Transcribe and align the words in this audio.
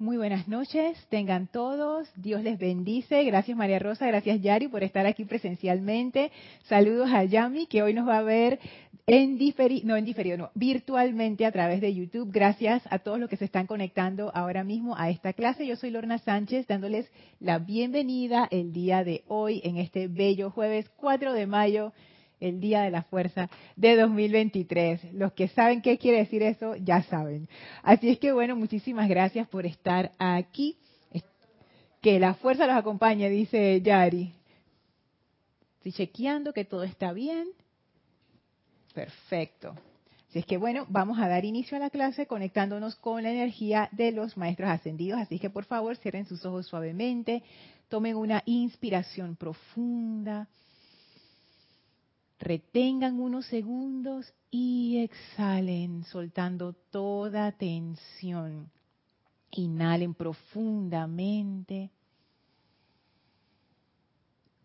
Muy 0.00 0.16
buenas 0.16 0.46
noches, 0.46 0.96
tengan 1.08 1.48
todos, 1.48 2.08
Dios 2.14 2.44
les 2.44 2.56
bendice, 2.56 3.24
gracias 3.24 3.56
María 3.58 3.80
Rosa, 3.80 4.06
gracias 4.06 4.40
Yari 4.40 4.68
por 4.68 4.84
estar 4.84 5.06
aquí 5.06 5.24
presencialmente, 5.24 6.30
saludos 6.68 7.10
a 7.10 7.24
Yami 7.24 7.66
que 7.66 7.82
hoy 7.82 7.94
nos 7.94 8.06
va 8.06 8.18
a 8.18 8.22
ver 8.22 8.60
en 9.08 9.38
diferido, 9.38 9.88
no 9.88 9.96
en 9.96 10.04
diferido, 10.04 10.36
no, 10.36 10.50
virtualmente 10.54 11.44
a 11.44 11.50
través 11.50 11.80
de 11.80 11.92
YouTube, 11.92 12.30
gracias 12.30 12.84
a 12.90 13.00
todos 13.00 13.18
los 13.18 13.28
que 13.28 13.38
se 13.38 13.46
están 13.46 13.66
conectando 13.66 14.30
ahora 14.36 14.62
mismo 14.62 14.96
a 14.96 15.10
esta 15.10 15.32
clase, 15.32 15.66
yo 15.66 15.74
soy 15.74 15.90
Lorna 15.90 16.18
Sánchez 16.18 16.68
dándoles 16.68 17.10
la 17.40 17.58
bienvenida 17.58 18.46
el 18.52 18.72
día 18.72 19.02
de 19.02 19.24
hoy 19.26 19.60
en 19.64 19.78
este 19.78 20.06
bello 20.06 20.52
jueves 20.52 20.88
4 20.90 21.32
de 21.32 21.46
mayo 21.48 21.92
el 22.40 22.60
Día 22.60 22.82
de 22.82 22.90
la 22.90 23.02
Fuerza 23.02 23.48
de 23.76 23.96
2023. 23.96 25.14
Los 25.14 25.32
que 25.32 25.48
saben 25.48 25.82
qué 25.82 25.98
quiere 25.98 26.18
decir 26.18 26.42
eso, 26.42 26.76
ya 26.76 27.02
saben. 27.04 27.48
Así 27.82 28.10
es 28.10 28.18
que 28.18 28.32
bueno, 28.32 28.56
muchísimas 28.56 29.08
gracias 29.08 29.48
por 29.48 29.66
estar 29.66 30.12
aquí. 30.18 30.76
Que 32.00 32.20
la 32.20 32.34
fuerza 32.34 32.66
los 32.66 32.76
acompañe, 32.76 33.28
dice 33.28 33.80
Yari. 33.82 34.32
Estoy 35.78 35.92
chequeando 35.92 36.52
que 36.52 36.64
todo 36.64 36.84
está 36.84 37.12
bien. 37.12 37.48
Perfecto. 38.94 39.74
Así 40.28 40.40
es 40.40 40.46
que 40.46 40.58
bueno, 40.58 40.86
vamos 40.88 41.18
a 41.18 41.26
dar 41.26 41.44
inicio 41.44 41.76
a 41.76 41.80
la 41.80 41.90
clase 41.90 42.26
conectándonos 42.26 42.94
con 42.96 43.22
la 43.22 43.30
energía 43.30 43.88
de 43.92 44.12
los 44.12 44.36
maestros 44.36 44.68
ascendidos. 44.68 45.18
Así 45.18 45.38
que 45.38 45.50
por 45.50 45.64
favor 45.64 45.96
cierren 45.96 46.26
sus 46.26 46.44
ojos 46.44 46.66
suavemente, 46.66 47.42
tomen 47.88 48.14
una 48.14 48.42
inspiración 48.44 49.36
profunda 49.36 50.46
Retengan 52.38 53.20
unos 53.20 53.46
segundos 53.46 54.32
y 54.50 54.98
exhalen, 54.98 56.04
soltando 56.04 56.72
toda 56.72 57.52
tensión. 57.52 58.70
Inhalen 59.50 60.14
profundamente. 60.14 61.90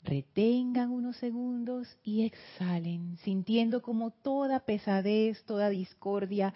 Retengan 0.04 0.92
unos 0.92 1.16
segundos 1.16 1.88
y 2.04 2.26
exhalen, 2.26 3.18
sintiendo 3.24 3.82
como 3.82 4.12
toda 4.12 4.60
pesadez, 4.60 5.42
toda 5.46 5.70
discordia 5.70 6.54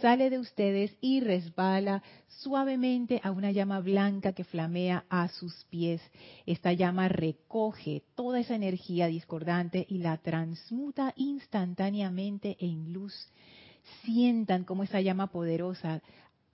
sale 0.00 0.28
de 0.28 0.38
ustedes 0.38 0.94
y 1.00 1.20
resbala 1.20 2.02
suavemente 2.28 3.18
a 3.24 3.30
una 3.30 3.52
llama 3.52 3.80
blanca 3.80 4.34
que 4.34 4.44
flamea 4.44 5.06
a 5.08 5.28
sus 5.28 5.64
pies. 5.70 6.02
Esta 6.44 6.74
llama 6.74 7.08
recoge 7.08 8.02
toda 8.14 8.38
esa 8.38 8.54
energía 8.54 9.06
discordante 9.06 9.86
y 9.88 9.98
la 9.98 10.18
transmuta 10.18 11.14
instantáneamente 11.16 12.58
en 12.60 12.92
luz. 12.92 13.14
Sientan 14.04 14.64
como 14.64 14.82
esa 14.82 15.00
llama 15.00 15.28
poderosa 15.28 16.02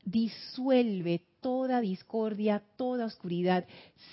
disuelve 0.04 1.22
toda 1.40 1.80
discordia, 1.80 2.62
toda 2.76 3.06
oscuridad, 3.06 3.66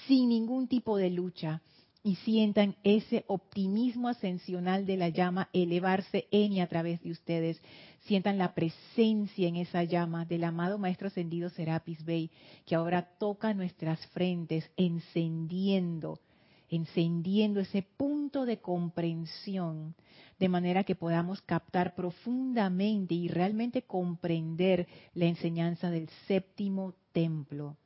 sin 0.08 0.30
ningún 0.30 0.68
tipo 0.68 0.98
de 0.98 1.12
lucha 1.12 1.62
y 2.04 2.16
sientan 2.18 2.76
ese 2.84 3.24
optimismo 3.28 4.10
ascensional 4.10 4.86
de 4.86 4.98
la 4.98 5.08
llama 5.08 5.50
elevarse 5.54 6.28
en 6.32 6.52
y 6.52 6.60
a 6.60 6.68
través 6.68 7.02
de 7.02 7.12
ustedes. 7.12 7.62
Sientan 8.02 8.38
la 8.38 8.54
presencia 8.54 9.48
en 9.48 9.56
esa 9.56 9.86
llama 9.86 10.26
del 10.26 10.44
amado 10.44 10.78
Maestro 10.78 11.08
Ascendido 11.08 11.50
Serapis 11.50 12.04
Bey, 12.04 12.30
que 12.66 12.76
ahora 12.76 13.04
toca 13.18 13.54
nuestras 13.54 14.06
frentes, 14.08 14.70
encendiendo, 14.76 16.20
encendiendo 16.70 17.62
ese 17.62 17.84
punto 17.84 18.46
de 18.46 18.58
comprensión, 18.58 19.96
de 20.40 20.50
manera 20.50 20.84
que 20.84 20.96
podamos 20.96 21.42
captar 21.42 21.96
profundamente 21.96 23.14
y 23.14 23.30
realmente 23.30 23.84
comprender 23.84 24.88
la 25.14 25.26
enseñanza 25.26 25.90
del 25.90 26.10
séptimo 26.28 26.96
templo 27.14 27.78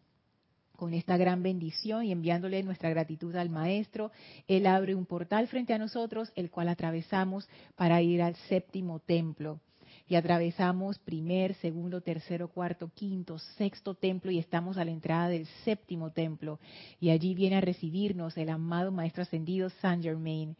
con 0.77 0.93
esta 0.93 1.17
gran 1.17 1.43
bendición 1.43 2.05
y 2.05 2.13
enviándole 2.13 2.63
nuestra 2.63 2.89
gratitud 2.89 3.35
al 3.35 3.49
Maestro, 3.49 4.11
Él 4.47 4.67
abre 4.67 4.95
un 4.95 5.05
portal 5.05 5.47
frente 5.47 5.73
a 5.73 5.77
nosotros, 5.77 6.31
el 6.35 6.49
cual 6.49 6.69
atravesamos 6.69 7.49
para 7.75 8.01
ir 8.01 8.21
al 8.21 8.35
séptimo 8.47 8.99
templo. 8.99 9.59
Y 10.07 10.15
atravesamos 10.15 10.99
primer, 10.99 11.55
segundo, 11.55 11.99
tercero, 11.99 12.47
cuarto, 12.47 12.89
quinto, 12.93 13.39
sexto 13.57 13.93
templo 13.93 14.31
y 14.31 14.37
estamos 14.37 14.77
a 14.77 14.85
la 14.85 14.91
entrada 14.91 15.27
del 15.27 15.47
séptimo 15.65 16.11
templo. 16.11 16.59
Y 17.01 17.09
allí 17.09 17.33
viene 17.33 17.57
a 17.57 17.61
recibirnos 17.61 18.37
el 18.37 18.49
amado 18.49 18.91
Maestro 18.91 19.23
Ascendido 19.23 19.69
Saint 19.81 20.03
Germain. 20.03 20.55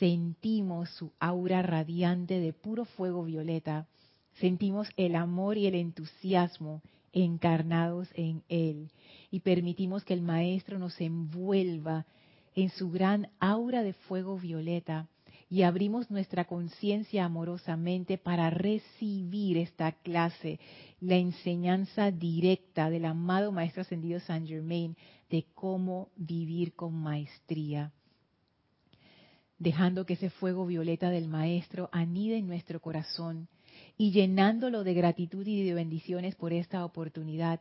Sentimos 0.00 0.88
su 0.90 1.12
aura 1.20 1.62
radiante 1.62 2.40
de 2.40 2.52
puro 2.52 2.84
fuego 2.84 3.22
violeta. 3.22 3.86
Sentimos 4.40 4.88
el 4.96 5.14
amor 5.14 5.58
y 5.58 5.66
el 5.66 5.76
entusiasmo 5.76 6.82
encarnados 7.12 8.08
en 8.14 8.42
Él 8.48 8.88
y 9.32 9.40
permitimos 9.40 10.04
que 10.04 10.12
el 10.12 10.22
Maestro 10.22 10.78
nos 10.78 11.00
envuelva 11.00 12.06
en 12.54 12.68
su 12.68 12.90
gran 12.90 13.30
aura 13.40 13.82
de 13.82 13.94
fuego 13.94 14.38
violeta 14.38 15.08
y 15.48 15.62
abrimos 15.62 16.10
nuestra 16.10 16.44
conciencia 16.44 17.24
amorosamente 17.24 18.18
para 18.18 18.50
recibir 18.50 19.56
esta 19.56 19.92
clase, 19.92 20.60
la 21.00 21.16
enseñanza 21.16 22.10
directa 22.10 22.90
del 22.90 23.06
amado 23.06 23.52
Maestro 23.52 23.82
Ascendido 23.82 24.20
San 24.20 24.46
Germain 24.46 24.96
de 25.30 25.46
cómo 25.54 26.10
vivir 26.14 26.74
con 26.74 26.94
maestría, 26.94 27.90
dejando 29.58 30.04
que 30.04 30.14
ese 30.14 30.28
fuego 30.28 30.66
violeta 30.66 31.08
del 31.08 31.28
Maestro 31.28 31.88
anide 31.90 32.36
en 32.36 32.46
nuestro 32.46 32.80
corazón 32.80 33.48
y 33.96 34.10
llenándolo 34.10 34.84
de 34.84 34.94
gratitud 34.94 35.46
y 35.46 35.64
de 35.64 35.74
bendiciones 35.74 36.34
por 36.34 36.52
esta 36.52 36.84
oportunidad, 36.84 37.60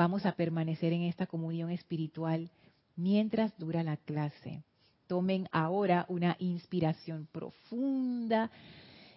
vamos 0.00 0.24
a 0.24 0.32
permanecer 0.32 0.94
en 0.94 1.02
esta 1.02 1.26
comunión 1.26 1.70
espiritual 1.70 2.48
mientras 2.96 3.52
dura 3.58 3.82
la 3.82 3.98
clase. 3.98 4.62
Tomen 5.06 5.46
ahora 5.52 6.06
una 6.08 6.36
inspiración 6.38 7.28
profunda, 7.30 8.50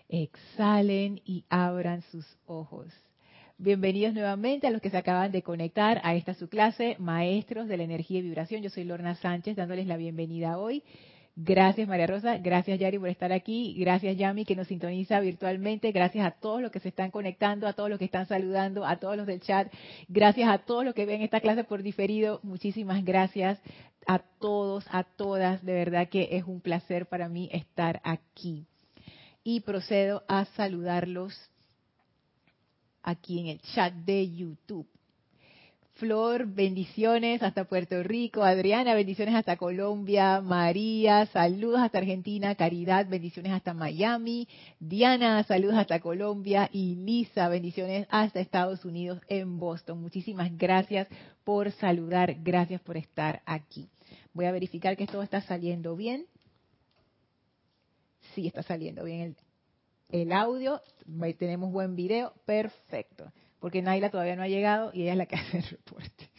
exhalen 0.09 1.21
y 1.23 1.45
abran 1.47 2.01
sus 2.11 2.25
ojos. 2.45 2.87
Bienvenidos 3.57 4.13
nuevamente 4.13 4.67
a 4.67 4.71
los 4.71 4.81
que 4.81 4.89
se 4.89 4.97
acaban 4.97 5.31
de 5.31 5.41
conectar 5.41 6.01
a 6.03 6.15
esta 6.15 6.33
su 6.33 6.49
clase, 6.49 6.97
Maestros 6.99 7.69
de 7.69 7.77
la 7.77 7.83
Energía 7.83 8.19
y 8.19 8.23
Vibración. 8.23 8.61
Yo 8.61 8.69
soy 8.69 8.83
Lorna 8.83 9.15
Sánchez 9.15 9.55
dándoles 9.55 9.87
la 9.87 9.95
bienvenida 9.95 10.57
hoy 10.57 10.83
Gracias 11.35 11.87
María 11.87 12.05
Rosa, 12.05 12.37
gracias 12.37 12.79
Yari 12.79 12.99
por 12.99 13.09
estar 13.09 13.31
aquí, 13.31 13.73
gracias 13.79 14.15
Yami 14.17 14.45
que 14.45 14.55
nos 14.55 14.67
sintoniza 14.67 15.19
virtualmente, 15.19 15.91
gracias 15.91 16.27
a 16.27 16.31
todos 16.31 16.61
los 16.61 16.69
que 16.69 16.79
se 16.79 16.89
están 16.89 17.09
conectando, 17.09 17.67
a 17.67 17.73
todos 17.73 17.89
los 17.89 17.97
que 17.97 18.05
están 18.05 18.27
saludando, 18.27 18.85
a 18.85 18.97
todos 18.97 19.17
los 19.17 19.25
del 19.25 19.41
chat, 19.41 19.73
gracias 20.07 20.47
a 20.47 20.59
todos 20.59 20.85
los 20.85 20.93
que 20.93 21.07
ven 21.07 21.23
esta 21.23 21.39
clase 21.41 21.63
por 21.63 21.81
diferido, 21.81 22.39
muchísimas 22.43 23.03
gracias 23.03 23.59
a 24.05 24.19
todos, 24.19 24.85
a 24.91 25.03
todas, 25.03 25.63
de 25.65 25.73
verdad 25.73 26.07
que 26.07 26.29
es 26.31 26.43
un 26.43 26.61
placer 26.61 27.07
para 27.07 27.29
mí 27.29 27.49
estar 27.51 27.99
aquí. 28.03 28.67
Y 29.43 29.61
procedo 29.61 30.23
a 30.27 30.45
saludarlos 30.45 31.33
aquí 33.01 33.39
en 33.39 33.47
el 33.47 33.61
chat 33.61 33.93
de 33.93 34.31
YouTube. 34.31 34.87
Flor, 35.95 36.47
bendiciones 36.47 37.43
hasta 37.43 37.65
Puerto 37.65 38.01
Rico. 38.01 38.43
Adriana, 38.43 38.95
bendiciones 38.95 39.35
hasta 39.35 39.57
Colombia. 39.57 40.41
María, 40.41 41.27
saludos 41.27 41.81
hasta 41.81 41.99
Argentina. 41.99 42.55
Caridad, 42.55 43.07
bendiciones 43.07 43.51
hasta 43.51 43.75
Miami. 43.75 44.47
Diana, 44.79 45.43
saludos 45.43 45.75
hasta 45.75 45.99
Colombia. 45.99 46.67
Y 46.73 46.95
Lisa, 46.95 47.47
bendiciones 47.47 48.07
hasta 48.09 48.39
Estados 48.39 48.85
Unidos 48.85 49.21
en 49.27 49.59
Boston. 49.59 50.01
Muchísimas 50.01 50.57
gracias 50.57 51.07
por 51.43 51.71
saludar. 51.73 52.37
Gracias 52.41 52.81
por 52.81 52.97
estar 52.97 53.43
aquí. 53.45 53.87
Voy 54.33 54.45
a 54.45 54.51
verificar 54.51 54.97
que 54.97 55.05
todo 55.05 55.21
está 55.21 55.41
saliendo 55.41 55.95
bien. 55.95 56.25
Sí, 58.33 58.47
está 58.47 58.63
saliendo 58.63 59.03
bien 59.03 59.35
el, 60.09 60.21
el 60.23 60.31
audio. 60.31 60.81
Tenemos 61.37 61.71
buen 61.71 61.95
video. 61.95 62.33
Perfecto 62.45 63.31
porque 63.63 63.81
Naila 63.81 64.09
todavía 64.09 64.35
no 64.35 64.43
ha 64.43 64.49
llegado 64.49 64.91
y 64.93 65.03
ella 65.03 65.13
es 65.13 65.17
la 65.17 65.25
que 65.25 65.35
hace 65.37 65.59
el 65.59 65.63
reporte. 65.63 66.29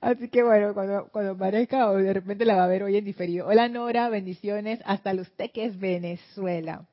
Así 0.00 0.30
que 0.30 0.42
bueno, 0.42 0.72
cuando, 0.72 1.08
cuando 1.12 1.32
aparezca 1.32 1.90
o 1.90 1.96
de 1.98 2.10
repente 2.14 2.46
la 2.46 2.56
va 2.56 2.64
a 2.64 2.68
ver 2.68 2.84
hoy 2.84 2.96
en 2.96 3.04
diferido. 3.04 3.46
Hola 3.46 3.68
Nora, 3.68 4.08
bendiciones 4.08 4.80
hasta 4.86 5.12
Los 5.12 5.30
Teques, 5.32 5.78
Venezuela. 5.78 6.86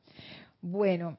Bueno, 0.62 1.18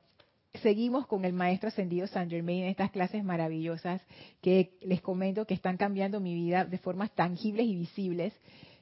seguimos 0.61 1.06
con 1.06 1.25
el 1.25 1.32
maestro 1.32 1.69
ascendido 1.69 2.06
San 2.08 2.29
Germain 2.29 2.64
en 2.64 2.69
estas 2.69 2.91
clases 2.91 3.25
maravillosas 3.25 4.03
que 4.43 4.73
les 4.82 5.00
comento 5.00 5.47
que 5.47 5.55
están 5.55 5.79
cambiando 5.79 6.20
mi 6.20 6.35
vida 6.35 6.67
de 6.67 6.76
formas 6.76 7.11
tangibles 7.12 7.64
y 7.64 7.75
visibles 7.75 8.35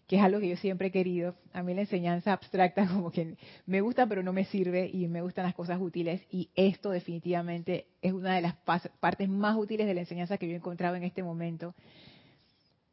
que 0.07 0.17
es 0.17 0.23
algo 0.23 0.41
que 0.41 0.49
yo 0.49 0.57
siempre 0.57 0.89
he 0.89 0.91
querido. 0.91 1.35
A 1.53 1.63
mí 1.63 1.75
la 1.75 1.83
enseñanza 1.83 2.33
abstracta 2.33 2.87
como 2.93 3.11
que 3.11 3.37
me 3.67 3.81
gusta 3.81 4.07
pero 4.07 4.23
no 4.23 4.33
me 4.33 4.45
sirve 4.47 4.91
y 4.93 5.09
me 5.09 5.23
gustan 5.23 5.45
las 5.45 5.55
cosas 5.55 5.81
útiles 5.81 6.23
y 6.31 6.51
esto 6.55 6.91
definitivamente 6.91 7.87
es 8.03 8.13
una 8.13 8.35
de 8.35 8.43
las 8.43 8.55
partes 9.01 9.29
más 9.29 9.57
útiles 9.57 9.87
de 9.87 9.95
la 9.95 10.01
enseñanza 10.01 10.39
que 10.39 10.47
yo 10.47 10.53
he 10.53 10.57
encontrado 10.57 10.97
en 10.97 11.05
este 11.05 11.23
momento. 11.23 11.75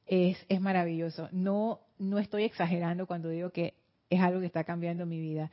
Es, 0.05 0.37
es 0.49 0.59
maravilloso. 0.59 1.29
No, 1.31 1.79
no 1.97 2.19
estoy 2.19 2.43
exagerando 2.43 3.07
cuando 3.07 3.29
digo 3.29 3.51
que 3.51 3.75
es 4.09 4.19
algo 4.19 4.41
que 4.41 4.45
está 4.45 4.63
cambiando 4.63 5.05
mi 5.05 5.19
vida. 5.19 5.49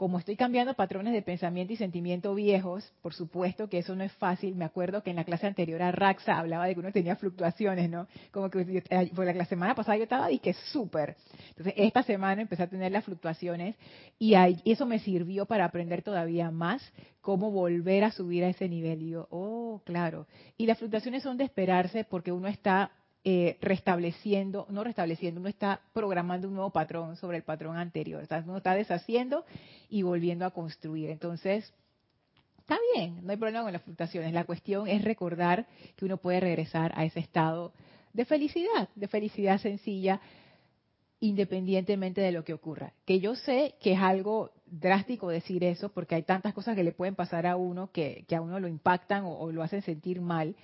Como 0.00 0.18
estoy 0.18 0.34
cambiando 0.34 0.72
patrones 0.72 1.12
de 1.12 1.20
pensamiento 1.20 1.74
y 1.74 1.76
sentimiento 1.76 2.34
viejos, 2.34 2.90
por 3.02 3.12
supuesto 3.12 3.68
que 3.68 3.76
eso 3.76 3.94
no 3.94 4.02
es 4.02 4.10
fácil. 4.12 4.56
Me 4.56 4.64
acuerdo 4.64 5.02
que 5.02 5.10
en 5.10 5.16
la 5.16 5.24
clase 5.24 5.46
anterior 5.46 5.82
a 5.82 5.92
Raxa 5.92 6.38
hablaba 6.38 6.64
de 6.64 6.72
que 6.72 6.80
uno 6.80 6.90
tenía 6.90 7.16
fluctuaciones, 7.16 7.90
¿no? 7.90 8.08
Como 8.30 8.48
que 8.48 8.82
por 9.14 9.26
la, 9.26 9.44
semana 9.44 9.74
pasada 9.74 9.98
yo 9.98 10.04
estaba 10.04 10.32
y 10.32 10.38
que 10.38 10.54
súper. 10.54 11.16
Entonces, 11.50 11.74
esta 11.76 12.02
semana 12.02 12.40
empecé 12.40 12.62
a 12.62 12.66
tener 12.66 12.90
las 12.90 13.04
fluctuaciones 13.04 13.76
y 14.18 14.32
eso 14.64 14.86
me 14.86 15.00
sirvió 15.00 15.44
para 15.44 15.66
aprender 15.66 16.00
todavía 16.00 16.50
más 16.50 16.80
cómo 17.20 17.50
volver 17.50 18.04
a 18.04 18.10
subir 18.10 18.42
a 18.44 18.48
ese 18.48 18.70
nivel. 18.70 19.02
Y 19.02 19.10
yo, 19.10 19.28
oh, 19.30 19.82
claro. 19.84 20.26
Y 20.56 20.64
las 20.64 20.78
fluctuaciones 20.78 21.22
son 21.22 21.36
de 21.36 21.44
esperarse 21.44 22.04
porque 22.04 22.32
uno 22.32 22.48
está 22.48 22.90
eh, 23.22 23.58
restableciendo, 23.60 24.66
no 24.70 24.82
restableciendo, 24.82 25.40
uno 25.40 25.48
está 25.48 25.80
programando 25.92 26.48
un 26.48 26.54
nuevo 26.54 26.70
patrón 26.70 27.16
sobre 27.16 27.36
el 27.36 27.42
patrón 27.42 27.76
anterior. 27.76 28.26
uno 28.46 28.56
está 28.56 28.74
deshaciendo 28.74 29.44
y 29.88 30.02
volviendo 30.02 30.46
a 30.46 30.50
construir. 30.50 31.10
Entonces, 31.10 31.72
está 32.58 32.78
bien, 32.94 33.24
no 33.24 33.32
hay 33.32 33.36
problema 33.36 33.64
con 33.64 33.72
las 33.72 33.82
fluctuaciones. 33.82 34.32
La 34.32 34.44
cuestión 34.44 34.88
es 34.88 35.04
recordar 35.04 35.66
que 35.96 36.04
uno 36.04 36.16
puede 36.16 36.40
regresar 36.40 36.92
a 36.94 37.04
ese 37.04 37.20
estado 37.20 37.72
de 38.12 38.24
felicidad, 38.24 38.88
de 38.94 39.08
felicidad 39.08 39.58
sencilla, 39.58 40.20
independientemente 41.20 42.20
de 42.20 42.32
lo 42.32 42.44
que 42.44 42.54
ocurra. 42.54 42.92
Que 43.04 43.20
yo 43.20 43.34
sé 43.34 43.74
que 43.80 43.92
es 43.92 43.98
algo 43.98 44.52
drástico 44.66 45.28
decir 45.28 45.64
eso, 45.64 45.90
porque 45.90 46.14
hay 46.14 46.22
tantas 46.22 46.54
cosas 46.54 46.76
que 46.76 46.84
le 46.84 46.92
pueden 46.92 47.14
pasar 47.14 47.46
a 47.46 47.56
uno 47.56 47.90
que, 47.92 48.24
a 48.34 48.40
uno 48.40 48.58
lo 48.58 48.68
impactan 48.68 49.24
o, 49.26 49.52
lo 49.52 49.62
hacen 49.62 49.82
sentir 49.82 50.20
mal. 50.20 50.56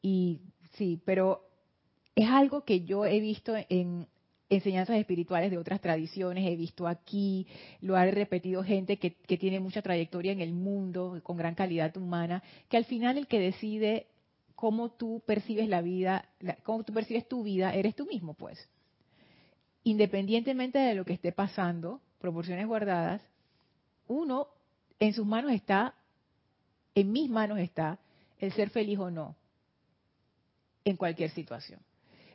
Y 0.00 0.40
sí, 0.74 1.00
pero 1.04 1.47
es 2.18 2.28
algo 2.28 2.64
que 2.64 2.80
yo 2.80 3.04
he 3.04 3.20
visto 3.20 3.54
en 3.68 4.08
enseñanzas 4.48 4.96
espirituales 4.96 5.52
de 5.52 5.58
otras 5.58 5.80
tradiciones, 5.80 6.48
he 6.48 6.56
visto 6.56 6.88
aquí, 6.88 7.46
lo 7.80 7.94
ha 7.94 8.04
repetido 8.06 8.64
gente 8.64 8.98
que, 8.98 9.10
tiene 9.36 9.60
mucha 9.60 9.82
trayectoria 9.82 10.32
en 10.32 10.40
el 10.40 10.52
mundo, 10.52 11.20
con 11.22 11.36
gran 11.36 11.54
calidad 11.54 11.96
humana, 11.96 12.42
que 12.68 12.76
al 12.76 12.86
final 12.86 13.18
el 13.18 13.28
que 13.28 13.38
decide 13.38 14.08
cómo 14.56 14.90
tú 14.90 15.22
percibes 15.26 15.68
la 15.68 15.80
vida, 15.80 16.28
cómo 16.64 16.82
tú 16.82 16.92
percibes 16.92 17.28
tu 17.28 17.44
vida, 17.44 17.72
eres 17.72 17.94
tú 17.94 18.04
mismo, 18.04 18.34
pues. 18.34 18.68
Independientemente 19.84 20.80
de 20.80 20.96
lo 20.96 21.04
que 21.04 21.12
esté 21.12 21.30
pasando, 21.30 22.00
proporciones 22.18 22.66
guardadas, 22.66 23.22
uno 24.08 24.48
en 24.98 25.12
sus 25.12 25.24
manos 25.24 25.52
está, 25.52 25.94
en 26.96 27.12
mis 27.12 27.30
manos 27.30 27.60
está, 27.60 28.00
el 28.40 28.52
ser 28.54 28.70
feliz 28.70 28.98
o 28.98 29.08
no, 29.08 29.36
en 30.84 30.96
cualquier 30.96 31.30
situación. 31.30 31.78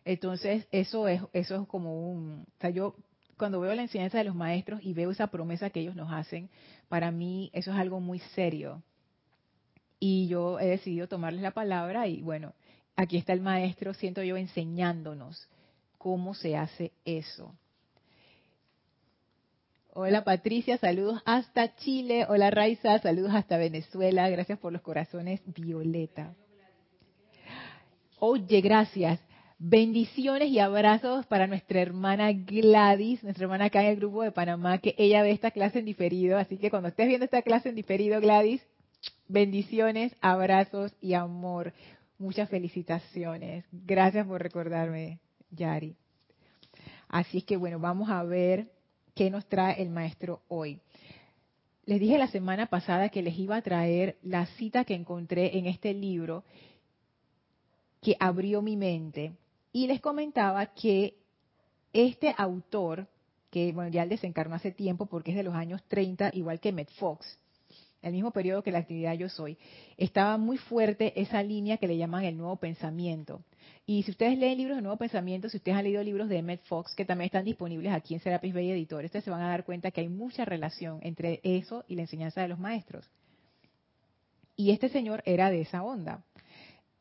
Entonces, 0.06 0.68
eso 0.72 1.08
es, 1.08 1.22
eso 1.34 1.62
es 1.62 1.68
como 1.68 2.12
un, 2.12 2.46
o 2.48 2.62
sea, 2.62 2.70
yo 2.70 2.96
cuando 3.38 3.60
veo 3.60 3.74
la 3.74 3.82
enseñanza 3.82 4.18
de 4.18 4.26
los 4.26 4.36
maestros 4.36 4.82
y 4.84 4.94
veo 4.94 5.12
esa 5.12 5.28
promesa 5.28 5.70
que 5.70 5.80
ellos 5.80 5.96
nos 5.96 6.12
hacen, 6.12 6.50
para 6.90 7.12
mí 7.12 7.50
eso 7.54 7.72
es 7.72 7.78
algo 7.78 8.00
muy 8.00 8.20
serio. 8.20 8.84
Y 10.00 10.28
yo 10.28 10.60
he 10.60 10.66
decidido 10.66 11.08
tomarles 11.08 11.42
la 11.42 11.52
palabra 11.52 12.08
y 12.08 12.22
bueno, 12.22 12.54
aquí 12.96 13.18
está 13.18 13.34
el 13.34 13.42
maestro, 13.42 13.94
siento 13.94 14.22
yo, 14.24 14.38
enseñándonos 14.38 15.48
cómo 15.98 16.34
se 16.34 16.58
hace 16.58 16.92
eso. 17.06 17.56
Hola 19.96 20.24
Patricia, 20.24 20.78
saludos 20.78 21.22
hasta 21.24 21.76
Chile. 21.76 22.26
Hola 22.28 22.50
Raiza, 22.50 22.98
saludos 23.00 23.34
hasta 23.34 23.58
Venezuela. 23.58 24.28
Gracias 24.28 24.58
por 24.58 24.74
los 24.74 24.82
corazones 24.82 25.42
violeta. 25.46 26.34
Oye, 28.20 28.62
gracias. 28.62 29.20
Bendiciones 29.66 30.50
y 30.50 30.60
abrazos 30.60 31.26
para 31.28 31.48
nuestra 31.48 31.80
hermana 31.80 32.34
Gladys, 32.34 33.24
nuestra 33.24 33.46
hermana 33.46 33.66
acá 33.66 33.82
en 33.82 33.92
el 33.92 33.96
grupo 33.96 34.22
de 34.22 34.34
Panamá, 34.34 34.80
que 34.80 34.94
ella 34.98 35.22
ve 35.22 35.32
esta 35.32 35.52
clase 35.52 35.80
en 35.80 35.86
diferido. 35.86 36.38
Así 36.38 36.58
que 36.58 36.70
cuando 36.70 36.90
estés 36.90 37.08
viendo 37.08 37.24
esta 37.24 37.42
clase 37.44 37.70
en 37.70 37.76
diferido, 37.76 38.20
Gladys, 38.20 38.62
bendiciones, 39.30 40.14
abrazos 40.20 40.94
y 41.00 41.14
amor. 41.14 41.72
Muchas 42.20 42.50
felicitaciones. 42.50 43.64
Gracias 43.72 44.28
por 44.28 44.44
recordarme, 44.44 45.20
Yari. 45.52 45.96
Así 47.08 47.38
es 47.38 47.46
que 47.46 47.56
bueno, 47.56 47.80
vamos 47.80 48.10
a 48.10 48.22
ver 48.24 48.68
qué 49.16 49.30
nos 49.30 49.46
trae 49.46 49.82
el 49.82 49.92
maestro 49.92 50.42
hoy. 50.50 50.82
Les 51.86 52.02
dije 52.02 52.18
la 52.18 52.28
semana 52.28 52.66
pasada 52.66 53.08
que 53.08 53.22
les 53.22 53.40
iba 53.40 53.56
a 53.56 53.62
traer 53.62 54.18
la 54.24 54.46
cita 54.46 54.84
que 54.84 54.94
encontré 54.94 55.58
en 55.58 55.68
este 55.68 55.94
libro 55.94 56.44
que 58.02 58.18
abrió 58.20 58.62
mi 58.62 58.76
mente 58.76 59.32
y 59.74 59.88
les 59.88 60.00
comentaba 60.00 60.68
que 60.68 61.16
este 61.92 62.34
autor, 62.38 63.08
que 63.50 63.72
bueno, 63.74 63.90
ya 63.90 64.06
desencarnó 64.06 64.56
hace 64.56 64.72
tiempo 64.72 65.08
porque 65.08 65.32
es 65.32 65.38
de 65.38 65.44
los 65.44 65.56
años 65.56 65.84
30, 65.88 66.30
igual 66.34 66.60
que 66.60 66.72
Met 66.72 66.90
Fox, 66.92 67.40
el 68.04 68.14
mismo 68.14 68.32
periodo 68.32 68.64
que 68.64 68.72
la 68.72 68.80
actividad 68.80 69.14
Yo 69.16 69.30
Soy, 69.30 69.58
estaba 69.98 70.38
muy 70.38 70.58
fuerte 70.58 71.20
esa 71.20 71.42
línea 71.42 71.78
que 71.78 71.88
le 71.88 71.98
llaman 71.98 72.24
el 72.24 72.38
nuevo 72.38 72.58
pensamiento. 72.58 73.42
Y 73.86 74.04
si 74.04 74.12
ustedes 74.12 74.38
leen 74.38 74.58
libros 74.58 74.78
de 74.78 74.82
nuevo 74.82 74.98
pensamiento, 74.98 75.50
si 75.50 75.58
ustedes 75.58 75.78
han 75.78 75.86
leído 75.86 76.04
libros 76.04 76.30
de 76.30 76.38
Emmett 76.38 76.64
Fox, 76.66 76.94
que 76.96 77.06
también 77.06 77.26
están 77.26 77.46
disponibles 77.46 77.92
aquí 77.94 78.14
en 78.14 78.20
Serapis 78.20 78.54
Bay 78.54 78.70
Editores, 78.70 79.10
ustedes 79.10 79.26
se 79.26 79.32
van 79.32 79.42
a 79.42 79.50
dar 79.50 79.66
cuenta 79.66 79.92
que 79.92 80.02
hay 80.02 80.10
mucha 80.10 80.46
relación 80.46 81.00
entre 81.02 81.40
eso 81.44 81.84
y 81.88 81.96
la 81.96 82.04
enseñanza 82.04 82.42
de 82.42 82.50
los 82.50 82.60
maestros. 82.60 83.10
Y 84.56 84.72
este 84.72 84.90
señor 84.90 85.24
era 85.26 85.50
de 85.50 85.62
esa 85.62 85.84
onda. 85.84 86.24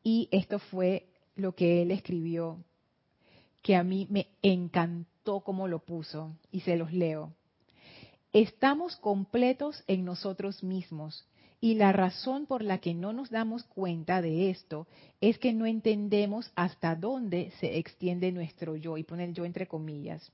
Y 0.03 0.27
esto 0.31 0.59
fue 0.59 1.05
lo 1.35 1.55
que 1.55 1.81
él 1.81 1.91
escribió, 1.91 2.63
que 3.61 3.75
a 3.75 3.83
mí 3.83 4.07
me 4.09 4.27
encantó 4.41 5.41
como 5.41 5.67
lo 5.67 5.79
puso, 5.79 6.35
y 6.51 6.61
se 6.61 6.75
los 6.75 6.91
leo. 6.91 7.33
Estamos 8.33 8.95
completos 8.97 9.83
en 9.87 10.05
nosotros 10.05 10.63
mismos, 10.63 11.25
y 11.61 11.75
la 11.75 11.93
razón 11.93 12.45
por 12.45 12.61
la 12.61 12.79
que 12.79 12.93
no 12.93 13.13
nos 13.13 13.29
damos 13.29 13.63
cuenta 13.63 14.21
de 14.21 14.49
esto 14.49 14.85
es 15.21 15.39
que 15.39 15.53
no 15.53 15.65
entendemos 15.65 16.51
hasta 16.55 16.95
dónde 16.95 17.53
se 17.59 17.77
extiende 17.77 18.31
nuestro 18.31 18.75
yo, 18.75 18.97
y 18.97 19.03
pone 19.03 19.23
el 19.23 19.33
yo 19.33 19.45
entre 19.45 19.67
comillas. 19.67 20.31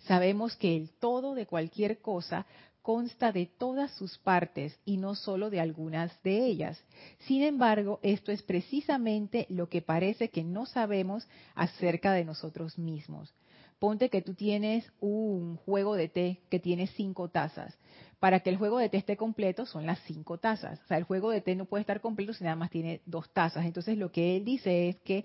Sabemos 0.00 0.54
que 0.56 0.76
el 0.76 0.90
todo 0.90 1.34
de 1.34 1.46
cualquier 1.46 2.00
cosa 2.00 2.46
consta 2.86 3.32
de 3.32 3.46
todas 3.46 3.90
sus 3.96 4.16
partes 4.18 4.78
y 4.84 4.96
no 4.96 5.16
solo 5.16 5.50
de 5.50 5.58
algunas 5.58 6.22
de 6.22 6.46
ellas. 6.46 6.80
Sin 7.26 7.42
embargo, 7.42 7.98
esto 8.04 8.30
es 8.30 8.44
precisamente 8.44 9.44
lo 9.48 9.68
que 9.68 9.82
parece 9.82 10.28
que 10.28 10.44
no 10.44 10.66
sabemos 10.66 11.26
acerca 11.56 12.12
de 12.12 12.24
nosotros 12.24 12.78
mismos. 12.78 13.34
Ponte 13.80 14.08
que 14.08 14.22
tú 14.22 14.34
tienes 14.34 14.88
un 15.00 15.56
juego 15.56 15.96
de 15.96 16.08
té 16.08 16.42
que 16.48 16.60
tiene 16.60 16.86
cinco 16.86 17.28
tazas. 17.28 17.76
Para 18.20 18.38
que 18.38 18.50
el 18.50 18.56
juego 18.56 18.78
de 18.78 18.88
té 18.88 18.98
esté 18.98 19.16
completo 19.16 19.66
son 19.66 19.84
las 19.84 19.98
cinco 20.06 20.38
tazas. 20.38 20.78
O 20.84 20.86
sea, 20.86 20.96
el 20.96 21.02
juego 21.02 21.30
de 21.30 21.40
té 21.40 21.56
no 21.56 21.64
puede 21.64 21.80
estar 21.80 22.00
completo 22.00 22.34
si 22.34 22.44
nada 22.44 22.54
más 22.54 22.70
tiene 22.70 23.00
dos 23.04 23.28
tazas. 23.32 23.66
Entonces 23.66 23.98
lo 23.98 24.12
que 24.12 24.36
él 24.36 24.44
dice 24.44 24.90
es 24.90 24.96
que 24.98 25.24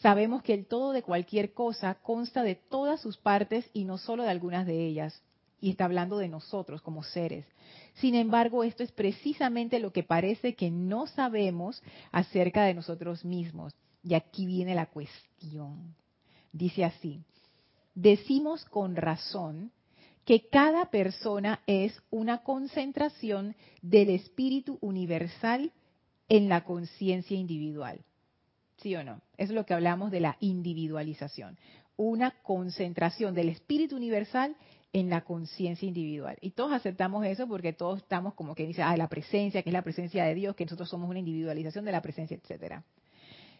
sabemos 0.00 0.42
que 0.42 0.54
el 0.54 0.66
todo 0.66 0.90
de 0.90 1.04
cualquier 1.04 1.52
cosa 1.52 1.98
consta 2.02 2.42
de 2.42 2.56
todas 2.56 3.00
sus 3.00 3.16
partes 3.16 3.70
y 3.72 3.84
no 3.84 3.96
solo 3.96 4.24
de 4.24 4.30
algunas 4.30 4.66
de 4.66 4.84
ellas 4.84 5.22
y 5.66 5.70
está 5.70 5.86
hablando 5.86 6.18
de 6.18 6.28
nosotros 6.28 6.80
como 6.80 7.02
seres. 7.02 7.44
Sin 7.94 8.14
embargo, 8.14 8.62
esto 8.62 8.84
es 8.84 8.92
precisamente 8.92 9.80
lo 9.80 9.92
que 9.92 10.04
parece 10.04 10.54
que 10.54 10.70
no 10.70 11.08
sabemos 11.08 11.82
acerca 12.12 12.62
de 12.62 12.74
nosotros 12.74 13.24
mismos. 13.24 13.74
Y 14.04 14.14
aquí 14.14 14.46
viene 14.46 14.76
la 14.76 14.86
cuestión. 14.86 15.96
Dice 16.52 16.84
así, 16.84 17.20
decimos 17.96 18.64
con 18.66 18.94
razón 18.94 19.72
que 20.24 20.46
cada 20.46 20.88
persona 20.88 21.58
es 21.66 22.00
una 22.10 22.44
concentración 22.44 23.56
del 23.82 24.10
espíritu 24.10 24.78
universal 24.80 25.72
en 26.28 26.48
la 26.48 26.62
conciencia 26.62 27.36
individual. 27.36 27.98
¿Sí 28.76 28.94
o 28.94 29.02
no? 29.02 29.20
Es 29.36 29.50
lo 29.50 29.66
que 29.66 29.74
hablamos 29.74 30.12
de 30.12 30.20
la 30.20 30.36
individualización. 30.38 31.58
Una 31.96 32.30
concentración 32.44 33.34
del 33.34 33.48
espíritu 33.48 33.96
universal 33.96 34.54
en 34.96 35.10
la 35.10 35.24
conciencia 35.24 35.86
individual. 35.86 36.38
Y 36.40 36.52
todos 36.52 36.72
aceptamos 36.72 37.26
eso 37.26 37.46
porque 37.46 37.74
todos 37.74 37.98
estamos 37.98 38.32
como 38.32 38.54
que 38.54 38.66
dice, 38.66 38.80
ah, 38.80 38.96
la 38.96 39.10
presencia, 39.10 39.62
que 39.62 39.68
es 39.68 39.74
la 39.74 39.82
presencia 39.82 40.24
de 40.24 40.34
Dios, 40.34 40.56
que 40.56 40.64
nosotros 40.64 40.88
somos 40.88 41.10
una 41.10 41.18
individualización 41.18 41.84
de 41.84 41.92
la 41.92 42.00
presencia, 42.00 42.34
etcétera. 42.34 42.82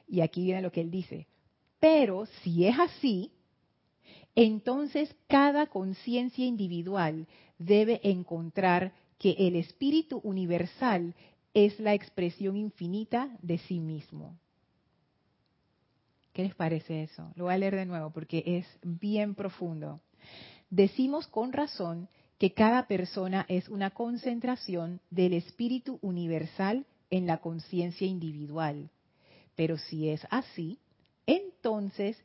Y 0.09 0.23
aquí 0.23 0.45
viene 0.45 0.63
lo 0.63 0.73
que 0.73 0.81
él 0.81 0.91
dice. 0.91 1.27
Pero 1.79 2.25
si 2.43 2.65
es 2.65 2.79
así, 2.79 3.33
entonces 4.35 5.15
cada 5.27 5.67
conciencia 5.67 6.47
individual 6.47 7.27
debe 7.59 8.01
encontrar 8.03 8.95
que 9.19 9.33
el 9.33 9.57
espíritu 9.57 10.23
universal 10.25 11.15
es 11.53 11.79
la 11.79 11.93
expresión 11.93 12.57
infinita 12.57 13.29
de 13.43 13.59
sí 13.59 13.79
mismo. 13.79 14.39
¿Qué 16.33 16.45
les 16.45 16.55
parece 16.55 17.03
eso? 17.03 17.31
Lo 17.35 17.45
voy 17.45 17.53
a 17.53 17.59
leer 17.59 17.77
de 17.77 17.85
nuevo 17.85 18.09
porque 18.09 18.43
es 18.47 18.67
bien 18.83 19.35
profundo 19.35 20.01
decimos 20.71 21.27
con 21.29 21.53
razón 21.53 22.09
que 22.39 22.53
cada 22.53 22.87
persona 22.87 23.47
es 23.49 23.69
una 23.69 23.91
concentración 23.91 25.01
del 25.11 25.33
espíritu 25.33 25.99
universal 26.03 26.87
en 27.11 27.27
la 27.27 27.39
conciencia 27.39 28.07
individual. 28.07 28.91
Pero 29.55 29.79
si 29.79 30.11
es 30.11 30.27
así, 30.31 30.79
entonces 31.27 32.19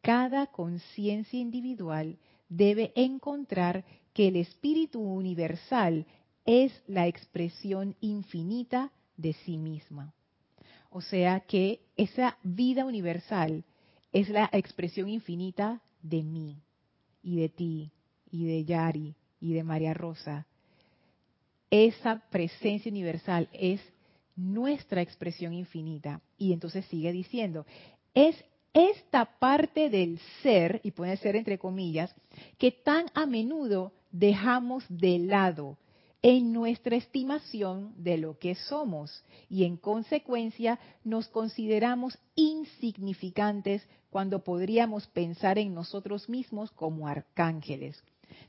cada 0.00 0.46
conciencia 0.46 1.38
individual 1.38 2.18
debe 2.48 2.92
encontrar 2.94 3.84
que 4.14 4.28
el 4.28 4.36
espíritu 4.36 5.00
universal 5.00 6.06
es 6.46 6.72
la 6.86 7.06
expresión 7.06 7.94
infinita 8.00 8.90
de 9.16 9.34
sí 9.34 9.58
misma. 9.58 10.14
O 10.90 11.02
sea 11.02 11.40
que 11.40 11.80
esa 11.96 12.38
vida 12.42 12.86
universal 12.86 13.64
es 14.12 14.30
la 14.30 14.48
expresión 14.52 15.10
infinita 15.10 15.82
de 16.00 16.22
mí 16.22 16.62
y 17.28 17.36
de 17.36 17.48
ti 17.50 17.90
y 18.30 18.46
de 18.46 18.64
Yari 18.64 19.14
y 19.38 19.52
de 19.52 19.62
María 19.62 19.92
Rosa. 19.92 20.46
Esa 21.70 22.22
presencia 22.30 22.90
universal 22.90 23.50
es 23.52 23.82
nuestra 24.34 25.02
expresión 25.02 25.52
infinita. 25.52 26.22
Y 26.38 26.54
entonces 26.54 26.86
sigue 26.86 27.12
diciendo, 27.12 27.66
es 28.14 28.42
esta 28.72 29.26
parte 29.38 29.90
del 29.90 30.18
ser, 30.42 30.80
y 30.82 30.92
puede 30.92 31.18
ser 31.18 31.36
entre 31.36 31.58
comillas, 31.58 32.14
que 32.56 32.72
tan 32.72 33.06
a 33.12 33.26
menudo 33.26 33.92
dejamos 34.10 34.84
de 34.88 35.18
lado 35.18 35.76
en 36.22 36.52
nuestra 36.52 36.96
estimación 36.96 37.94
de 37.96 38.18
lo 38.18 38.38
que 38.38 38.54
somos 38.54 39.24
y 39.48 39.64
en 39.64 39.76
consecuencia 39.76 40.78
nos 41.04 41.28
consideramos 41.28 42.18
insignificantes 42.34 43.86
cuando 44.10 44.42
podríamos 44.42 45.06
pensar 45.08 45.58
en 45.58 45.74
nosotros 45.74 46.28
mismos 46.28 46.70
como 46.72 47.06
arcángeles. 47.06 48.02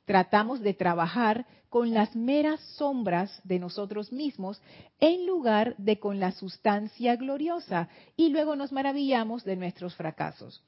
Tratamos 0.05 0.61
de 0.61 0.73
trabajar 0.73 1.45
con 1.69 1.93
las 1.93 2.15
meras 2.15 2.59
sombras 2.77 3.39
de 3.43 3.59
nosotros 3.59 4.11
mismos 4.11 4.61
en 4.99 5.27
lugar 5.27 5.75
de 5.77 5.99
con 5.99 6.19
la 6.19 6.31
sustancia 6.31 7.15
gloriosa 7.15 7.89
y 8.17 8.29
luego 8.29 8.55
nos 8.55 8.71
maravillamos 8.71 9.43
de 9.43 9.55
nuestros 9.55 9.95
fracasos. 9.95 10.63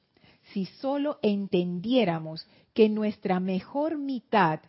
Si 0.52 0.66
solo 0.66 1.18
entendiéramos 1.22 2.46
que 2.72 2.88
nuestra 2.88 3.40
mejor 3.40 3.98
mitad 3.98 4.60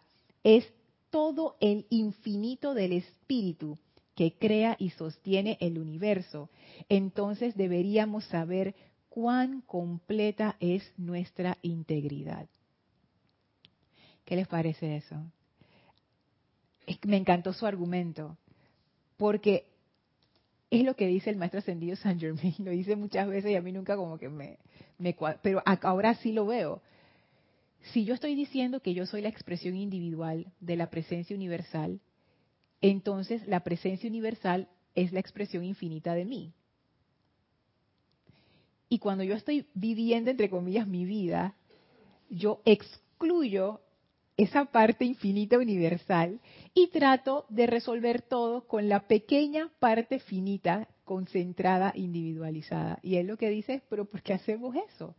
es 0.43 0.65
todo 1.13 1.57
el 1.59 1.85
infinito 1.91 2.73
del 2.73 2.91
espíritu 2.93 3.77
que 4.15 4.33
crea 4.33 4.75
y 4.79 4.89
sostiene 4.89 5.59
el 5.61 5.77
universo, 5.77 6.49
entonces 6.89 7.55
deberíamos 7.55 8.25
saber 8.25 8.73
cuán 9.09 9.61
completa 9.61 10.55
es 10.59 10.91
nuestra 10.97 11.59
integridad. 11.61 12.47
¿Qué 14.25 14.35
les 14.35 14.47
parece 14.47 14.95
eso? 14.95 15.15
Me 17.05 17.17
encantó 17.17 17.53
su 17.53 17.67
argumento, 17.67 18.35
porque 19.15 19.67
es 20.71 20.83
lo 20.83 20.95
que 20.95 21.05
dice 21.05 21.29
el 21.29 21.37
maestro 21.37 21.59
ascendido 21.59 21.95
San 21.95 22.19
Germain, 22.19 22.55
lo 22.65 22.71
dice 22.71 22.95
muchas 22.95 23.27
veces 23.27 23.51
y 23.51 23.55
a 23.55 23.61
mí 23.61 23.71
nunca 23.71 23.95
como 23.95 24.17
que 24.17 24.29
me, 24.29 24.57
me 24.97 25.15
pero 25.43 25.61
ahora 25.63 26.15
sí 26.15 26.31
lo 26.31 26.47
veo 26.47 26.81
si 27.91 28.05
yo 28.05 28.13
estoy 28.13 28.35
diciendo 28.35 28.81
que 28.81 28.93
yo 28.93 29.05
soy 29.05 29.21
la 29.21 29.29
expresión 29.29 29.75
individual 29.75 30.51
de 30.59 30.77
la 30.77 30.89
presencia 30.89 31.35
universal, 31.35 31.99
entonces 32.81 33.45
la 33.47 33.61
presencia 33.61 34.09
universal 34.09 34.69
es 34.95 35.11
la 35.11 35.19
expresión 35.19 35.63
infinita 35.63 36.13
de 36.13 36.25
mí. 36.25 36.53
Y 38.89 38.99
cuando 38.99 39.23
yo 39.23 39.35
estoy 39.35 39.67
viviendo, 39.73 40.29
entre 40.31 40.49
comillas, 40.49 40.87
mi 40.87 41.03
vida, 41.03 41.55
yo 42.29 42.61
excluyo 42.65 43.81
esa 44.37 44.65
parte 44.65 45.05
infinita 45.05 45.57
universal 45.57 46.39
y 46.73 46.87
trato 46.87 47.45
de 47.49 47.67
resolver 47.67 48.21
todo 48.21 48.67
con 48.67 48.89
la 48.89 49.07
pequeña 49.07 49.71
parte 49.79 50.19
finita, 50.19 50.87
concentrada, 51.05 51.91
individualizada. 51.95 52.99
Y 53.01 53.15
él 53.17 53.27
lo 53.27 53.37
que 53.37 53.49
dice 53.49 53.83
pero 53.89 54.05
¿por 54.05 54.21
qué 54.21 54.33
hacemos 54.33 54.75
eso? 54.89 55.15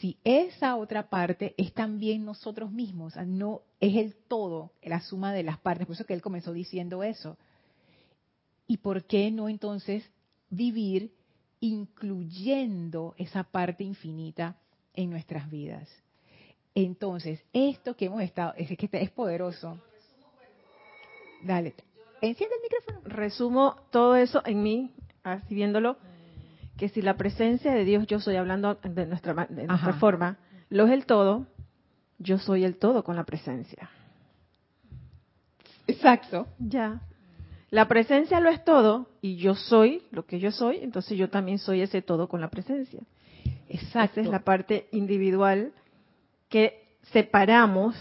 Si 0.00 0.18
esa 0.24 0.76
otra 0.76 1.08
parte 1.08 1.54
es 1.56 1.72
también 1.72 2.24
nosotros 2.24 2.70
mismos, 2.72 3.14
no 3.26 3.62
es 3.80 3.96
el 3.96 4.16
todo, 4.16 4.72
la 4.82 5.00
suma 5.00 5.32
de 5.32 5.44
las 5.44 5.58
partes, 5.58 5.86
por 5.86 5.94
eso 5.94 6.04
que 6.04 6.14
él 6.14 6.22
comenzó 6.22 6.52
diciendo 6.52 7.02
eso. 7.02 7.36
¿Y 8.66 8.78
por 8.78 9.04
qué 9.04 9.30
no 9.30 9.48
entonces 9.48 10.10
vivir 10.50 11.14
incluyendo 11.60 13.14
esa 13.16 13.44
parte 13.44 13.84
infinita 13.84 14.56
en 14.92 15.10
nuestras 15.10 15.48
vidas? 15.50 15.88
Entonces, 16.74 17.40
esto 17.52 17.96
que 17.96 18.06
hemos 18.06 18.22
estado, 18.22 18.54
es 18.56 18.68
que 18.76 18.88
es 18.92 19.10
poderoso. 19.10 19.78
Dale, 21.44 21.74
enciende 22.20 22.56
el 22.56 22.62
micrófono. 22.62 23.00
Resumo 23.08 23.76
todo 23.90 24.16
eso 24.16 24.42
en 24.44 24.62
mí, 24.62 24.90
así 25.22 25.54
viéndolo 25.54 25.96
que 26.76 26.88
si 26.88 27.02
la 27.02 27.16
presencia 27.16 27.72
de 27.72 27.84
Dios, 27.84 28.06
yo 28.06 28.20
soy 28.20 28.36
hablando 28.36 28.74
de 28.74 29.06
nuestra, 29.06 29.46
de 29.48 29.66
nuestra 29.66 29.94
forma, 29.94 30.38
lo 30.68 30.86
es 30.86 30.92
el 30.92 31.06
todo, 31.06 31.46
yo 32.18 32.38
soy 32.38 32.64
el 32.64 32.76
todo 32.76 33.04
con 33.04 33.16
la 33.16 33.24
presencia. 33.24 33.90
Exacto. 35.86 36.46
Ya. 36.58 37.00
La 37.70 37.88
presencia 37.88 38.40
lo 38.40 38.48
es 38.48 38.64
todo 38.64 39.08
y 39.20 39.36
yo 39.36 39.54
soy 39.54 40.02
lo 40.10 40.24
que 40.24 40.38
yo 40.38 40.50
soy, 40.50 40.78
entonces 40.82 41.18
yo 41.18 41.30
también 41.30 41.58
soy 41.58 41.80
ese 41.80 42.02
todo 42.02 42.28
con 42.28 42.40
la 42.40 42.48
presencia. 42.48 43.00
Exacto. 43.68 44.20
Esa 44.20 44.28
es 44.28 44.28
la 44.28 44.44
parte 44.44 44.88
individual 44.92 45.72
que 46.48 46.84
separamos, 47.12 47.96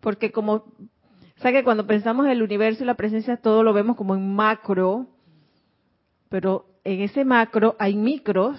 porque 0.00 0.30
como, 0.30 0.54
o 0.54 1.40
sea 1.40 1.52
que 1.52 1.64
cuando 1.64 1.86
pensamos 1.86 2.26
en 2.26 2.32
el 2.32 2.42
universo 2.42 2.82
y 2.82 2.86
la 2.86 2.94
presencia, 2.94 3.36
todo 3.36 3.62
lo 3.62 3.72
vemos 3.72 3.96
como 3.96 4.14
en 4.14 4.34
macro, 4.34 5.06
pero 6.28 6.66
en 6.88 7.02
ese 7.02 7.24
macro 7.24 7.76
hay 7.78 7.94
micros, 7.94 8.58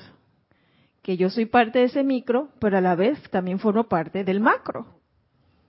que 1.01 1.17
yo 1.17 1.31
soy 1.31 1.45
parte 1.45 1.79
de 1.79 1.86
ese 1.86 2.03
micro, 2.03 2.50
pero 2.59 2.77
a 2.77 2.81
la 2.81 2.95
vez 2.95 3.19
también 3.31 3.57
formo 3.57 3.86
parte 3.86 4.24
del 4.24 4.39
macro. 4.39 4.86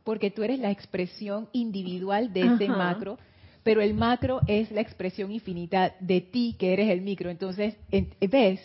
Porque 0.05 0.31
tú 0.31 0.43
eres 0.43 0.59
la 0.59 0.71
expresión 0.71 1.49
individual 1.53 2.33
de 2.35 2.55
ese 2.55 2.69
macro, 2.69 3.19
pero 3.63 3.81
el 3.81 3.95
macro 3.95 4.43
es 4.47 4.71
la 4.73 4.83
expresión 4.83 5.31
infinita 5.31 5.95
de 6.01 6.21
ti, 6.21 6.57
que 6.59 6.73
eres 6.75 6.91
el 6.91 7.01
micro. 7.01 7.31
Entonces, 7.31 7.77
¿ves? 8.21 8.61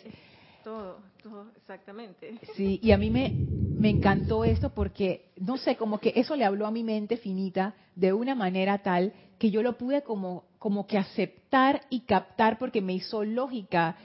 Todo, 0.64 1.00
todo, 1.22 1.52
exactamente. 1.56 2.38
Sí, 2.56 2.80
y 2.82 2.92
a 2.92 2.98
mí 2.98 3.10
me, 3.10 3.36
me 3.78 3.90
encantó 3.90 4.44
esto 4.44 4.72
porque, 4.72 5.30
no 5.38 5.56
sé, 5.58 5.78
como 5.78 6.00
que 6.00 6.12
eso 6.16 6.36
le 6.36 6.44
habló 6.44 6.66
a 6.66 6.72
mi 6.72 6.84
mente 6.84 7.16
finita 7.16 7.76
de 7.96 8.12
una 8.12 8.36
manera 8.36 8.80
tal 8.80 9.14
que 9.38 9.52
yo 9.52 9.62
lo 9.62 9.78
pude 9.78 10.02
como 10.02 10.45
como 10.60 10.88
que 10.88 10.98
aceptar 10.98 11.82
y 11.90 12.02
captar 12.02 12.58
porque 12.58 12.82
me 12.82 12.94
hizo 12.94 13.24
lógica. 13.24 13.96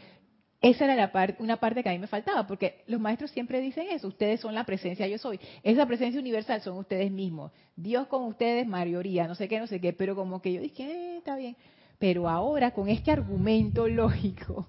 Esa 0.61 0.85
era 0.85 0.95
la 0.95 1.11
parte, 1.11 1.42
una 1.42 1.57
parte 1.57 1.83
que 1.83 1.88
a 1.88 1.92
mí 1.92 1.99
me 1.99 2.07
faltaba, 2.07 2.47
porque 2.47 2.85
los 2.87 3.00
maestros 3.00 3.30
siempre 3.30 3.61
dicen 3.61 3.87
eso, 3.90 4.09
ustedes 4.09 4.40
son 4.40 4.54
la 4.54 4.64
presencia, 4.64 5.07
yo 5.07 5.16
soy. 5.16 5.40
Esa 5.62 5.87
presencia 5.87 6.21
universal 6.21 6.61
son 6.61 6.76
ustedes 6.76 7.11
mismos. 7.11 7.50
Dios 7.76 8.09
con 8.09 8.25
ustedes, 8.25 8.66
mayoría, 8.66 9.26
no 9.26 9.35
sé 9.35 9.49
qué, 9.49 9.59
no 9.59 9.66
sé 9.66 9.80
qué, 9.80 9.95
pero 9.95 10.14
como 10.14 10.42
que 10.42 10.52
yo 10.52 10.61
dije, 10.61 10.83
eh, 10.83 11.16
está 11.19 11.37
bien. 11.37 11.57
Pero 11.99 12.28
ahora, 12.28 12.73
con 12.73 12.88
este 12.90 13.11
argumento 13.11 13.88
lógico, 13.88 14.69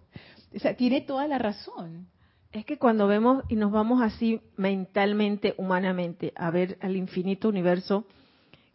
o 0.56 0.60
sea, 0.60 0.76
tiene 0.76 1.02
toda 1.02 1.28
la 1.28 1.38
razón. 1.38 2.08
Es 2.54 2.66
que 2.66 2.78
cuando 2.78 3.08
vemos 3.08 3.44
y 3.50 3.56
nos 3.56 3.72
vamos 3.72 4.02
así 4.02 4.42
mentalmente, 4.56 5.56
humanamente, 5.58 6.32
a 6.36 6.52
ver 6.52 6.78
al 6.82 6.96
infinito 6.96 7.50
universo, 7.50 8.06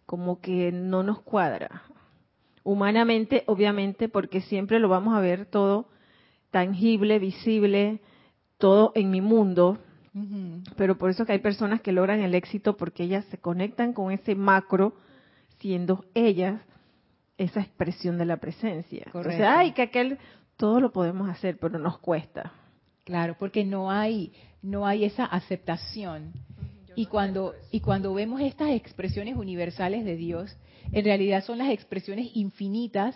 como 0.05 0.41
que 0.41 0.71
no 0.71 1.03
nos 1.03 1.21
cuadra 1.23 1.83
humanamente, 2.67 3.45
obviamente, 3.47 4.09
porque 4.09 4.41
siempre 4.41 4.81
lo 4.81 4.89
vamos 4.89 5.17
a 5.17 5.21
ver 5.21 5.47
todo 5.47 5.89
tangible, 6.51 7.21
visible, 7.21 8.01
todo 8.59 8.91
en 8.97 9.11
mi 9.11 9.21
mundo. 9.21 9.79
Pero 10.77 10.97
por 10.97 11.11
eso 11.11 11.27
que 11.27 11.33
hay 11.33 11.41
personas 11.41 11.83
que 11.83 11.93
logran 11.93 12.21
el 12.21 12.35
éxito 12.35 12.77
porque 12.77 13.05
ellas 13.05 13.25
se 13.27 13.39
conectan 13.39 13.93
con 13.93 14.11
ese 14.11 14.35
macro, 14.35 14.95
siendo 15.59 16.07
ellas 16.15 16.61
esa 17.37 17.61
expresión 17.61 18.17
de 18.17 18.25
la 18.25 18.39
presencia. 18.39 19.07
O 19.13 19.23
sea, 19.23 19.59
ay, 19.59 19.73
que 19.73 19.83
aquel, 19.83 20.19
todo 20.57 20.81
lo 20.81 20.91
podemos 20.91 21.29
hacer, 21.29 21.59
pero 21.59 21.79
nos 21.79 21.99
cuesta. 21.99 22.53
Claro, 23.05 23.37
porque 23.39 23.65
no 23.65 23.91
hay, 23.91 24.33
no 24.63 24.87
hay 24.87 25.05
esa 25.05 25.27
aceptación. 25.27 26.33
Y 26.97 27.07
cuando, 27.07 27.55
y 27.71 27.81
cuando 27.81 28.13
vemos 28.15 28.41
estas 28.41 28.71
expresiones 28.71 29.37
universales 29.37 30.05
de 30.05 30.17
Dios, 30.17 30.57
en 30.93 31.05
realidad 31.05 31.45
son 31.45 31.59
las 31.59 31.71
expresiones 31.71 32.31
infinitas 32.35 33.15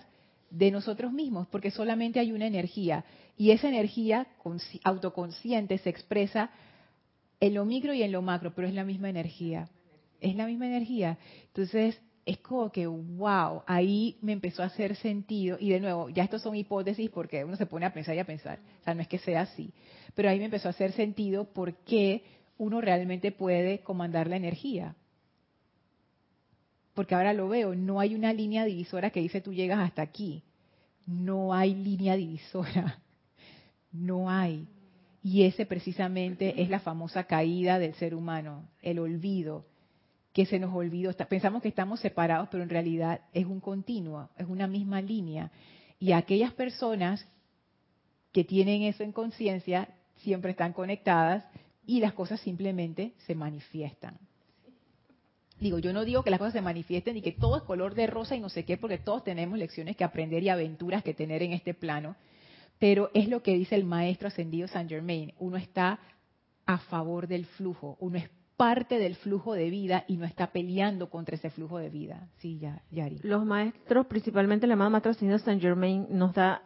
de 0.51 0.71
nosotros 0.71 1.13
mismos, 1.13 1.49
porque 1.49 1.71
solamente 1.71 2.21
hay 2.21 2.33
una 2.33 2.47
energía 2.47 3.05
y 3.37 3.53
esa 3.53 3.69
energía 3.69 4.27
autoconsciente 4.85 5.79
se 5.79 5.89
expresa 5.89 6.51
en 7.41 7.55
lo 7.55 7.65
micro 7.65 7.95
y 7.95 8.03
en 8.03 8.13
lo 8.13 8.21
macro, 8.21 8.53
pero 8.55 8.69
es 8.69 8.75
la 8.75 8.85
misma 8.85 9.09
energía. 9.09 9.71
Es 10.21 10.37
la 10.37 10.47
misma 10.47 10.67
energía. 10.67 11.17
Entonces, 11.47 11.99
es 12.27 12.39
como 12.39 12.71
que, 12.71 12.87
wow, 12.87 13.63
ahí 13.67 14.19
me 14.21 14.33
empezó 14.33 14.63
a 14.63 14.67
hacer 14.67 14.95
sentido. 14.97 15.57
Y 15.59 15.71
de 15.71 15.81
nuevo, 15.81 16.11
ya 16.11 16.25
estos 16.25 16.43
son 16.43 16.55
hipótesis 16.55 17.09
porque 17.09 17.43
uno 17.45 17.57
se 17.57 17.65
pone 17.65 17.87
a 17.87 17.95
pensar 17.95 18.15
y 18.15 18.19
a 18.19 18.27
pensar. 18.27 18.59
O 18.83 18.85
sea, 18.85 18.95
no 18.95 19.01
es 19.01 19.09
que 19.09 19.19
sea 19.19 19.41
así. 19.43 19.73
Pero 20.15 20.29
ahí 20.29 20.39
me 20.39 20.45
empezó 20.45 20.69
a 20.69 20.73
hacer 20.73 20.93
sentido 20.93 21.47
por 21.47 21.75
qué 21.85 22.23
uno 22.61 22.81
realmente 22.81 23.33
puede 23.33 23.81
comandar 23.81 24.29
la 24.29 24.37
energía 24.37 24.95
porque 27.01 27.15
ahora 27.15 27.33
lo 27.33 27.49
veo, 27.49 27.75
no 27.75 27.99
hay 27.99 28.15
una 28.15 28.33
línea 28.33 28.65
divisora 28.67 29.09
que 29.09 29.21
dice 29.21 29.41
tú 29.41 29.55
llegas 29.55 29.79
hasta 29.79 30.03
aquí. 30.03 30.43
No 31.07 31.55
hay 31.55 31.75
línea 31.75 32.17
divisora. 32.17 32.99
No 33.93 34.31
hay. 34.31 34.69
Y 35.21 35.43
ese 35.43 35.67
precisamente 35.67 36.63
es 36.63 36.71
la 36.71 36.79
famosa 36.79 37.25
caída 37.25 37.81
del 37.81 37.95
ser 37.95 38.15
humano, 38.15 38.69
el 38.83 39.01
olvido. 39.01 39.65
que 40.33 40.47
se 40.47 40.61
nos 40.61 40.73
olvidó. 40.73 41.11
Pensamos 41.27 41.61
que 41.61 41.69
estamos 41.69 41.99
separados, 41.99 42.49
pero 42.53 42.63
en 42.63 42.69
realidad 42.69 43.23
es 43.33 43.47
un 43.47 43.61
continuo, 43.61 44.29
es 44.37 44.47
una 44.47 44.69
misma 44.69 45.01
línea. 45.01 45.51
Y 45.99 46.13
aquellas 46.13 46.53
personas 46.53 47.27
que 48.31 48.45
tienen 48.45 48.83
eso 48.83 49.03
en 49.03 49.11
conciencia 49.11 49.89
siempre 50.19 50.53
están 50.53 50.73
conectadas 50.73 51.45
y 51.91 51.99
las 51.99 52.13
cosas 52.13 52.39
simplemente 52.39 53.15
se 53.27 53.35
manifiestan. 53.35 54.17
Digo, 55.59 55.81
yo 55.81 55.93
no 55.93 56.05
digo 56.05 56.23
que 56.23 56.31
las 56.31 56.39
cosas 56.39 56.53
se 56.53 56.61
manifiesten 56.61 57.17
y 57.17 57.21
que 57.21 57.33
todo 57.33 57.57
es 57.57 57.65
color 57.65 57.97
de 57.97 58.07
rosa 58.07 58.37
y 58.37 58.41
no 58.41 58.49
sé 58.49 58.65
qué, 58.65 58.77
porque 58.77 58.97
todos 58.97 59.25
tenemos 59.25 59.59
lecciones 59.59 59.97
que 59.97 60.05
aprender 60.05 60.41
y 60.45 60.51
aventuras 60.51 61.03
que 61.03 61.15
tener 61.15 61.43
en 61.43 61.53
este 61.53 61.75
plano, 61.75 62.15
pero 62.79 63.11
es 63.13 63.29
lo 63.29 63.43
que 63.43 63.55
dice 63.55 63.75
el 63.75 63.85
maestro 63.85 64.29
ascendido 64.29 64.69
Saint 64.69 64.89
Germain. 64.89 65.35
Uno 65.41 65.57
está 65.57 65.99
a 66.65 66.79
favor 66.79 67.27
del 67.27 67.45
flujo, 67.45 67.97
uno 67.99 68.19
es 68.19 68.31
parte 68.57 69.01
del 69.01 69.17
flujo 69.17 69.55
de 69.55 69.69
vida 69.69 70.05
y 70.07 70.17
no 70.17 70.27
está 70.27 70.53
peleando 70.53 71.11
contra 71.11 71.35
ese 71.35 71.51
flujo 71.51 71.79
de 71.79 71.91
vida. 71.91 72.29
Sí, 72.37 72.61
ya, 72.61 72.85
Yari. 72.93 73.19
Los 73.25 73.45
maestros, 73.45 74.07
principalmente 74.07 74.71
amado 74.73 74.91
maestro 74.91 75.11
ascendido 75.11 75.41
Saint 75.41 75.61
Germain, 75.61 76.07
nos 76.09 76.35
da 76.35 76.63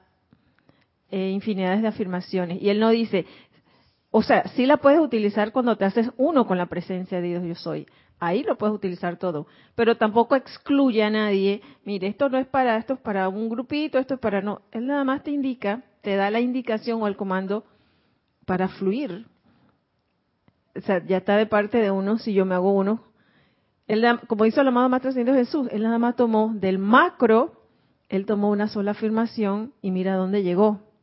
eh, 1.11 1.31
infinidades 1.31 1.81
de 1.81 1.89
afirmaciones. 1.89 2.61
Y 2.61 2.69
él 2.69 2.79
no 2.79 2.91
dice, 2.91 3.25
o 4.17 4.23
sea, 4.23 4.47
sí 4.55 4.65
la 4.65 4.77
puedes 4.77 5.01
utilizar 5.01 5.51
cuando 5.51 5.75
te 5.77 5.85
haces 5.85 6.09
uno 6.19 6.47
con 6.47 6.57
la 6.57 6.67
presencia 6.67 7.21
de 7.21 7.27
Dios 7.31 7.43
yo 7.43 7.57
soy. 7.57 7.85
Ahí 8.21 8.45
lo 8.45 8.57
puedes 8.57 8.73
utilizar 8.73 9.17
todo. 9.17 9.49
Pero 9.75 9.97
tampoco 9.97 10.37
excluye 10.37 11.03
a 11.03 11.11
nadie, 11.11 11.63
mire, 11.85 12.07
esto 12.07 12.29
no 12.29 12.39
es 12.39 12.47
para, 12.47 12.77
esto 12.77 12.93
es 12.95 13.01
para 13.01 13.29
un 13.29 13.49
grupito, 13.49 13.99
esto 13.99 14.15
es 14.15 14.21
para 14.21 14.41
no. 14.41 14.63
Él 14.71 14.87
nada 14.87 15.03
más 15.03 15.25
te 15.25 15.33
indica, 15.33 15.83
te 16.01 16.15
da 16.15 16.31
la 16.31 16.39
indicación 16.39 17.03
o 17.03 17.09
el 17.09 17.17
comando 17.17 17.65
para 18.47 18.69
fluir. 18.69 19.27
O 20.77 20.81
sea, 20.83 21.05
ya 21.05 21.17
está 21.17 21.37
de 21.37 21.47
parte 21.47 21.79
de 21.79 21.91
uno 21.91 22.19
si 22.19 22.33
yo 22.33 22.47
me 22.47 22.55
hago 22.55 22.73
uno. 22.73 23.03
Él, 23.89 24.07
como 24.29 24.47
hizo 24.47 24.61
el 24.61 24.69
amado 24.69 24.89
Maestro 24.89 25.11
Señor 25.11 25.35
Jesús, 25.35 25.67
él 25.73 25.83
nada 25.83 25.99
más 25.99 26.15
tomó 26.15 26.53
del 26.55 26.79
macro, 26.79 27.65
él 28.09 28.27
tomó 28.27 28.51
una 28.51 28.69
sola 28.69 28.93
afirmación 28.93 29.73
y 29.83 29.91
mira 29.91 30.15
dónde 30.15 30.45
llegó. 30.45 30.94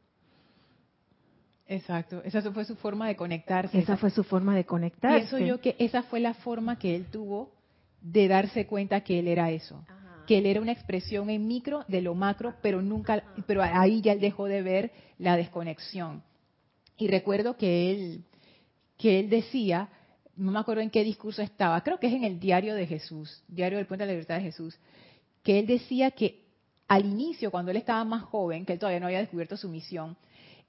Exacto, 1.71 2.21
esa 2.25 2.41
fue 2.51 2.65
su 2.65 2.75
forma 2.75 3.07
de 3.07 3.15
conectarse. 3.15 3.79
Esa 3.79 3.95
fue 3.95 4.09
su 4.09 4.25
forma 4.25 4.53
de 4.53 4.65
conectarse. 4.65 5.19
Pienso 5.19 5.39
yo 5.39 5.61
que 5.61 5.77
esa 5.79 6.03
fue 6.03 6.19
la 6.19 6.33
forma 6.33 6.77
que 6.77 6.93
él 6.93 7.05
tuvo 7.05 7.53
de 8.01 8.27
darse 8.27 8.67
cuenta 8.67 9.05
que 9.05 9.19
él 9.19 9.29
era 9.29 9.51
eso, 9.51 9.85
que 10.27 10.39
él 10.39 10.47
era 10.47 10.59
una 10.59 10.73
expresión 10.73 11.29
en 11.29 11.47
micro 11.47 11.85
de 11.87 12.01
lo 12.01 12.13
macro, 12.13 12.55
pero 12.61 12.81
nunca, 12.81 13.23
pero 13.47 13.63
ahí 13.63 14.01
ya 14.01 14.11
él 14.11 14.19
dejó 14.19 14.47
de 14.47 14.61
ver 14.61 14.91
la 15.17 15.37
desconexión. 15.37 16.23
Y 16.97 17.07
recuerdo 17.07 17.55
que 17.55 17.91
él, 17.91 18.25
que 18.97 19.21
él 19.21 19.29
decía, 19.29 19.87
no 20.35 20.51
me 20.51 20.59
acuerdo 20.59 20.81
en 20.81 20.89
qué 20.89 21.05
discurso 21.05 21.41
estaba, 21.41 21.81
creo 21.83 21.99
que 21.99 22.07
es 22.07 22.13
en 22.13 22.25
el 22.25 22.37
diario 22.37 22.75
de 22.75 22.85
Jesús, 22.85 23.45
diario 23.47 23.77
del 23.77 23.87
Puente 23.87 24.03
de 24.03 24.07
la 24.07 24.13
Libertad 24.13 24.35
de 24.35 24.41
Jesús, 24.41 24.77
que 25.41 25.57
él 25.59 25.67
decía 25.67 26.11
que 26.11 26.41
al 26.89 27.05
inicio, 27.05 27.49
cuando 27.49 27.71
él 27.71 27.77
estaba 27.77 28.03
más 28.03 28.23
joven, 28.23 28.65
que 28.65 28.73
él 28.73 28.79
todavía 28.79 28.99
no 28.99 29.05
había 29.05 29.19
descubierto 29.19 29.55
su 29.55 29.69
misión, 29.69 30.17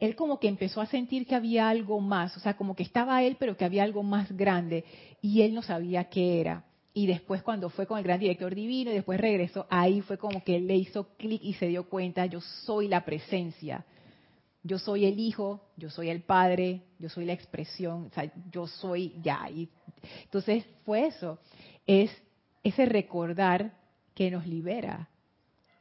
él 0.00 0.16
como 0.16 0.38
que 0.38 0.48
empezó 0.48 0.80
a 0.80 0.86
sentir 0.86 1.26
que 1.26 1.34
había 1.34 1.68
algo 1.68 2.00
más, 2.00 2.36
o 2.36 2.40
sea, 2.40 2.56
como 2.56 2.74
que 2.74 2.82
estaba 2.82 3.22
él, 3.22 3.36
pero 3.38 3.56
que 3.56 3.64
había 3.64 3.84
algo 3.84 4.02
más 4.02 4.30
grande, 4.32 4.84
y 5.20 5.42
él 5.42 5.54
no 5.54 5.62
sabía 5.62 6.04
qué 6.04 6.40
era. 6.40 6.64
Y 6.94 7.06
después 7.06 7.42
cuando 7.42 7.70
fue 7.70 7.86
con 7.86 7.98
el 7.98 8.04
gran 8.04 8.20
director 8.20 8.54
divino 8.54 8.90
y 8.90 8.94
después 8.94 9.18
regresó, 9.18 9.66
ahí 9.70 10.02
fue 10.02 10.18
como 10.18 10.44
que 10.44 10.60
le 10.60 10.76
hizo 10.76 11.16
clic 11.16 11.40
y 11.42 11.54
se 11.54 11.68
dio 11.68 11.88
cuenta, 11.88 12.26
yo 12.26 12.40
soy 12.40 12.88
la 12.88 13.04
presencia, 13.04 13.86
yo 14.62 14.78
soy 14.78 15.06
el 15.06 15.18
hijo, 15.18 15.68
yo 15.76 15.88
soy 15.88 16.10
el 16.10 16.20
padre, 16.20 16.82
yo 16.98 17.08
soy 17.08 17.24
la 17.24 17.32
expresión, 17.32 18.06
o 18.06 18.14
sea, 18.14 18.30
yo 18.50 18.66
soy 18.66 19.14
ya. 19.22 19.48
Y, 19.50 19.70
entonces 20.24 20.64
fue 20.84 21.06
eso, 21.06 21.38
es 21.86 22.10
ese 22.62 22.86
recordar 22.86 23.72
que 24.14 24.30
nos 24.30 24.46
libera, 24.46 25.08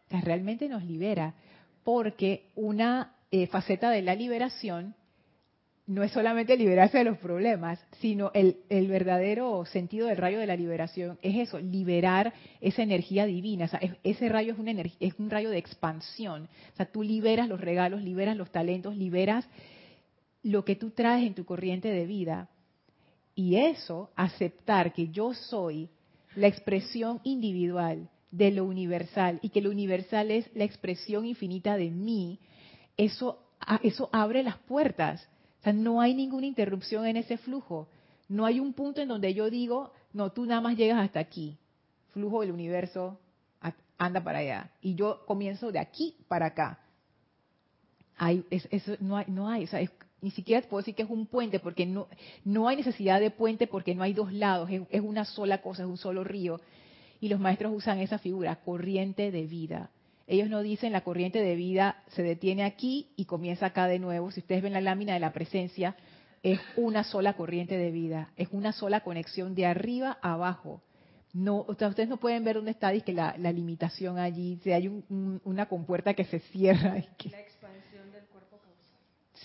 que 0.07 0.21
realmente 0.21 0.69
nos 0.69 0.83
libera, 0.83 1.35
porque 1.83 2.51
una 2.55 3.15
eh, 3.31 3.47
faceta 3.47 3.89
de 3.89 4.01
la 4.01 4.15
liberación 4.15 4.95
no 5.87 6.03
es 6.03 6.11
solamente 6.11 6.55
liberarse 6.55 6.99
de 6.99 7.03
los 7.03 7.17
problemas, 7.17 7.83
sino 7.99 8.31
el, 8.33 8.55
verdadero 8.87 9.65
sentido 9.65 10.07
del 10.07 10.17
rayo 10.17 10.39
de 10.39 10.47
la 10.47 10.55
liberación 10.55 11.17
es 11.21 11.49
eso, 11.49 11.59
liberar 11.59 12.33
esa 12.61 12.83
energía 12.83 13.25
divina. 13.25 13.69
Ese 14.03 14.29
rayo 14.29 14.53
es, 14.53 14.59
una 14.59 14.71
es 14.71 15.13
un 15.19 15.29
rayo 15.29 15.49
de 15.49 15.57
expansión. 15.57 16.47
O 16.73 16.75
sea, 16.77 16.85
tú 16.85 17.03
liberas 17.03 17.49
los 17.49 17.59
regalos, 17.59 18.03
liberas 18.03 18.37
los 18.37 18.51
talentos, 18.51 18.95
liberas 18.95 19.45
lo 20.43 20.63
que 20.63 20.75
tú 20.75 20.91
traes 20.91 21.25
en 21.25 21.33
tu 21.33 21.45
corriente 21.45 21.89
de 21.89 22.05
vida. 22.05 22.47
Y 23.35 23.57
eso, 23.57 24.11
aceptar 24.15 24.93
que 24.93 25.09
yo 25.09 25.33
soy 25.33 25.89
la 26.35 26.47
expresión 26.47 27.19
individual 27.23 28.09
de 28.31 28.51
lo 28.51 28.63
universal 28.63 29.39
y 29.41 29.49
que 29.49 29.61
lo 29.61 29.71
universal 29.71 30.31
es 30.31 30.49
la 30.55 30.63
expresión 30.63 31.25
infinita 31.25 31.75
de 31.75 31.91
mí, 31.91 32.39
eso, 32.97 33.39
eso 33.83 34.09
abre 34.11 34.43
las 34.43 34.57
puertas. 34.57 35.27
O 35.59 35.63
sea, 35.63 35.73
no 35.73 36.01
hay 36.01 36.13
ninguna 36.13 36.45
interrupción 36.45 37.05
en 37.05 37.17
ese 37.17 37.37
flujo. 37.37 37.87
No 38.27 38.45
hay 38.45 38.59
un 38.59 38.73
punto 38.73 39.01
en 39.01 39.09
donde 39.09 39.33
yo 39.33 39.49
digo, 39.49 39.91
no, 40.13 40.31
tú 40.31 40.45
nada 40.45 40.61
más 40.61 40.77
llegas 40.77 40.99
hasta 40.99 41.19
aquí. 41.19 41.57
Flujo 42.13 42.41
del 42.41 42.51
universo 42.51 43.19
anda 44.01 44.23
para 44.23 44.39
allá. 44.39 44.71
Y 44.81 44.95
yo 44.95 45.23
comienzo 45.27 45.71
de 45.71 45.79
aquí 45.79 46.15
para 46.27 46.47
acá. 46.47 46.79
Hay, 48.17 48.43
eso 48.49 48.93
no 48.99 49.17
hay, 49.17 49.25
no 49.27 49.47
hay 49.47 49.67
sea, 49.67 49.87
ni 50.21 50.31
siquiera 50.31 50.67
puedo 50.67 50.81
decir 50.81 50.95
que 50.95 51.03
es 51.03 51.09
un 51.09 51.27
puente, 51.27 51.59
porque 51.59 51.85
no, 51.85 52.07
no 52.43 52.67
hay 52.67 52.77
necesidad 52.77 53.19
de 53.19 53.31
puente 53.31 53.67
porque 53.67 53.95
no 53.95 54.03
hay 54.03 54.13
dos 54.13 54.33
lados, 54.33 54.69
es, 54.69 54.81
es 54.89 55.01
una 55.01 55.25
sola 55.25 55.61
cosa, 55.61 55.83
es 55.83 55.89
un 55.89 55.97
solo 55.97 56.23
río. 56.23 56.59
Y 57.19 57.29
los 57.29 57.39
maestros 57.39 57.73
usan 57.75 57.99
esa 57.99 58.17
figura, 58.17 58.55
corriente 58.57 59.31
de 59.31 59.43
vida. 59.45 59.91
Ellos 60.31 60.49
no 60.49 60.61
dicen 60.61 60.93
la 60.93 61.01
corriente 61.01 61.41
de 61.41 61.55
vida 61.57 62.03
se 62.07 62.23
detiene 62.23 62.63
aquí 62.63 63.11
y 63.17 63.25
comienza 63.25 63.65
acá 63.65 63.87
de 63.87 63.99
nuevo. 63.99 64.31
Si 64.31 64.39
ustedes 64.39 64.63
ven 64.63 64.71
la 64.71 64.79
lámina 64.79 65.13
de 65.13 65.19
la 65.19 65.33
presencia, 65.33 65.97
es 66.41 66.57
una 66.77 67.03
sola 67.03 67.33
corriente 67.33 67.77
de 67.77 67.91
vida, 67.91 68.31
es 68.37 68.47
una 68.53 68.71
sola 68.71 69.01
conexión 69.01 69.55
de 69.55 69.65
arriba 69.65 70.17
a 70.21 70.35
abajo. 70.35 70.81
No, 71.33 71.65
ustedes 71.67 72.07
no 72.07 72.15
pueden 72.15 72.45
ver 72.45 72.55
dónde 72.55 72.71
está 72.71 72.97
que 73.01 73.11
la, 73.11 73.35
limitación 73.35 74.19
allí, 74.19 74.57
si 74.63 74.71
hay 74.71 75.03
una 75.43 75.65
compuerta 75.65 76.13
que 76.13 76.23
se 76.23 76.39
cierra. 76.39 76.93
La 76.93 77.39
expansión 77.41 78.09
del 78.13 78.23
cuerpo 78.27 78.57
causal. 78.59 78.99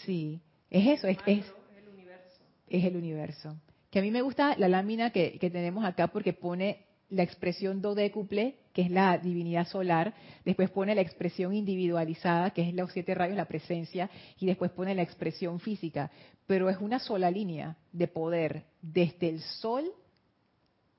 Sí, 0.05 0.41
es 0.71 0.87
eso, 0.87 1.09
es, 1.09 1.19
es, 1.27 1.47
el 1.77 1.89
universo. 1.89 2.45
Es 2.69 2.85
el 2.85 2.97
universo. 2.97 3.57
Que 3.91 3.99
a 3.99 4.03
mí 4.03 4.13
me 4.13 4.23
gusta 4.23 4.57
la 4.57 4.69
lámina 4.69 5.11
que, 5.11 5.37
que 5.41 5.51
tenemos 5.51 5.85
acá 5.85 6.07
porque 6.07 6.33
pone 6.33 6.86
la 7.09 7.23
expresión 7.23 7.81
dodécuple, 7.81 8.57
que 8.73 8.83
es 8.83 8.91
la 8.91 9.17
divinidad 9.19 9.67
solar, 9.67 10.15
después 10.45 10.71
pone 10.71 10.95
la 10.95 11.01
expresión 11.01 11.55
individualizada, 11.55 12.51
que 12.51 12.69
es 12.69 12.75
los 12.75 12.93
siete 12.93 13.15
rayos, 13.15 13.37
la 13.37 13.47
presencia, 13.47 14.11
y 14.39 14.47
después 14.47 14.71
pone 14.73 14.95
la 14.95 15.03
expresión 15.03 15.61
física. 15.61 16.11
Pero 16.47 16.69
es 16.69 16.79
una 16.79 16.99
sola 16.99 17.31
línea 17.31 17.77
de 17.93 18.09
poder, 18.09 18.65
desde 18.83 19.29
el 19.29 19.41
sol 19.41 19.85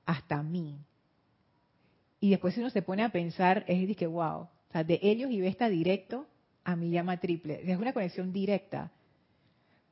hasta 0.06 0.42
mí. 0.42 0.78
Y 2.20 2.30
después 2.30 2.54
si 2.54 2.60
uno 2.60 2.70
se 2.70 2.82
pone 2.82 3.04
a 3.04 3.10
pensar, 3.10 3.64
es 3.68 3.86
de 3.86 3.94
que, 3.94 4.06
wow, 4.06 4.40
o 4.40 4.72
sea, 4.72 4.84
de 4.84 4.98
Helios 5.02 5.30
y 5.30 5.40
Vesta 5.40 5.68
directo 5.68 6.26
a 6.64 6.74
mi 6.74 6.90
llama 6.90 7.18
triple. 7.18 7.60
Es 7.70 7.78
una 7.78 7.92
conexión 7.92 8.32
directa. 8.32 8.90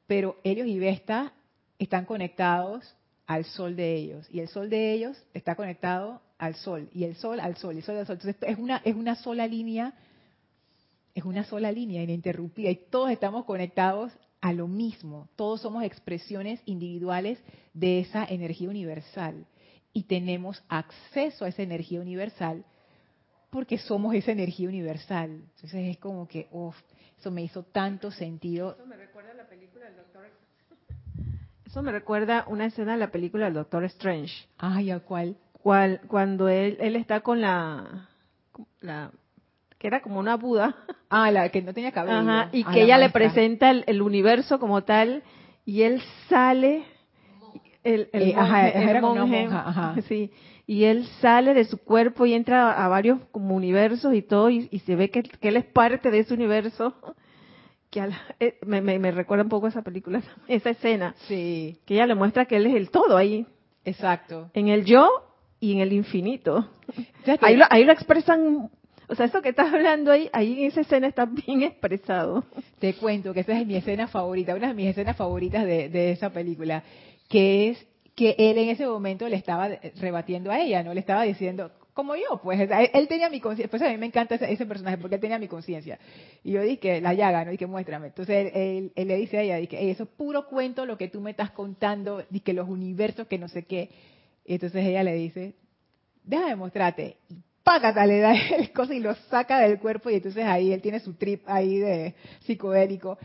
Pero 0.06 0.36
Helios 0.44 0.66
y 0.66 0.78
Vesta 0.78 1.32
están 1.78 2.04
conectados 2.04 2.96
al 3.26 3.44
sol 3.44 3.76
de 3.76 3.94
ellos. 3.94 4.26
Y 4.30 4.40
el 4.40 4.48
sol 4.48 4.70
de 4.70 4.92
ellos 4.92 5.16
está 5.34 5.54
conectado 5.54 6.20
al 6.38 6.54
sol. 6.54 6.88
Y 6.92 7.04
el 7.04 7.16
sol 7.16 7.40
al 7.40 7.56
sol. 7.56 7.74
Y 7.74 7.78
el 7.78 7.84
sol 7.84 7.96
al 7.96 8.06
sol. 8.06 8.16
Entonces 8.16 8.42
es 8.48 8.58
una, 8.58 8.80
es 8.84 8.94
una 8.94 9.16
sola 9.16 9.46
línea. 9.46 9.94
Es 11.14 11.24
una 11.24 11.44
sola 11.44 11.72
línea 11.72 12.02
ininterrumpida. 12.02 12.70
Y 12.70 12.76
todos 12.90 13.10
estamos 13.10 13.44
conectados 13.44 14.12
a 14.40 14.52
lo 14.52 14.68
mismo. 14.68 15.28
Todos 15.36 15.60
somos 15.60 15.82
expresiones 15.84 16.60
individuales 16.66 17.38
de 17.74 18.00
esa 18.00 18.24
energía 18.24 18.68
universal. 18.68 19.46
Y 19.92 20.04
tenemos 20.04 20.62
acceso 20.68 21.44
a 21.44 21.48
esa 21.48 21.62
energía 21.62 22.00
universal 22.00 22.64
porque 23.50 23.78
somos 23.78 24.14
esa 24.14 24.32
energía 24.32 24.68
universal. 24.68 25.30
Entonces 25.30 25.88
es 25.88 25.98
como 25.98 26.28
que, 26.28 26.48
uff, 26.50 26.76
eso 27.18 27.30
me 27.30 27.42
hizo 27.42 27.62
tanto 27.62 28.10
sentido. 28.10 28.74
Eso 28.74 28.86
me 28.86 28.96
recuerda 28.96 29.30
a 29.30 29.34
la 29.34 29.48
película 29.48 29.86
del 29.86 29.96
doctor 29.96 30.26
eso 31.76 31.82
me 31.82 31.92
recuerda 31.92 32.46
una 32.48 32.64
escena 32.64 32.92
de 32.92 32.98
la 32.98 33.10
película 33.10 33.44
del 33.44 33.52
Doctor 33.52 33.84
Strange. 33.84 34.32
Ay, 34.56 34.90
¿a 34.90 35.00
cuál? 35.00 35.36
cuál 35.52 36.00
cuando 36.08 36.48
él, 36.48 36.78
él 36.80 36.96
está 36.96 37.20
con 37.20 37.42
la, 37.42 38.08
la 38.80 39.10
que 39.76 39.86
era 39.86 40.00
como 40.00 40.18
una 40.18 40.38
Buda. 40.38 40.74
Ah, 41.10 41.30
la 41.30 41.50
que 41.50 41.60
no 41.60 41.74
tenía 41.74 41.92
cabello. 41.92 42.16
Ajá, 42.16 42.48
y 42.50 42.64
que 42.64 42.84
ella 42.84 42.96
le 42.96 43.10
presenta 43.10 43.70
el, 43.70 44.00
universo 44.00 44.58
como 44.58 44.84
tal 44.84 45.22
y 45.66 45.82
él 45.82 46.00
sale 46.30 46.82
el, 47.84 48.08
el, 48.14 48.22
eh, 48.22 48.34
ajá, 48.34 48.68
era 48.70 49.02
monje, 49.02 49.20
una 49.20 49.26
monja, 49.26 49.68
ajá. 49.68 49.96
sí, 50.08 50.32
y 50.66 50.84
él 50.84 51.06
sale 51.20 51.52
de 51.52 51.66
su 51.66 51.76
cuerpo 51.76 52.24
y 52.24 52.32
entra 52.32 52.72
a 52.72 52.88
varios 52.88 53.20
como 53.32 53.54
universos 53.54 54.14
y 54.14 54.22
todo 54.22 54.48
y, 54.48 54.66
y 54.70 54.78
se 54.78 54.96
ve 54.96 55.10
que, 55.10 55.24
que, 55.24 55.48
él 55.48 55.58
es 55.58 55.66
parte 55.66 56.10
de 56.10 56.20
ese 56.20 56.32
universo 56.32 56.94
eh, 58.40 58.58
me, 58.64 58.80
me, 58.80 59.10
recuerda 59.10 59.44
un 59.44 59.50
poco 59.50 59.66
esa 59.66 59.82
película, 59.82 60.22
esa 60.48 60.70
escena. 60.70 61.14
Sí. 61.28 61.78
Que 61.84 61.94
ella 61.94 62.06
le 62.06 62.14
muestra 62.14 62.46
que 62.46 62.56
él 62.56 62.66
es 62.66 62.74
el 62.74 62.90
todo 62.90 63.16
ahí. 63.16 63.46
Exacto. 63.84 64.50
En 64.54 64.68
el 64.68 64.84
yo 64.84 65.08
y 65.60 65.72
en 65.72 65.80
el 65.80 65.92
infinito. 65.92 66.68
Ahí 67.40 67.56
lo, 67.56 67.64
ahí 67.70 67.84
lo 67.84 67.92
expresan 67.92 68.70
o 69.08 69.14
sea, 69.14 69.26
eso 69.26 69.40
que 69.40 69.50
estás 69.50 69.72
hablando 69.72 70.10
ahí, 70.10 70.28
ahí 70.32 70.60
en 70.60 70.66
esa 70.66 70.80
escena 70.80 71.06
está 71.06 71.26
bien 71.26 71.62
expresado. 71.62 72.44
Te 72.80 72.94
cuento 72.94 73.32
que 73.32 73.40
esa 73.40 73.58
es 73.58 73.66
mi 73.66 73.76
escena 73.76 74.08
favorita, 74.08 74.54
una 74.54 74.68
de 74.68 74.74
mis 74.74 74.88
escenas 74.88 75.16
favoritas 75.16 75.64
de, 75.64 75.88
de 75.88 76.10
esa 76.10 76.30
película, 76.30 76.82
que 77.28 77.70
es 77.70 77.86
que 78.16 78.34
él 78.38 78.58
en 78.58 78.70
ese 78.70 78.86
momento 78.86 79.28
le 79.28 79.36
estaba 79.36 79.68
rebatiendo 80.00 80.50
a 80.50 80.58
ella, 80.58 80.82
¿no? 80.82 80.92
Le 80.92 81.00
estaba 81.00 81.22
diciendo, 81.22 81.70
como 81.96 82.14
yo, 82.14 82.42
pues, 82.42 82.60
él 82.60 83.08
tenía 83.08 83.30
mi 83.30 83.40
conciencia, 83.40 83.70
pues 83.70 83.80
a 83.80 83.88
mí 83.88 83.96
me 83.96 84.04
encanta 84.04 84.34
ese, 84.34 84.66
personaje 84.66 84.98
porque 84.98 85.14
él 85.14 85.20
tenía 85.22 85.38
mi 85.38 85.48
conciencia. 85.48 85.98
Y 86.44 86.52
yo 86.52 86.60
dije, 86.60 87.00
la 87.00 87.14
llaga, 87.14 87.46
¿no? 87.46 87.52
Dije, 87.52 87.66
muéstrame. 87.66 88.08
Entonces 88.08 88.52
él, 88.54 88.92
le 88.94 89.16
dice 89.16 89.38
a 89.38 89.40
ella, 89.40 89.56
dije, 89.56 89.90
eso 89.90 90.02
es 90.02 90.08
puro 90.10 90.46
cuento 90.46 90.84
lo 90.84 90.98
que 90.98 91.08
tú 91.08 91.22
me 91.22 91.30
estás 91.30 91.52
contando, 91.52 92.22
que 92.44 92.52
los 92.52 92.68
universos, 92.68 93.28
que 93.28 93.38
no 93.38 93.48
sé 93.48 93.62
qué. 93.62 93.88
Y 94.44 94.52
entonces 94.52 94.84
ella 94.84 95.02
le 95.04 95.14
dice, 95.14 95.54
déjame 96.22 96.56
mostrarte 96.56 97.16
págata, 97.62 98.04
le 98.04 98.20
da 98.20 98.34
el 98.34 98.70
cosa 98.74 98.92
y 98.94 99.00
lo 99.00 99.14
saca 99.30 99.60
del 99.60 99.78
cuerpo 99.78 100.10
y 100.10 100.16
entonces 100.16 100.44
ahí 100.44 100.72
él 100.72 100.82
tiene 100.82 101.00
su 101.00 101.14
trip 101.14 101.44
ahí 101.46 101.78
de 101.78 102.14
psicodélico. 102.40 103.16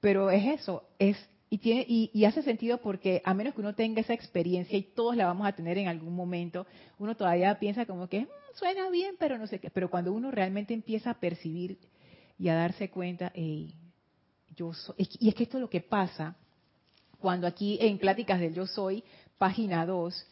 Pero 0.00 0.30
es 0.30 0.60
eso, 0.60 0.84
es 0.98 1.16
y 1.50 1.58
tiene 1.58 1.84
y, 1.88 2.24
hace 2.24 2.42
sentido 2.42 2.78
porque 2.78 3.22
a 3.24 3.32
menos 3.34 3.54
que 3.54 3.60
uno 3.60 3.74
tenga 3.74 4.00
esa 4.00 4.12
experiencia 4.12 4.76
y 4.76 4.82
todos 4.82 5.16
la 5.16 5.26
vamos 5.26 5.46
a 5.46 5.52
tener 5.52 5.78
en 5.78 5.88
algún 5.88 6.14
momento, 6.14 6.66
uno 6.98 7.16
todavía 7.16 7.58
piensa 7.58 7.86
como 7.86 8.08
que 8.08 8.20
mm, 8.20 8.28
suena 8.54 8.90
bien, 8.90 9.16
pero 9.18 9.38
no 9.38 9.46
sé 9.46 9.58
qué. 9.58 9.70
Pero 9.70 9.90
cuando 9.90 10.12
uno 10.12 10.30
realmente 10.30 10.74
empieza 10.74 11.10
a 11.10 11.20
percibir 11.20 11.78
y 12.38 12.48
a 12.48 12.54
darse 12.54 12.90
cuenta, 12.90 13.32
yo 14.56 14.72
soy, 14.74 15.08
y 15.18 15.28
es 15.28 15.34
que 15.34 15.44
esto 15.44 15.56
es 15.56 15.62
lo 15.62 15.70
que 15.70 15.80
pasa 15.80 16.36
cuando 17.18 17.46
aquí 17.46 17.78
en 17.80 17.98
Pláticas 17.98 18.40
del 18.40 18.54
Yo 18.54 18.66
Soy, 18.66 19.02
página 19.38 19.84
2, 19.86 20.26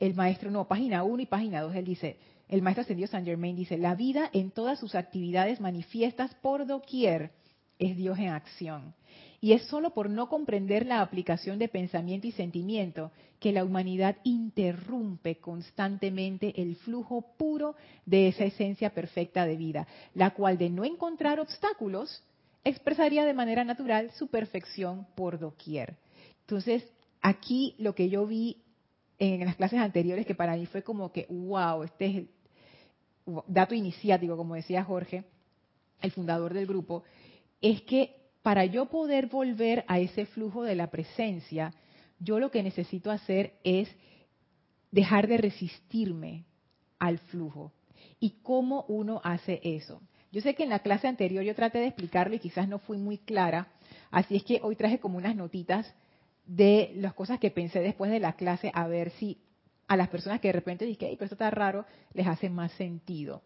el 0.00 0.14
maestro, 0.14 0.50
no, 0.50 0.66
página 0.68 1.02
1 1.02 1.22
y 1.22 1.26
página 1.26 1.60
2, 1.62 1.74
él 1.74 1.84
dice, 1.84 2.18
el 2.48 2.62
maestro 2.62 2.82
ascendido 2.82 3.08
Saint 3.08 3.26
Germain 3.26 3.56
dice, 3.56 3.76
la 3.76 3.94
vida 3.94 4.30
en 4.32 4.50
todas 4.50 4.78
sus 4.78 4.94
actividades 4.94 5.60
manifiestas 5.60 6.34
por 6.36 6.66
doquier 6.66 7.32
es 7.78 7.96
Dios 7.96 8.18
en 8.18 8.28
acción. 8.28 8.94
Y 9.40 9.52
es 9.52 9.62
solo 9.64 9.90
por 9.90 10.08
no 10.08 10.28
comprender 10.28 10.86
la 10.86 11.00
aplicación 11.02 11.58
de 11.58 11.68
pensamiento 11.68 12.26
y 12.26 12.32
sentimiento 12.32 13.12
que 13.38 13.52
la 13.52 13.64
humanidad 13.64 14.16
interrumpe 14.24 15.36
constantemente 15.36 16.60
el 16.60 16.76
flujo 16.76 17.24
puro 17.36 17.76
de 18.06 18.28
esa 18.28 18.44
esencia 18.44 18.90
perfecta 18.90 19.44
de 19.44 19.56
vida, 19.56 19.86
la 20.14 20.30
cual 20.30 20.56
de 20.58 20.70
no 20.70 20.84
encontrar 20.84 21.38
obstáculos 21.38 22.22
expresaría 22.64 23.24
de 23.24 23.34
manera 23.34 23.62
natural 23.62 24.10
su 24.12 24.28
perfección 24.28 25.06
por 25.14 25.38
doquier. 25.38 25.96
Entonces, 26.40 26.82
aquí 27.20 27.74
lo 27.78 27.94
que 27.94 28.08
yo 28.08 28.26
vi 28.26 28.62
en 29.18 29.44
las 29.44 29.56
clases 29.56 29.80
anteriores, 29.80 30.26
que 30.26 30.34
para 30.34 30.56
mí 30.56 30.66
fue 30.66 30.82
como 30.82 31.12
que, 31.12 31.26
wow, 31.28 31.82
este 31.82 32.06
es 32.06 32.16
el 32.16 32.28
dato 33.46 33.74
iniciático, 33.74 34.36
como 34.36 34.54
decía 34.54 34.84
Jorge, 34.84 35.24
el 36.02 36.10
fundador 36.10 36.54
del 36.54 36.66
grupo, 36.66 37.04
es 37.60 37.82
que 37.82 38.16
para 38.42 38.64
yo 38.64 38.86
poder 38.86 39.26
volver 39.26 39.84
a 39.88 39.98
ese 39.98 40.26
flujo 40.26 40.62
de 40.62 40.76
la 40.76 40.90
presencia, 40.90 41.72
yo 42.20 42.38
lo 42.38 42.50
que 42.50 42.62
necesito 42.62 43.10
hacer 43.10 43.54
es 43.64 43.88
dejar 44.90 45.26
de 45.26 45.38
resistirme 45.38 46.44
al 46.98 47.18
flujo. 47.18 47.72
¿Y 48.20 48.42
cómo 48.42 48.84
uno 48.88 49.20
hace 49.24 49.60
eso? 49.62 50.00
Yo 50.32 50.40
sé 50.40 50.54
que 50.54 50.64
en 50.64 50.70
la 50.70 50.80
clase 50.80 51.08
anterior 51.08 51.44
yo 51.44 51.54
traté 51.54 51.78
de 51.78 51.86
explicarlo 51.86 52.34
y 52.34 52.38
quizás 52.38 52.68
no 52.68 52.78
fui 52.78 52.98
muy 52.98 53.18
clara, 53.18 53.68
así 54.10 54.36
es 54.36 54.44
que 54.44 54.60
hoy 54.62 54.76
traje 54.76 54.98
como 54.98 55.18
unas 55.18 55.36
notitas 55.36 55.92
de 56.46 56.92
las 56.96 57.14
cosas 57.14 57.40
que 57.40 57.50
pensé 57.50 57.80
después 57.80 58.10
de 58.10 58.20
la 58.20 58.34
clase 58.34 58.70
a 58.74 58.86
ver 58.86 59.10
si 59.12 59.38
a 59.88 59.96
las 59.96 60.08
personas 60.08 60.40
que 60.40 60.48
de 60.48 60.52
repente 60.52 60.84
dicen, 60.84 61.10
pero 61.12 61.24
esto 61.24 61.34
está 61.34 61.50
raro, 61.50 61.84
les 62.12 62.26
hace 62.26 62.50
más 62.50 62.72
sentido. 62.72 63.42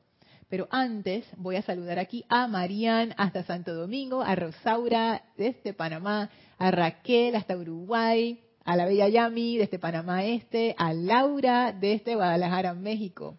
Pero 0.51 0.67
antes 0.71 1.25
voy 1.37 1.55
a 1.55 1.63
saludar 1.63 2.01
aquí 2.01 2.25
a 2.29 2.49
Marían 2.49 3.15
hasta 3.17 3.45
Santo 3.45 3.73
Domingo, 3.73 4.21
a 4.21 4.35
Rosaura 4.35 5.23
desde 5.39 5.73
Panamá, 5.73 6.29
a 6.59 6.71
Raquel 6.73 7.37
hasta 7.37 7.57
Uruguay, 7.57 8.41
a 8.65 8.77
la 8.77 8.85
Bella 8.85 9.09
Yami 9.09 9.59
desde 9.59 9.79
Panamá 9.79 10.25
Este, 10.25 10.75
a 10.77 10.93
Laura 10.93 11.73
desde 11.73 12.17
Guadalajara, 12.17 12.75
México. 12.75 13.39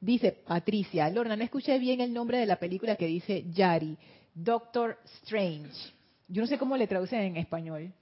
Dice 0.00 0.30
Patricia, 0.30 1.10
Lorna, 1.10 1.36
no 1.36 1.42
escuché 1.42 1.80
bien 1.80 2.00
el 2.00 2.14
nombre 2.14 2.38
de 2.38 2.46
la 2.46 2.60
película 2.60 2.94
que 2.94 3.06
dice 3.06 3.44
Yari, 3.50 3.98
Doctor 4.32 4.98
Strange. 5.22 5.72
Yo 6.28 6.42
no 6.42 6.46
sé 6.46 6.58
cómo 6.58 6.76
le 6.76 6.86
traducen 6.86 7.22
en 7.22 7.36
español. 7.38 7.92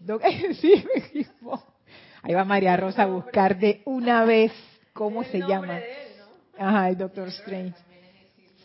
sí, 0.60 0.84
Ahí 2.22 2.34
va 2.34 2.44
María 2.44 2.76
Rosa 2.76 3.04
a 3.04 3.06
buscar 3.06 3.58
de 3.58 3.82
una 3.84 4.24
vez 4.24 4.50
cómo 4.92 5.22
se 5.22 5.38
llama. 5.38 5.78
Ajá, 6.58 6.88
el 6.88 6.98
Doctor 6.98 7.28
Strange. 7.28 7.76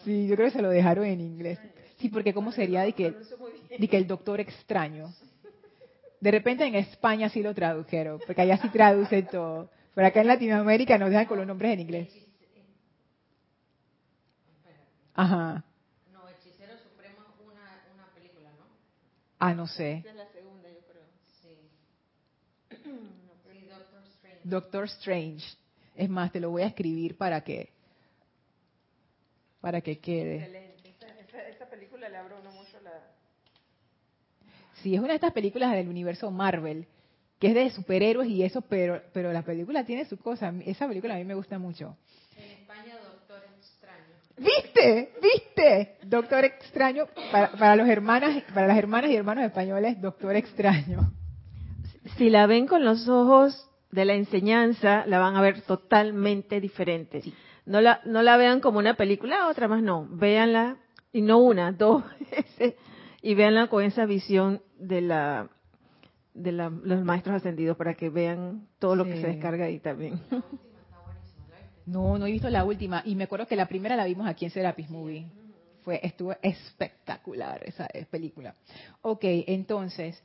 Sí, 0.03 0.27
yo 0.27 0.35
creo 0.35 0.47
que 0.47 0.55
se 0.55 0.61
lo 0.61 0.69
dejaron 0.69 1.05
en 1.05 1.21
inglés. 1.21 1.59
Sí, 1.97 2.09
porque 2.09 2.33
cómo 2.33 2.51
sería 2.51 2.83
de 2.83 2.93
que, 2.93 3.13
de 3.77 3.87
que 3.87 3.97
el 3.97 4.07
Doctor 4.07 4.39
Extraño. 4.39 5.13
De 6.21 6.31
repente 6.31 6.65
en 6.65 6.75
España 6.75 7.29
sí 7.29 7.41
lo 7.41 7.53
tradujeron, 7.53 8.19
porque 8.25 8.41
allá 8.41 8.57
sí 8.57 8.69
traduce 8.69 9.23
todo. 9.23 9.69
Pero 9.95 10.07
acá 10.07 10.21
en 10.21 10.27
Latinoamérica 10.27 10.97
nos 10.97 11.09
dejan 11.09 11.25
con 11.25 11.37
los 11.37 11.47
nombres 11.47 11.73
en 11.73 11.79
inglés. 11.79 12.09
Ajá. 15.13 15.63
No, 16.13 16.29
Hechicero 16.29 16.77
Supremo 16.77 17.25
es 17.27 17.45
una, 17.45 17.83
una 17.93 18.13
película, 18.13 18.49
¿no? 18.51 18.65
Ah, 19.39 19.53
no 19.53 19.67
sé. 19.67 20.03
Doctor 24.43 24.85
Strange. 24.85 25.45
Es 25.95 26.09
más, 26.09 26.31
te 26.31 26.39
lo 26.39 26.49
voy 26.49 26.61
a 26.61 26.67
escribir 26.67 27.17
para 27.17 27.41
que 27.41 27.69
para 29.61 29.81
que 29.81 29.99
quede. 29.99 30.37
Excelente. 30.37 30.95
Esa, 31.49 31.69
película 31.69 32.09
le 32.09 32.17
abrió 32.17 32.37
mucho 32.37 32.79
la... 32.83 32.91
Sí, 34.81 34.95
es 34.95 34.99
una 34.99 35.09
de 35.09 35.15
estas 35.15 35.33
películas 35.33 35.71
del 35.73 35.87
universo 35.87 36.31
Marvel, 36.31 36.87
que 37.39 37.47
es 37.47 37.53
de 37.53 37.69
superhéroes 37.69 38.29
y 38.29 38.43
eso, 38.43 38.61
pero 38.61 39.01
pero 39.13 39.31
la 39.33 39.43
película 39.43 39.85
tiene 39.85 40.05
su 40.05 40.17
cosa. 40.17 40.53
Esa 40.65 40.87
película 40.87 41.15
a 41.15 41.17
mí 41.17 41.25
me 41.25 41.35
gusta 41.35 41.59
mucho. 41.59 41.97
En 42.37 42.61
España, 42.61 42.97
Doctor 43.03 43.43
Extraño. 43.57 44.15
¿Viste? 44.37 45.13
¿Viste? 45.21 45.97
Doctor 46.03 46.45
Extraño 46.45 47.07
para, 47.31 47.51
para 47.51 47.75
los 47.75 47.87
hermanas, 47.89 48.43
para 48.53 48.67
las 48.67 48.77
hermanas 48.77 49.11
y 49.11 49.15
hermanos 49.15 49.45
españoles, 49.45 49.99
Doctor 50.01 50.35
Extraño. 50.35 51.11
Si 52.17 52.29
la 52.29 52.47
ven 52.47 52.67
con 52.67 52.85
los 52.85 53.07
ojos 53.09 53.69
de 53.91 54.05
la 54.05 54.13
enseñanza 54.13 55.05
la 55.05 55.19
van 55.19 55.35
a 55.35 55.41
ver 55.41 55.61
totalmente 55.61 56.61
diferente. 56.61 57.21
No, 57.69 57.81
la, 57.81 58.01
no 58.03 58.21
la 58.21 58.35
vean 58.35 58.59
como 58.59 58.79
una 58.79 58.95
película, 58.95 59.47
otra 59.47 59.67
más 59.67 59.81
no. 59.81 60.07
Véanla, 60.09 60.77
y 61.13 61.21
no 61.21 61.37
una, 61.37 61.71
dos 61.71 62.03
veces, 62.31 62.75
y 63.21 63.35
véanla 63.35 63.67
con 63.67 63.83
esa 63.83 64.05
visión 64.05 64.61
de 64.77 65.01
la 65.01 65.49
de 66.33 66.51
la, 66.51 66.69
los 66.69 67.03
maestros 67.03 67.35
ascendidos 67.35 67.75
para 67.75 67.95
que 67.95 68.09
vean 68.09 68.67
todo 68.79 68.95
lo 68.95 69.03
que 69.03 69.19
se 69.19 69.27
descarga 69.27 69.65
ahí 69.65 69.79
también. 69.79 70.21
No, 71.85 72.17
no 72.17 72.27
he 72.27 72.31
visto 72.31 72.49
la 72.49 72.63
última. 72.63 73.01
Y 73.03 73.15
me 73.15 73.23
acuerdo 73.23 73.47
que 73.47 73.55
la 73.55 73.67
primera 73.67 73.95
la 73.95 74.05
vimos 74.05 74.27
aquí 74.27 74.45
en 74.45 74.51
Serapis 74.51 74.89
Movie. 74.89 75.25
Fue, 75.83 75.99
estuvo 76.03 76.35
espectacular 76.41 77.61
esa 77.65 77.87
película. 78.09 78.53
Ok, 79.01 79.23
entonces, 79.23 80.21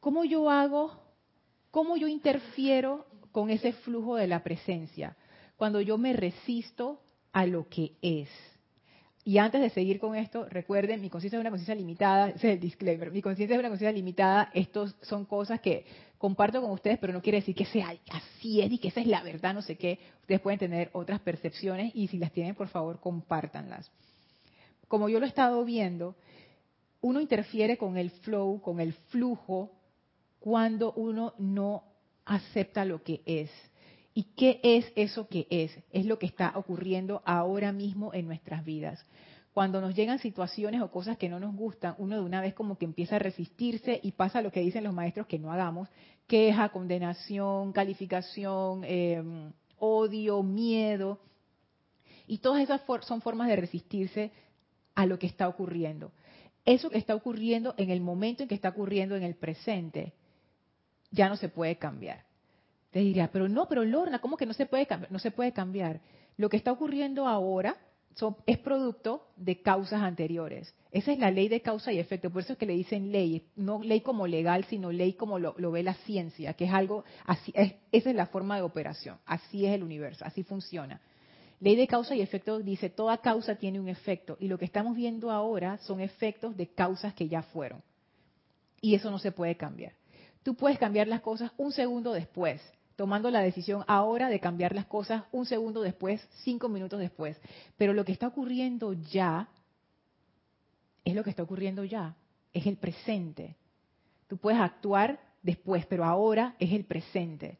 ¿cómo 0.00 0.24
yo 0.24 0.48
hago 0.48 1.08
¿Cómo 1.70 1.96
yo 1.96 2.08
interfiero 2.08 3.06
con 3.32 3.50
ese 3.50 3.72
flujo 3.72 4.16
de 4.16 4.26
la 4.26 4.42
presencia? 4.42 5.16
Cuando 5.58 5.80
yo 5.80 5.98
me 5.98 6.12
resisto 6.12 7.02
a 7.32 7.44
lo 7.44 7.68
que 7.68 7.96
es. 8.00 8.30
Y 9.24 9.38
antes 9.38 9.60
de 9.60 9.70
seguir 9.70 9.98
con 9.98 10.14
esto, 10.14 10.46
recuerden, 10.48 11.02
mi 11.02 11.10
conciencia 11.10 11.36
es 11.36 11.40
una 11.40 11.50
conciencia 11.50 11.74
limitada, 11.74 12.28
ese 12.36 12.48
es 12.48 12.54
el 12.54 12.60
disclaimer, 12.60 13.10
mi 13.10 13.20
conciencia 13.20 13.56
es 13.56 13.58
una 13.58 13.68
conciencia 13.68 13.92
limitada, 13.92 14.50
estos 14.54 14.94
son 15.02 15.24
cosas 15.26 15.60
que 15.60 15.84
comparto 16.16 16.62
con 16.62 16.70
ustedes, 16.70 16.98
pero 16.98 17.12
no 17.12 17.20
quiere 17.20 17.40
decir 17.40 17.56
que 17.56 17.66
sea 17.66 17.92
así 18.10 18.62
es 18.62 18.70
y 18.70 18.78
que 18.78 18.88
esa 18.88 19.00
es 19.00 19.08
la 19.08 19.22
verdad, 19.22 19.52
no 19.52 19.60
sé 19.60 19.76
qué. 19.76 19.98
Ustedes 20.20 20.40
pueden 20.40 20.60
tener 20.60 20.90
otras 20.92 21.20
percepciones 21.20 21.90
y 21.94 22.06
si 22.06 22.18
las 22.18 22.32
tienen, 22.32 22.54
por 22.54 22.68
favor, 22.68 23.00
compártanlas. 23.00 23.90
Como 24.86 25.08
yo 25.08 25.18
lo 25.18 25.26
he 25.26 25.28
estado 25.28 25.64
viendo, 25.64 26.14
uno 27.00 27.20
interfiere 27.20 27.76
con 27.76 27.98
el 27.98 28.10
flow, 28.10 28.60
con 28.62 28.78
el 28.78 28.92
flujo 28.92 29.72
cuando 30.38 30.92
uno 30.92 31.34
no 31.38 31.82
acepta 32.24 32.84
lo 32.84 33.02
que 33.02 33.22
es. 33.26 33.50
¿Y 34.18 34.24
qué 34.34 34.58
es 34.64 34.92
eso 34.96 35.28
que 35.28 35.46
es? 35.48 35.78
Es 35.92 36.04
lo 36.04 36.18
que 36.18 36.26
está 36.26 36.50
ocurriendo 36.56 37.22
ahora 37.24 37.70
mismo 37.70 38.12
en 38.12 38.26
nuestras 38.26 38.64
vidas. 38.64 39.06
Cuando 39.52 39.80
nos 39.80 39.94
llegan 39.94 40.18
situaciones 40.18 40.82
o 40.82 40.90
cosas 40.90 41.16
que 41.16 41.28
no 41.28 41.38
nos 41.38 41.54
gustan, 41.54 41.94
uno 41.98 42.16
de 42.16 42.22
una 42.22 42.40
vez 42.40 42.52
como 42.52 42.76
que 42.76 42.84
empieza 42.84 43.14
a 43.14 43.20
resistirse 43.20 44.00
y 44.02 44.10
pasa 44.10 44.42
lo 44.42 44.50
que 44.50 44.58
dicen 44.58 44.82
los 44.82 44.92
maestros 44.92 45.28
que 45.28 45.38
no 45.38 45.52
hagamos, 45.52 45.88
queja, 46.26 46.70
condenación, 46.70 47.72
calificación, 47.72 48.82
em, 48.82 49.52
odio, 49.78 50.42
miedo. 50.42 51.20
Y 52.26 52.38
todas 52.38 52.60
esas 52.60 52.82
son 53.02 53.20
formas 53.20 53.46
de 53.46 53.54
resistirse 53.54 54.32
a 54.96 55.06
lo 55.06 55.20
que 55.20 55.28
está 55.28 55.46
ocurriendo. 55.46 56.10
Eso 56.64 56.90
que 56.90 56.98
está 56.98 57.14
ocurriendo 57.14 57.72
en 57.76 57.90
el 57.90 58.00
momento 58.00 58.42
en 58.42 58.48
que 58.48 58.56
está 58.56 58.70
ocurriendo 58.70 59.14
en 59.14 59.22
el 59.22 59.36
presente 59.36 60.12
ya 61.12 61.28
no 61.28 61.36
se 61.36 61.48
puede 61.48 61.76
cambiar. 61.76 62.27
Te 62.90 63.00
diría, 63.00 63.30
pero 63.30 63.48
no, 63.48 63.68
pero 63.68 63.84
Lorna, 63.84 64.20
¿cómo 64.20 64.36
que 64.36 64.46
no 64.46 64.54
se 64.54 64.66
puede 64.66 64.86
cambiar? 64.86 65.12
No 65.12 65.18
se 65.18 65.30
puede 65.30 65.52
cambiar. 65.52 66.00
Lo 66.36 66.48
que 66.48 66.56
está 66.56 66.72
ocurriendo 66.72 67.26
ahora 67.26 67.76
es 68.46 68.58
producto 68.58 69.28
de 69.36 69.60
causas 69.62 70.02
anteriores. 70.02 70.74
Esa 70.90 71.12
es 71.12 71.18
la 71.18 71.30
ley 71.30 71.48
de 71.48 71.60
causa 71.60 71.92
y 71.92 71.98
efecto. 71.98 72.30
Por 72.30 72.42
eso 72.42 72.54
es 72.54 72.58
que 72.58 72.66
le 72.66 72.72
dicen 72.72 73.12
ley, 73.12 73.46
no 73.54 73.82
ley 73.82 74.00
como 74.00 74.26
legal, 74.26 74.64
sino 74.64 74.90
ley 74.90 75.12
como 75.12 75.38
lo, 75.38 75.70
ve 75.70 75.82
la 75.82 75.94
ciencia, 75.94 76.54
que 76.54 76.64
es 76.64 76.72
algo 76.72 77.04
así. 77.26 77.52
esa 77.54 78.10
es 78.10 78.16
la 78.16 78.26
forma 78.26 78.56
de 78.56 78.62
operación. 78.62 79.18
Así 79.24 79.66
es 79.66 79.72
el 79.72 79.82
universo, 79.82 80.24
así 80.24 80.42
funciona. 80.42 81.00
Ley 81.60 81.76
de 81.76 81.86
causa 81.86 82.14
y 82.14 82.20
efecto 82.20 82.58
dice 82.60 82.88
toda 82.88 83.18
causa 83.18 83.56
tiene 83.56 83.80
un 83.80 83.88
efecto 83.88 84.36
y 84.40 84.46
lo 84.48 84.58
que 84.58 84.64
estamos 84.64 84.96
viendo 84.96 85.30
ahora 85.30 85.78
son 85.78 86.00
efectos 86.00 86.56
de 86.56 86.68
causas 86.68 87.14
que 87.14 87.28
ya 87.28 87.42
fueron. 87.42 87.82
Y 88.80 88.94
eso 88.94 89.10
no 89.10 89.18
se 89.18 89.32
puede 89.32 89.56
cambiar. 89.56 89.92
Tú 90.42 90.54
puedes 90.54 90.78
cambiar 90.78 91.08
las 91.08 91.20
cosas 91.20 91.52
un 91.56 91.72
segundo 91.72 92.12
después, 92.12 92.60
tomando 92.98 93.30
la 93.30 93.42
decisión 93.42 93.84
ahora 93.86 94.28
de 94.28 94.40
cambiar 94.40 94.74
las 94.74 94.86
cosas 94.86 95.22
un 95.30 95.46
segundo 95.46 95.82
después, 95.82 96.20
cinco 96.42 96.68
minutos 96.68 96.98
después. 96.98 97.40
Pero 97.76 97.92
lo 97.92 98.04
que 98.04 98.10
está 98.10 98.26
ocurriendo 98.26 98.92
ya 98.92 99.48
es 101.04 101.14
lo 101.14 101.22
que 101.22 101.30
está 101.30 101.44
ocurriendo 101.44 101.84
ya, 101.84 102.16
es 102.52 102.66
el 102.66 102.76
presente. 102.76 103.54
Tú 104.26 104.36
puedes 104.36 104.60
actuar 104.60 105.20
después, 105.44 105.86
pero 105.86 106.04
ahora 106.04 106.56
es 106.58 106.72
el 106.72 106.84
presente. 106.86 107.58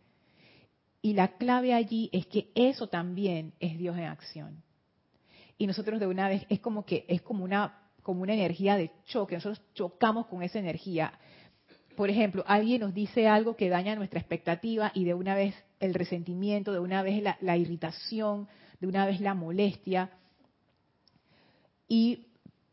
Y 1.02 1.12
la 1.12 1.28
clave 1.36 1.72
allí 1.72 2.10
es 2.12 2.26
que 2.26 2.50
eso 2.56 2.88
también 2.88 3.52
es 3.60 3.78
Dios 3.78 3.96
en 3.96 4.06
acción. 4.06 4.64
Y 5.56 5.68
nosotros 5.68 6.00
de 6.00 6.08
una 6.08 6.28
vez 6.28 6.46
es 6.48 6.58
como 6.58 6.84
que 6.84 7.04
es 7.06 7.22
como 7.22 7.44
una 7.44 7.78
como 8.02 8.22
una 8.22 8.34
energía 8.34 8.76
de 8.76 8.90
choque, 9.04 9.36
nosotros 9.36 9.62
chocamos 9.74 10.26
con 10.26 10.42
esa 10.42 10.58
energía 10.58 11.12
por 11.98 12.10
ejemplo, 12.10 12.44
alguien 12.46 12.82
nos 12.82 12.94
dice 12.94 13.26
algo 13.26 13.56
que 13.56 13.68
daña 13.68 13.96
nuestra 13.96 14.20
expectativa 14.20 14.92
y 14.94 15.02
de 15.02 15.14
una 15.14 15.34
vez 15.34 15.52
el 15.80 15.94
resentimiento, 15.94 16.72
de 16.72 16.78
una 16.78 17.02
vez 17.02 17.20
la, 17.40 17.56
irritación, 17.56 18.46
de 18.78 18.86
una 18.86 19.04
vez 19.04 19.20
la 19.20 19.34
molestia. 19.34 20.08
Y 21.88 22.28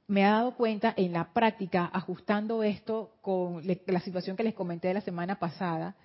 me 0.05 0.21
he 0.21 0.25
dado 0.25 0.55
cuenta 0.55 0.93
en 0.95 1.11
la 1.11 1.33
práctica, 1.33 1.89
ajustando 1.91 2.61
esto 2.61 3.15
con 3.23 3.63
la 3.65 3.99
situación 4.01 4.37
que 4.37 4.43
les 4.43 4.53
comenté 4.53 4.93
la 4.93 5.01
semana 5.01 5.39
pasada, 5.39 5.95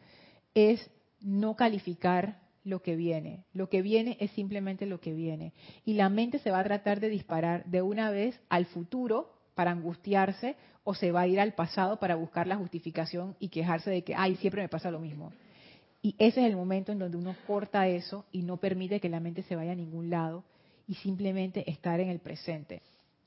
es 0.54 0.90
no 1.20 1.56
calificar 1.56 2.40
lo 2.64 2.80
que 2.80 2.96
viene. 2.96 3.44
Lo 3.52 3.68
que 3.68 3.82
viene 3.82 4.16
es 4.18 4.30
simplemente 4.30 4.86
lo 4.86 4.98
que 4.98 5.12
viene. 5.12 5.52
Y 5.84 5.92
la 5.92 6.08
mente 6.08 6.38
se 6.38 6.50
va 6.50 6.60
a 6.60 6.64
tratar 6.64 7.00
de 7.00 7.10
disparar 7.10 7.66
de 7.66 7.82
una 7.82 8.10
vez 8.10 8.40
al 8.48 8.64
futuro 8.64 9.34
para 9.54 9.72
angustiarse 9.72 10.56
o 10.90 10.94
se 10.94 11.12
va 11.12 11.20
a 11.20 11.28
ir 11.28 11.38
al 11.38 11.52
pasado 11.52 12.00
para 12.00 12.16
buscar 12.16 12.48
la 12.48 12.56
justificación 12.56 13.36
y 13.38 13.48
quejarse 13.48 13.90
de 13.90 14.02
que, 14.02 14.16
ay, 14.16 14.34
siempre 14.34 14.60
me 14.60 14.68
pasa 14.68 14.90
lo 14.90 14.98
mismo. 14.98 15.32
Y 16.02 16.16
ese 16.18 16.40
es 16.40 16.46
el 16.50 16.56
momento 16.56 16.90
en 16.90 16.98
donde 16.98 17.16
uno 17.16 17.36
corta 17.46 17.86
eso 17.86 18.24
y 18.32 18.42
no 18.42 18.56
permite 18.56 18.98
que 18.98 19.08
la 19.08 19.20
mente 19.20 19.44
se 19.44 19.54
vaya 19.54 19.70
a 19.70 19.76
ningún 19.76 20.10
lado 20.10 20.42
y 20.88 20.94
simplemente 20.94 21.70
estar 21.70 22.00
en 22.00 22.08
el 22.08 22.18
presente. 22.18 22.82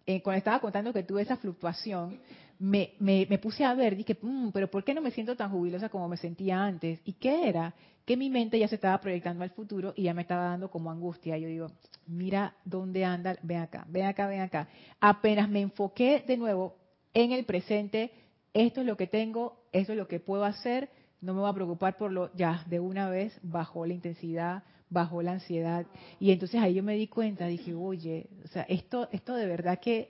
Eh, 0.06 0.22
cuando 0.22 0.40
estaba 0.40 0.60
contando 0.60 0.92
que 0.92 1.04
tuve 1.04 1.22
esa 1.22 1.38
fluctuación, 1.38 2.20
me, 2.60 2.96
me, 3.00 3.38
puse 3.38 3.64
a 3.64 3.74
ver, 3.74 3.96
dije, 3.96 4.18
mm, 4.22 4.50
pero 4.50 4.70
¿por 4.70 4.84
qué 4.84 4.94
no 4.94 5.00
me 5.00 5.12
siento 5.12 5.38
tan 5.38 5.50
jubilosa 5.50 5.88
como 5.88 6.10
me 6.10 6.18
sentía 6.18 6.62
antes? 6.62 7.00
¿Y 7.06 7.14
qué 7.14 7.48
era? 7.48 7.74
Que 8.04 8.18
mi 8.18 8.30
mente 8.30 8.60
ya 8.60 8.68
se 8.68 8.76
estaba 8.76 9.00
proyectando 9.00 9.46
al 9.46 9.52
futuro 9.52 9.94
y 9.96 10.04
ya 10.04 10.14
me 10.14 10.24
estaba 10.24 10.50
dando 10.50 10.70
como 10.70 10.92
angustia. 10.92 11.38
Yo 11.38 11.48
digo, 11.48 11.68
mira 12.08 12.56
dónde 12.66 13.06
anda, 13.06 13.38
ven 13.42 13.60
acá, 13.60 13.86
ven 13.88 14.06
acá, 14.06 14.28
ven 14.28 14.42
acá. 14.42 14.68
Apenas 15.00 15.48
me 15.48 15.62
enfoqué 15.62 16.22
de 16.28 16.36
nuevo 16.36 16.83
en 17.14 17.32
el 17.32 17.46
presente, 17.46 18.12
esto 18.54 18.82
es 18.82 18.88
lo 18.88 18.98
que 18.98 19.08
tengo, 19.08 19.64
esto 19.72 19.94
es 19.94 19.98
lo 19.98 20.08
que 20.08 20.20
puedo 20.20 20.46
hacer, 20.46 20.90
no 21.22 21.34
me 21.34 21.42
voy 21.42 21.50
a 21.50 21.54
preocupar 21.54 21.98
por 21.98 22.12
lo, 22.12 22.34
ya, 22.36 22.64
de 22.68 22.80
una 22.80 23.10
vez 23.10 23.38
bajó 23.42 23.86
la 23.86 23.94
intensidad, 23.94 24.64
bajó 24.90 25.22
la 25.22 25.34
ansiedad. 25.34 25.86
Y 26.20 26.32
entonces 26.32 26.62
ahí 26.62 26.76
yo 26.76 26.84
me 26.84 26.96
di 26.96 27.08
cuenta, 27.08 27.48
dije, 27.48 27.74
oye, 27.74 28.28
o 28.44 28.48
sea, 28.48 28.64
esto, 28.64 29.10
esto 29.12 29.36
de 29.36 29.48
verdad 29.48 29.80
que 29.80 30.10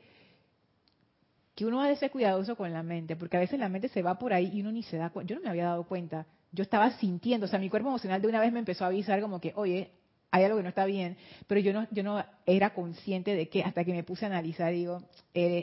que 1.55 1.65
uno 1.65 1.81
ha 1.81 1.87
de 1.87 1.95
ser 1.95 2.09
cuidadoso 2.11 2.55
con 2.55 2.71
la 2.73 2.83
mente, 2.83 3.15
porque 3.15 3.37
a 3.37 3.39
veces 3.39 3.59
la 3.59 3.69
mente 3.69 3.87
se 3.87 4.01
va 4.01 4.17
por 4.17 4.33
ahí 4.33 4.49
y 4.53 4.61
uno 4.61 4.71
ni 4.71 4.83
se 4.83 4.97
da 4.97 5.11
cuenta. 5.11 5.29
Yo 5.31 5.35
no 5.35 5.43
me 5.43 5.49
había 5.49 5.65
dado 5.65 5.83
cuenta. 5.83 6.25
Yo 6.51 6.63
estaba 6.63 6.91
sintiendo, 6.97 7.45
o 7.45 7.49
sea, 7.49 7.59
mi 7.59 7.69
cuerpo 7.69 7.89
emocional 7.89 8.21
de 8.21 8.27
una 8.27 8.39
vez 8.39 8.51
me 8.51 8.59
empezó 8.59 8.85
a 8.85 8.87
avisar 8.87 9.21
como 9.21 9.39
que, 9.39 9.53
oye, 9.55 9.91
hay 10.33 10.45
algo 10.45 10.57
que 10.57 10.63
no 10.63 10.69
está 10.69 10.85
bien, 10.85 11.15
pero 11.45 11.61
yo 11.61 11.73
no, 11.73 11.87
yo 11.91 12.01
no 12.01 12.25
era 12.47 12.73
consciente 12.73 13.35
de 13.35 13.49
que 13.49 13.61
hasta 13.61 13.85
que 13.85 13.93
me 13.93 14.03
puse 14.03 14.25
a 14.25 14.29
analizar, 14.29 14.73
digo, 14.73 15.03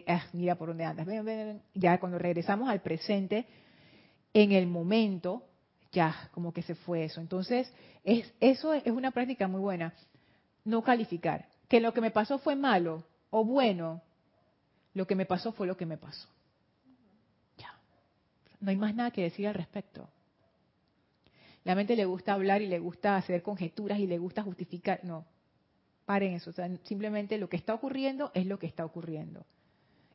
ah, 0.06 0.22
mira 0.32 0.54
por 0.54 0.68
dónde 0.68 0.84
andas. 0.84 1.08
Ya 1.74 1.98
cuando 1.98 2.20
regresamos 2.20 2.70
al 2.70 2.80
presente, 2.80 3.46
en 4.32 4.52
el 4.52 4.68
momento, 4.68 5.42
ya 5.90 6.30
como 6.30 6.52
que 6.52 6.62
se 6.62 6.76
fue 6.76 7.02
eso. 7.02 7.20
Entonces, 7.20 7.68
es, 8.04 8.32
eso 8.38 8.72
es 8.72 8.86
una 8.86 9.10
práctica 9.10 9.48
muy 9.48 9.60
buena. 9.60 9.92
No 10.64 10.84
calificar. 10.84 11.48
Que 11.68 11.80
lo 11.80 11.92
que 11.92 12.00
me 12.00 12.12
pasó 12.12 12.38
fue 12.38 12.54
malo 12.54 13.02
o 13.30 13.44
bueno, 13.44 14.00
lo 14.94 15.04
que 15.04 15.16
me 15.16 15.26
pasó 15.26 15.50
fue 15.50 15.66
lo 15.66 15.76
que 15.76 15.86
me 15.86 15.98
pasó. 15.98 16.28
Ya. 17.58 17.74
No 18.60 18.70
hay 18.70 18.76
más 18.76 18.94
nada 18.94 19.10
que 19.10 19.22
decir 19.22 19.48
al 19.48 19.54
respecto. 19.54 20.08
La 21.64 21.74
mente 21.74 21.96
le 21.96 22.04
gusta 22.04 22.32
hablar 22.32 22.62
y 22.62 22.66
le 22.66 22.78
gusta 22.78 23.16
hacer 23.16 23.42
conjeturas 23.42 23.98
y 23.98 24.06
le 24.06 24.18
gusta 24.18 24.42
justificar. 24.42 25.00
No, 25.04 25.26
paren 26.04 26.32
eso. 26.32 26.52
simplemente 26.84 27.38
lo 27.38 27.48
que 27.48 27.56
está 27.56 27.74
ocurriendo 27.74 28.30
es 28.34 28.46
lo 28.46 28.58
que 28.58 28.66
está 28.66 28.84
ocurriendo. 28.84 29.44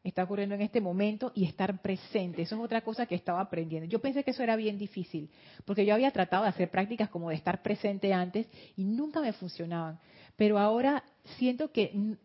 Está 0.03 0.23
ocurriendo 0.23 0.53
en 0.53 0.61
este 0.61 0.81
momento 0.81 1.31
y 1.33 1.45
estar 1.45 1.81
presente. 1.81 2.43
Eso 2.43 2.55
es 2.55 2.61
otra 2.61 2.81
cosa 2.81 3.07
que 3.07 3.15
estaba 3.15 3.41
aprendiendo. 3.41 3.89
Yo 3.89 3.99
pensé 3.99 4.23
que 4.23 4.31
eso 4.31 4.43
era 4.43 4.55
bien 4.55 4.77
difícil, 4.77 5.29
porque 5.65 5.83
yo 5.83 5.95
había 5.95 6.11
tratado 6.11 6.43
de 6.43 6.49
hacer 6.49 6.69
prácticas 6.69 7.09
como 7.09 7.29
de 7.29 7.35
estar 7.35 7.63
presente 7.63 8.13
antes 8.13 8.47
y 8.75 8.83
nunca 8.83 9.19
me 9.19 9.33
funcionaban. 9.33 9.99
Pero 10.35 10.59
ahora 10.59 11.03
siento 11.37 11.71
que 11.71 12.17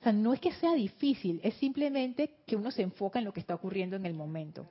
o 0.00 0.04
sea, 0.04 0.12
no 0.12 0.32
es 0.32 0.40
que 0.40 0.52
sea 0.52 0.74
difícil, 0.74 1.40
es 1.42 1.54
simplemente 1.54 2.34
que 2.46 2.54
uno 2.54 2.70
se 2.70 2.82
enfoca 2.82 3.18
en 3.18 3.24
lo 3.24 3.32
que 3.32 3.40
está 3.40 3.54
ocurriendo 3.54 3.96
en 3.96 4.06
el 4.06 4.14
momento. 4.14 4.68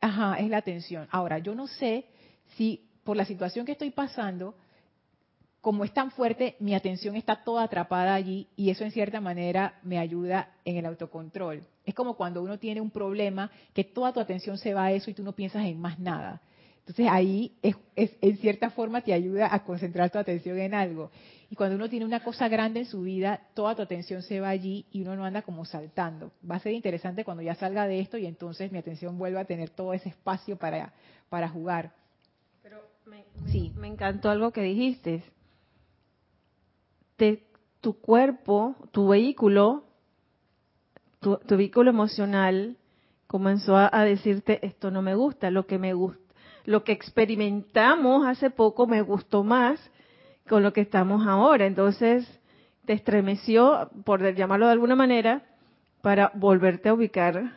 Ajá, 0.00 0.38
es 0.38 0.48
la 0.48 0.58
atención. 0.58 1.08
Ahora, 1.10 1.38
yo 1.38 1.54
no 1.54 1.66
sé 1.66 2.06
si 2.56 2.88
por 3.04 3.16
la 3.16 3.24
situación 3.24 3.66
que 3.66 3.72
estoy 3.72 3.90
pasando, 3.90 4.54
como 5.60 5.84
es 5.84 5.92
tan 5.92 6.10
fuerte, 6.10 6.56
mi 6.58 6.74
atención 6.74 7.16
está 7.16 7.44
toda 7.44 7.64
atrapada 7.64 8.14
allí 8.14 8.48
y 8.56 8.70
eso 8.70 8.84
en 8.84 8.92
cierta 8.92 9.20
manera 9.20 9.78
me 9.82 9.98
ayuda 9.98 10.50
en 10.64 10.76
el 10.76 10.86
autocontrol. 10.86 11.62
Es 11.84 11.94
como 11.94 12.14
cuando 12.14 12.42
uno 12.42 12.58
tiene 12.58 12.80
un 12.80 12.90
problema 12.90 13.50
que 13.74 13.84
toda 13.84 14.12
tu 14.12 14.20
atención 14.20 14.56
se 14.56 14.72
va 14.72 14.86
a 14.86 14.92
eso 14.92 15.10
y 15.10 15.14
tú 15.14 15.22
no 15.22 15.32
piensas 15.32 15.64
en 15.66 15.78
más 15.78 15.98
nada. 15.98 16.40
Entonces 16.78 17.06
ahí 17.10 17.56
es, 17.62 17.76
en 17.94 18.38
cierta 18.38 18.70
forma 18.70 19.02
te 19.02 19.12
ayuda 19.12 19.54
a 19.54 19.64
concentrar 19.64 20.10
tu 20.10 20.18
atención 20.18 20.58
en 20.58 20.74
algo. 20.74 21.10
Y 21.50 21.56
cuando 21.56 21.76
uno 21.76 21.88
tiene 21.88 22.06
una 22.06 22.22
cosa 22.22 22.48
grande 22.48 22.80
en 22.80 22.86
su 22.86 23.02
vida, 23.02 23.40
toda 23.54 23.74
tu 23.74 23.82
atención 23.82 24.22
se 24.22 24.40
va 24.40 24.48
allí 24.48 24.86
y 24.90 25.02
uno 25.02 25.14
no 25.14 25.24
anda 25.24 25.42
como 25.42 25.64
saltando. 25.64 26.32
Va 26.48 26.56
a 26.56 26.60
ser 26.60 26.72
interesante 26.72 27.24
cuando 27.24 27.42
ya 27.42 27.54
salga 27.54 27.86
de 27.86 28.00
esto 28.00 28.16
y 28.16 28.26
entonces 28.26 28.72
mi 28.72 28.78
atención 28.78 29.18
vuelva 29.18 29.40
a 29.40 29.44
tener 29.44 29.70
todo 29.70 29.92
ese 29.92 30.08
espacio 30.08 30.56
para, 30.56 30.92
para 31.28 31.48
jugar. 31.48 31.92
Me, 33.10 33.24
sí. 33.50 33.72
me 33.76 33.88
encantó 33.88 34.30
algo 34.30 34.52
que 34.52 34.62
dijiste. 34.62 35.24
tu 37.80 38.00
cuerpo, 38.00 38.76
tu 38.92 39.08
vehículo, 39.08 39.84
tu, 41.20 41.38
vehículo 41.50 41.90
emocional 41.90 42.76
comenzó 43.26 43.76
a 43.76 44.04
decirte 44.04 44.64
esto 44.66 44.90
no 44.90 45.02
me 45.02 45.14
gusta, 45.14 45.50
lo 45.50 45.66
que 45.66 45.78
me 45.78 45.92
gusta 45.92 46.20
lo 46.64 46.84
que 46.84 46.92
experimentamos 46.92 48.26
hace 48.26 48.50
poco 48.50 48.86
me 48.86 49.02
gustó 49.02 49.42
más 49.42 49.80
con 50.48 50.62
lo 50.62 50.72
que 50.72 50.80
estamos 50.80 51.26
ahora. 51.26 51.66
Entonces, 51.66 52.26
te 52.84 52.92
estremeció, 52.92 53.90
por 54.04 54.22
llamarlo 54.34 54.66
de 54.66 54.72
alguna 54.72 54.96
manera, 54.96 55.42
para 56.02 56.30
volverte 56.34 56.88
a 56.88 56.94
ubicar, 56.94 57.52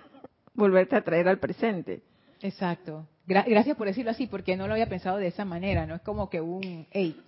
volverte 0.54 0.96
a 0.96 1.02
traer 1.02 1.28
al 1.28 1.38
presente. 1.38 2.02
Exacto. 2.42 3.06
gracias 3.26 3.76
por 3.76 3.86
decirlo 3.86 4.10
así, 4.10 4.26
porque 4.26 4.56
no 4.56 4.66
lo 4.66 4.72
había 4.72 4.88
pensado 4.88 5.18
de 5.18 5.28
esa 5.28 5.44
manera. 5.44 5.86
No 5.86 5.94
es 5.94 6.02
como 6.02 6.28
que 6.30 6.40
un, 6.40 6.86
hey, 6.90 7.20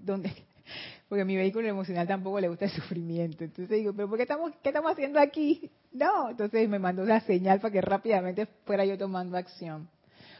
¿dónde? 0.00 0.32
Porque 1.08 1.24
mi 1.24 1.36
vehículo 1.36 1.66
emocional 1.66 2.06
tampoco 2.06 2.38
le 2.38 2.48
gusta 2.48 2.66
el 2.66 2.70
sufrimiento. 2.70 3.42
Entonces 3.42 3.78
digo, 3.78 3.94
¿pero 3.94 4.08
por 4.08 4.18
qué 4.18 4.24
estamos, 4.24 4.52
qué 4.62 4.68
estamos 4.68 4.92
haciendo 4.92 5.18
aquí? 5.18 5.70
No. 5.92 6.28
Entonces 6.28 6.68
me 6.68 6.78
mandó 6.78 7.02
una 7.02 7.20
señal 7.20 7.60
para 7.60 7.72
que 7.72 7.80
rápidamente 7.80 8.46
fuera 8.66 8.84
yo 8.84 8.98
tomando 8.98 9.38
acción. 9.38 9.88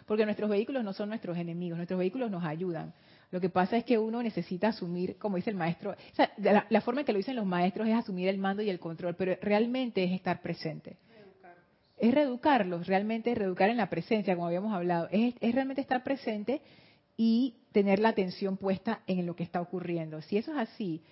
Porque 0.04 0.26
nuestros 0.26 0.50
vehículos 0.50 0.84
no 0.84 0.92
son 0.92 1.08
nuestros 1.08 1.38
enemigos, 1.38 1.78
nuestros 1.78 1.98
vehículos 1.98 2.30
nos 2.30 2.44
ayudan. 2.44 2.92
Lo 3.30 3.40
que 3.40 3.50
pasa 3.50 3.76
es 3.76 3.84
que 3.84 3.98
uno 3.98 4.22
necesita 4.22 4.68
asumir, 4.68 5.18
como 5.18 5.36
dice 5.36 5.50
el 5.50 5.56
maestro, 5.56 5.90
o 5.90 6.14
sea, 6.14 6.32
la, 6.38 6.80
forma 6.80 7.00
en 7.00 7.06
que 7.06 7.12
lo 7.12 7.18
dicen 7.18 7.36
los 7.36 7.44
maestros 7.44 7.86
es 7.86 7.94
asumir 7.94 8.28
el 8.28 8.38
mando 8.38 8.62
y 8.62 8.70
el 8.70 8.78
control, 8.78 9.16
pero 9.16 9.36
realmente 9.42 10.02
es 10.02 10.12
estar 10.12 10.40
presente. 10.40 10.96
Es 11.98 12.14
reeducarlos, 12.14 12.86
realmente 12.86 13.34
reeducar 13.34 13.70
en 13.70 13.76
la 13.76 13.90
presencia, 13.90 14.34
como 14.34 14.46
habíamos 14.46 14.72
hablado. 14.72 15.08
Es, 15.10 15.34
es 15.40 15.54
realmente 15.54 15.80
estar 15.80 16.02
presente 16.04 16.62
y 17.16 17.56
tener 17.72 17.98
la 17.98 18.10
atención 18.10 18.56
puesta 18.56 19.00
en 19.06 19.26
lo 19.26 19.34
que 19.34 19.42
está 19.42 19.60
ocurriendo. 19.60 20.22
Si 20.22 20.38
eso 20.38 20.52
es 20.52 20.58
así, 20.58 21.02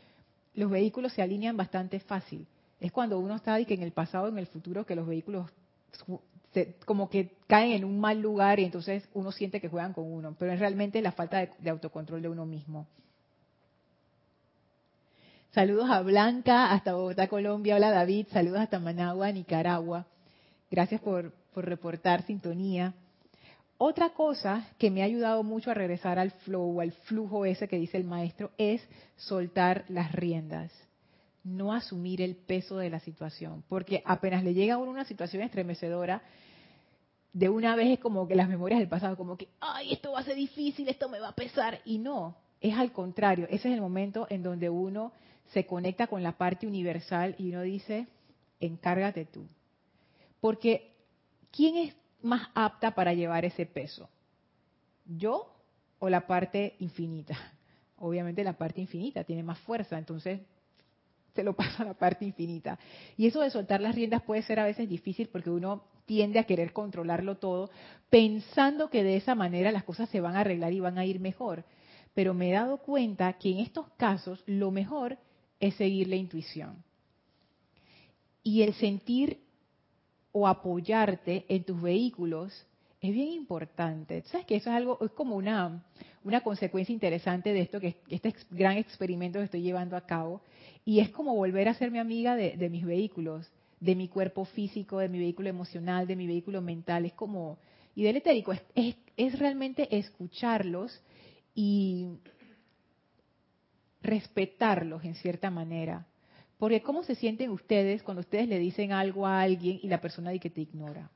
los 0.55 0.71
vehículos 0.71 1.13
se 1.13 1.23
alinean 1.23 1.57
bastante 1.57 2.01
fácil. 2.01 2.47
Es 2.81 2.93
cuando 2.93 3.19
uno 3.19 3.35
está 3.35 3.63
que 3.65 3.75
en 3.75 3.83
el 3.83 3.93
pasado, 3.93 4.29
en 4.29 4.39
el 4.39 4.47
futuro, 4.47 4.85
que 4.87 4.95
los 4.95 5.07
vehículos 5.07 5.51
como 6.85 7.11
que 7.11 7.37
caen 7.47 7.73
en 7.73 7.85
un 7.85 8.01
mal 8.01 8.21
lugar 8.21 8.59
y 8.61 8.65
entonces 8.65 9.07
uno 9.13 9.31
siente 9.33 9.61
que 9.61 9.69
juegan 9.69 9.93
con 9.93 10.11
uno, 10.11 10.35
pero 10.39 10.53
es 10.53 10.59
realmente 10.59 11.03
la 11.03 11.13
falta 11.13 11.47
de, 11.59 11.71
autocontrol 11.71 12.23
de 12.23 12.29
uno 12.29 12.47
mismo. 12.47 12.87
Saludos 15.51 15.91
a 15.91 16.03
Blanca 16.03 16.73
hasta 16.73 16.95
Bogotá, 16.95 17.29
Colombia. 17.29 17.77
Hola 17.77 17.91
David. 17.91 18.27
Saludos 18.31 18.61
hasta 18.61 18.79
Managua, 18.79 19.33
Nicaragua. 19.33 20.07
Gracias 20.71 21.01
por, 21.01 21.33
por 21.55 21.65
reportar 21.65 22.23
sintonía. 22.27 22.95
Otra 23.79 24.11
cosa 24.11 24.69
que 24.79 24.91
me 24.91 25.03
ha 25.03 25.07
ayudado 25.07 25.43
mucho 25.43 25.71
a 25.71 25.75
regresar 25.75 26.19
al 26.19 26.31
flow, 26.31 26.81
al 26.81 26.93
flujo 26.93 27.45
ese 27.45 27.69
que 27.69 27.79
dice 27.79 27.97
el 27.97 28.05
maestro, 28.05 28.51
es 28.57 28.83
soltar 29.17 29.85
las 29.89 30.13
riendas 30.13 30.73
no 31.47 31.73
asumir 31.73 32.21
el 32.23 32.35
peso 32.35 32.77
de 32.77 32.91
la 32.91 32.99
situación, 32.99 33.63
porque 33.69 34.03
apenas 34.05 34.43
le 34.43 34.53
llega 34.53 34.75
a 34.75 34.79
uno 34.79 34.91
una 34.91 35.05
situación 35.05 35.43
estremecedora, 35.43 36.23
de 37.33 37.49
una 37.49 37.77
vez 37.77 37.89
es 37.93 37.99
como 38.01 38.27
que 38.27 38.35
las 38.35 38.49
memorias 38.49 38.81
del 38.81 38.89
pasado, 38.89 39.17
como 39.17 39.37
que, 39.37 39.49
ay, 39.61 39.93
esto 39.93 40.13
va 40.13 40.21
a 40.21 40.25
ser 40.25 40.35
difícil, 40.35 40.89
esto 40.89 41.09
me 41.09 41.21
va 41.21 41.29
a 41.29 41.35
pesar, 41.35 41.81
y 41.85 41.99
no, 41.99 42.37
es 42.61 42.77
al 42.77 42.93
contrario, 42.93 43.47
ese 43.47 43.69
es 43.69 43.75
el 43.75 43.81
momento 43.81 44.27
en 44.29 44.43
donde 44.43 44.69
uno 44.69 45.13
se 45.53 45.67
conecta 45.67 46.09
con 46.09 46.23
la 46.25 46.33
parte 46.33 46.67
universal 46.67 47.37
y 47.39 47.51
uno 47.51 47.63
dice, 47.63 48.09
encárgate 48.59 49.25
tú. 49.25 49.47
Porque, 50.47 50.93
¿quién 51.51 51.77
es 51.77 51.97
más 52.23 52.51
apta 52.55 52.95
para 52.95 53.13
llevar 53.13 53.45
ese 53.45 53.67
peso? 53.67 54.09
¿Yo 55.05 55.53
o 55.99 56.09
la 56.09 56.25
parte 56.25 56.77
infinita? 56.79 57.37
Obviamente 57.99 58.45
la 58.45 58.53
parte 58.53 58.81
infinita 58.81 59.25
tiene 59.25 59.43
más 59.43 59.59
fuerza, 59.59 59.99
entonces 59.99 60.43
se 61.35 61.43
lo 61.43 61.53
pasa 61.57 61.83
a 61.83 61.87
la 61.87 61.95
parte 61.95 62.25
infinita. 62.25 62.79
Y 63.17 63.27
eso 63.27 63.41
de 63.41 63.51
soltar 63.51 63.81
las 63.81 63.97
riendas 63.97 64.23
puede 64.23 64.43
ser 64.43 64.61
a 64.61 64.67
veces 64.67 64.89
difícil 64.89 65.27
porque 65.31 65.51
uno 65.51 65.83
tiende 66.05 66.39
a 66.39 66.45
querer 66.45 66.73
controlarlo 66.73 67.39
todo, 67.39 67.69
pensando 68.09 68.89
que 68.89 69.03
de 69.03 69.17
esa 69.17 69.35
manera 69.35 69.73
las 69.73 69.83
cosas 69.83 70.09
se 70.11 70.21
van 70.21 70.37
a 70.37 70.43
arreglar 70.43 70.73
y 70.73 70.79
van 70.79 70.97
a 70.97 71.05
ir 71.05 71.19
mejor. 71.19 71.65
Pero 72.15 72.35
me 72.35 72.51
he 72.51 72.53
dado 72.53 72.79
cuenta 72.79 73.33
que 73.33 73.51
en 73.51 73.59
estos 73.59 73.89
casos 73.97 74.45
lo 74.47 74.71
mejor 74.71 75.19
es 75.59 75.75
seguir 75.75 76.07
la 76.07 76.15
intuición. 76.15 76.85
Y 78.45 78.63
el 78.63 78.75
sentir 78.75 79.45
o 80.39 80.47
apoyarte 80.47 81.47
en 81.49 81.65
tus 81.65 81.81
vehículos 81.81 82.53
es 83.01 83.11
bien 83.11 83.29
importante. 83.29 84.23
¿Sabes 84.27 84.47
que 84.47 84.57
eso 84.57 84.69
es 84.69 84.77
algo, 84.77 84.99
es 85.03 85.11
como 85.13 85.35
una, 85.35 85.83
una 86.25 86.43
consecuencia 86.43 86.93
interesante 86.93 87.55
de 87.55 87.61
esto, 87.61 87.81
que 87.81 87.97
este 88.11 88.35
gran 88.51 88.77
experimento 88.77 89.39
que 89.39 89.47
estoy 89.47 89.63
llevando 89.63 89.97
a 89.97 90.03
cabo? 90.03 90.43
Y 90.85 91.01
es 91.01 91.09
como 91.09 91.35
volver 91.35 91.71
a 91.71 91.75
ser 91.75 91.91
mi 91.91 91.99
amiga 91.99 92.37
de, 92.37 92.69
mis 92.69 92.85
vehículos, 92.85 93.51
de 93.81 93.95
mi 93.95 94.09
cuerpo 94.09 94.45
físico, 94.45 94.99
de 94.99 95.09
mi 95.09 95.19
vehículo 95.19 95.49
emocional, 95.49 96.07
de 96.07 96.17
mi 96.17 96.27
vehículo 96.27 96.61
mental. 96.61 97.07
Es 97.07 97.15
como, 97.15 97.57
y 97.95 98.03
del 98.03 98.19
etérico, 98.19 98.53
es, 98.53 98.95
es 99.17 99.39
realmente 99.39 99.97
escucharlos 99.97 101.03
y 101.55 102.09
respetarlos 104.03 105.03
en 105.03 105.15
cierta 105.15 105.49
manera. 105.49 106.07
Porque 106.59 106.83
¿cómo 106.83 107.03
se 107.03 107.15
sienten 107.15 107.51
ustedes 107.51 108.03
cuando 108.03 108.21
ustedes 108.21 108.49
le 108.49 108.59
dicen 108.59 108.93
algo 108.93 109.27
a 109.27 109.41
alguien 109.43 109.79
y 109.83 109.89
la 109.89 110.01
persona 110.01 110.31
dice 110.31 110.43
que 110.43 110.51
te 110.51 110.61
ignora? 110.63 111.11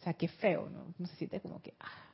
O 0.00 0.02
sea, 0.02 0.14
qué 0.14 0.28
feo, 0.28 0.68
¿no? 0.70 0.94
Uno 0.98 1.08
se 1.08 1.16
siente 1.16 1.40
como 1.40 1.60
que, 1.60 1.74
ah, 1.80 2.10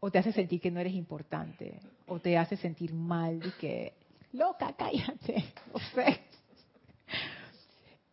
o 0.00 0.10
te 0.10 0.18
hace 0.18 0.32
sentir 0.32 0.60
que 0.60 0.70
no 0.70 0.80
eres 0.80 0.94
importante, 0.94 1.80
o 2.06 2.18
te 2.20 2.36
hace 2.36 2.56
sentir 2.56 2.92
mal 2.92 3.40
de 3.40 3.52
que, 3.52 3.92
loca, 4.32 4.72
cállate, 4.76 5.44
o 5.72 5.80
sea. 5.94 6.18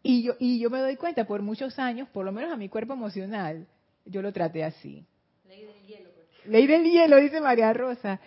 Y 0.04 0.22
yo, 0.22 0.36
y 0.40 0.60
yo 0.60 0.70
me 0.70 0.80
doy 0.80 0.98
cuenta, 0.98 1.26
por 1.26 1.42
muchos 1.42 1.80
años, 1.80 2.08
por 2.10 2.26
lo 2.26 2.32
menos 2.32 2.52
a 2.54 2.58
mi 2.58 2.70
cuerpo 2.70 2.94
emocional, 2.94 3.68
yo 4.06 4.22
lo 4.22 4.32
traté 4.32 4.64
así. 4.64 5.04
Ley 5.48 5.66
del 5.66 5.82
hielo. 5.88 6.10
Pues. 6.14 6.46
Ley 6.46 6.68
del 6.68 6.84
hielo, 6.84 7.18
dice 7.18 7.42
María 7.42 7.74
Rosa. 7.74 8.20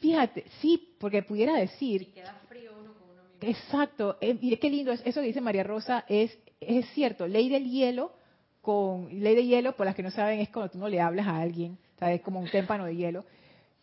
fíjate, 0.00 0.44
sí, 0.60 0.94
porque 1.00 1.22
pudiera 1.22 1.54
decir... 1.56 2.12
queda 2.12 2.34
frío 2.50 2.72
uno 2.78 2.92
con 2.92 3.08
uno 3.08 3.22
mismo. 3.22 3.27
Exacto, 3.40 4.16
eh, 4.20 4.36
mire 4.40 4.58
qué 4.58 4.70
lindo, 4.70 4.92
es, 4.92 5.00
eso 5.04 5.20
que 5.20 5.28
dice 5.28 5.40
María 5.40 5.62
Rosa 5.62 6.04
es, 6.08 6.36
es 6.60 6.86
cierto, 6.90 7.26
ley 7.26 7.48
del 7.48 7.70
hielo 7.70 8.12
con 8.60 9.08
ley 9.22 9.34
de 9.34 9.46
hielo, 9.46 9.76
por 9.76 9.86
las 9.86 9.94
que 9.94 10.02
no 10.02 10.10
saben, 10.10 10.40
es 10.40 10.48
cuando 10.50 10.72
tú 10.72 10.78
no 10.78 10.88
le 10.88 11.00
hablas 11.00 11.26
a 11.26 11.38
alguien, 11.38 11.78
es 12.00 12.20
como 12.20 12.40
un 12.40 12.50
témpano 12.50 12.84
de 12.84 12.96
hielo. 12.96 13.24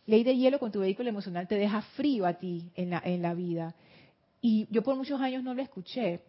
Ley 0.06 0.22
de 0.22 0.36
hielo 0.36 0.60
con 0.60 0.70
tu 0.70 0.80
vehículo 0.80 1.08
emocional 1.08 1.48
te 1.48 1.56
deja 1.56 1.82
frío 1.96 2.26
a 2.26 2.34
ti 2.34 2.70
en 2.76 2.90
la, 2.90 3.02
en 3.04 3.22
la 3.22 3.34
vida. 3.34 3.74
Y 4.40 4.68
yo 4.70 4.82
por 4.82 4.94
muchos 4.94 5.20
años 5.20 5.42
no 5.42 5.54
lo 5.54 5.62
escuché, 5.62 6.20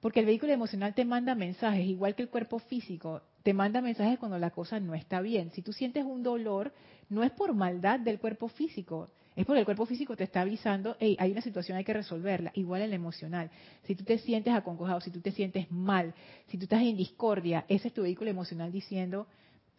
porque 0.00 0.20
el 0.20 0.26
vehículo 0.26 0.52
emocional 0.52 0.94
te 0.94 1.04
manda 1.04 1.34
mensajes, 1.34 1.86
igual 1.86 2.14
que 2.14 2.22
el 2.22 2.30
cuerpo 2.30 2.58
físico, 2.58 3.22
te 3.44 3.54
manda 3.54 3.80
mensajes 3.80 4.18
cuando 4.18 4.38
la 4.38 4.50
cosa 4.50 4.80
no 4.80 4.94
está 4.94 5.20
bien. 5.20 5.52
Si 5.52 5.62
tú 5.62 5.72
sientes 5.72 6.04
un 6.04 6.22
dolor, 6.22 6.72
no 7.10 7.22
es 7.22 7.30
por 7.30 7.54
maldad 7.54 8.00
del 8.00 8.18
cuerpo 8.18 8.48
físico, 8.48 9.10
es 9.36 9.44
porque 9.46 9.60
el 9.60 9.64
cuerpo 9.64 9.84
físico 9.84 10.16
te 10.16 10.24
está 10.24 10.42
avisando, 10.42 10.96
hey, 11.00 11.16
hay 11.18 11.32
una 11.32 11.40
situación, 11.40 11.76
hay 11.76 11.84
que 11.84 11.92
resolverla. 11.92 12.52
Igual 12.54 12.82
el 12.82 12.92
emocional. 12.92 13.50
Si 13.82 13.96
tú 13.96 14.04
te 14.04 14.18
sientes 14.18 14.54
acongojado, 14.54 15.00
si 15.00 15.10
tú 15.10 15.20
te 15.20 15.32
sientes 15.32 15.70
mal, 15.72 16.14
si 16.46 16.56
tú 16.56 16.64
estás 16.64 16.82
en 16.82 16.96
discordia, 16.96 17.64
ese 17.68 17.88
es 17.88 17.94
tu 17.94 18.02
vehículo 18.02 18.30
emocional 18.30 18.70
diciendo, 18.70 19.26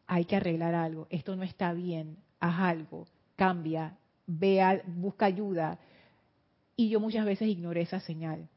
hay 0.08 0.26
que 0.26 0.36
arreglar 0.36 0.76
algo, 0.76 1.08
esto 1.10 1.36
no 1.36 1.44
está 1.44 1.74
bien, 1.74 2.18
haz 2.40 2.60
algo, 2.60 3.08
cambia, 3.38 3.98
vea, 4.28 4.82
busca 4.86 5.26
ayuda. 5.26 5.80
Y 6.76 6.90
yo 6.90 7.00
muchas 7.00 7.26
veces 7.26 7.48
ignoré 7.48 7.82
esa 7.82 8.02
señal. 8.02 8.50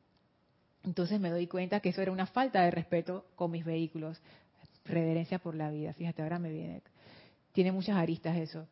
Entonces 0.82 1.20
me 1.20 1.30
doy 1.30 1.46
cuenta 1.46 1.80
que 1.80 1.90
eso 1.90 2.02
era 2.02 2.10
una 2.10 2.26
falta 2.26 2.62
de 2.62 2.70
respeto 2.72 3.26
con 3.36 3.52
mis 3.52 3.64
vehículos. 3.64 4.20
Reverencia 4.84 5.38
por 5.38 5.54
la 5.54 5.70
vida. 5.70 5.92
Fíjate, 5.92 6.22
ahora 6.22 6.38
me 6.38 6.50
viene. 6.50 6.82
Tiene 7.52 7.70
muchas 7.70 7.96
aristas 7.96 8.36
eso. 8.36 8.66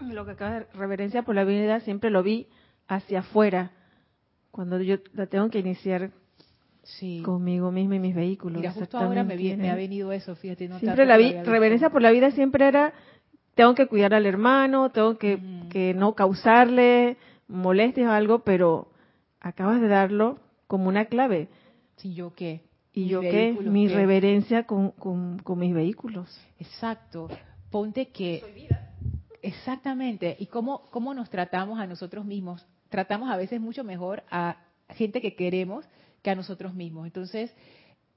Lo 0.00 0.24
que 0.24 0.32
acaba 0.32 0.60
de 0.60 0.66
reverencia 0.74 1.22
por 1.22 1.34
la 1.34 1.44
vida 1.44 1.80
siempre 1.80 2.10
lo 2.10 2.22
vi 2.22 2.48
hacia 2.88 3.20
afuera, 3.20 3.70
cuando 4.50 4.80
yo 4.80 4.96
la 5.14 5.26
tengo 5.26 5.48
que 5.50 5.60
iniciar 5.60 6.10
conmigo 7.24 7.70
mismo 7.70 7.94
y 7.94 7.98
mis 7.98 8.14
vehículos. 8.14 8.60
Mira, 8.60 8.72
justo 8.72 8.98
ahora 8.98 9.22
me, 9.22 9.70
ha 9.70 9.74
venido 9.74 10.12
eso, 10.12 10.34
fíjate. 10.34 10.68
siempre 10.78 11.06
la 11.06 11.16
vi, 11.16 11.32
reverencia 11.32 11.90
por 11.90 12.02
la 12.02 12.10
vida 12.10 12.30
siempre 12.32 12.66
era, 12.66 12.92
tengo 13.54 13.74
que 13.74 13.86
cuidar 13.86 14.14
al 14.14 14.26
hermano, 14.26 14.90
tengo 14.90 15.16
que, 15.16 15.38
que 15.70 15.94
no 15.94 16.14
causarle 16.14 17.16
molestias 17.48 18.08
o 18.08 18.12
algo, 18.12 18.40
pero 18.40 18.88
acabas 19.40 19.80
de 19.80 19.88
darlo 19.88 20.38
como 20.66 20.88
una 20.88 21.04
clave. 21.06 21.48
¿Y 22.02 22.14
yo 22.14 22.34
qué? 22.34 22.62
¿Y 22.92 23.06
yo 23.06 23.20
qué? 23.20 23.56
Mi 23.62 23.88
reverencia 23.88 24.64
con, 24.64 24.90
con, 24.90 25.38
con, 25.38 25.58
mis 25.58 25.72
vehículos. 25.72 26.28
Exacto. 26.58 27.28
Ponte 27.70 28.08
que... 28.08 28.40
Soy 28.40 28.52
vida 28.52 28.81
Exactamente. 29.42 30.36
¿Y 30.38 30.46
cómo, 30.46 30.84
cómo 30.90 31.12
nos 31.14 31.28
tratamos 31.28 31.80
a 31.80 31.86
nosotros 31.86 32.24
mismos? 32.24 32.64
Tratamos 32.88 33.30
a 33.30 33.36
veces 33.36 33.60
mucho 33.60 33.82
mejor 33.84 34.22
a 34.30 34.56
gente 34.88 35.20
que 35.20 35.34
queremos 35.34 35.84
que 36.22 36.30
a 36.30 36.34
nosotros 36.36 36.74
mismos. 36.74 37.06
Entonces, 37.06 37.52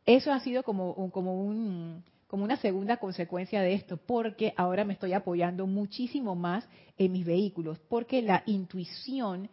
eso 0.05 0.31
ha 0.31 0.39
sido 0.39 0.61
como, 0.63 1.11
como, 1.11 1.41
un, 1.41 2.03
como 2.27 2.43
una 2.43 2.57
segunda 2.57 2.97
consecuencia 2.97 3.61
de 3.61 3.73
esto, 3.73 3.97
porque 3.97 4.53
ahora 4.55 4.85
me 4.85 4.93
estoy 4.93 5.13
apoyando 5.13 5.65
muchísimo 5.65 6.35
más 6.35 6.67
en 6.97 7.11
mis 7.11 7.25
vehículos, 7.25 7.79
porque 7.89 8.21
la 8.21 8.43
intuición 8.45 9.49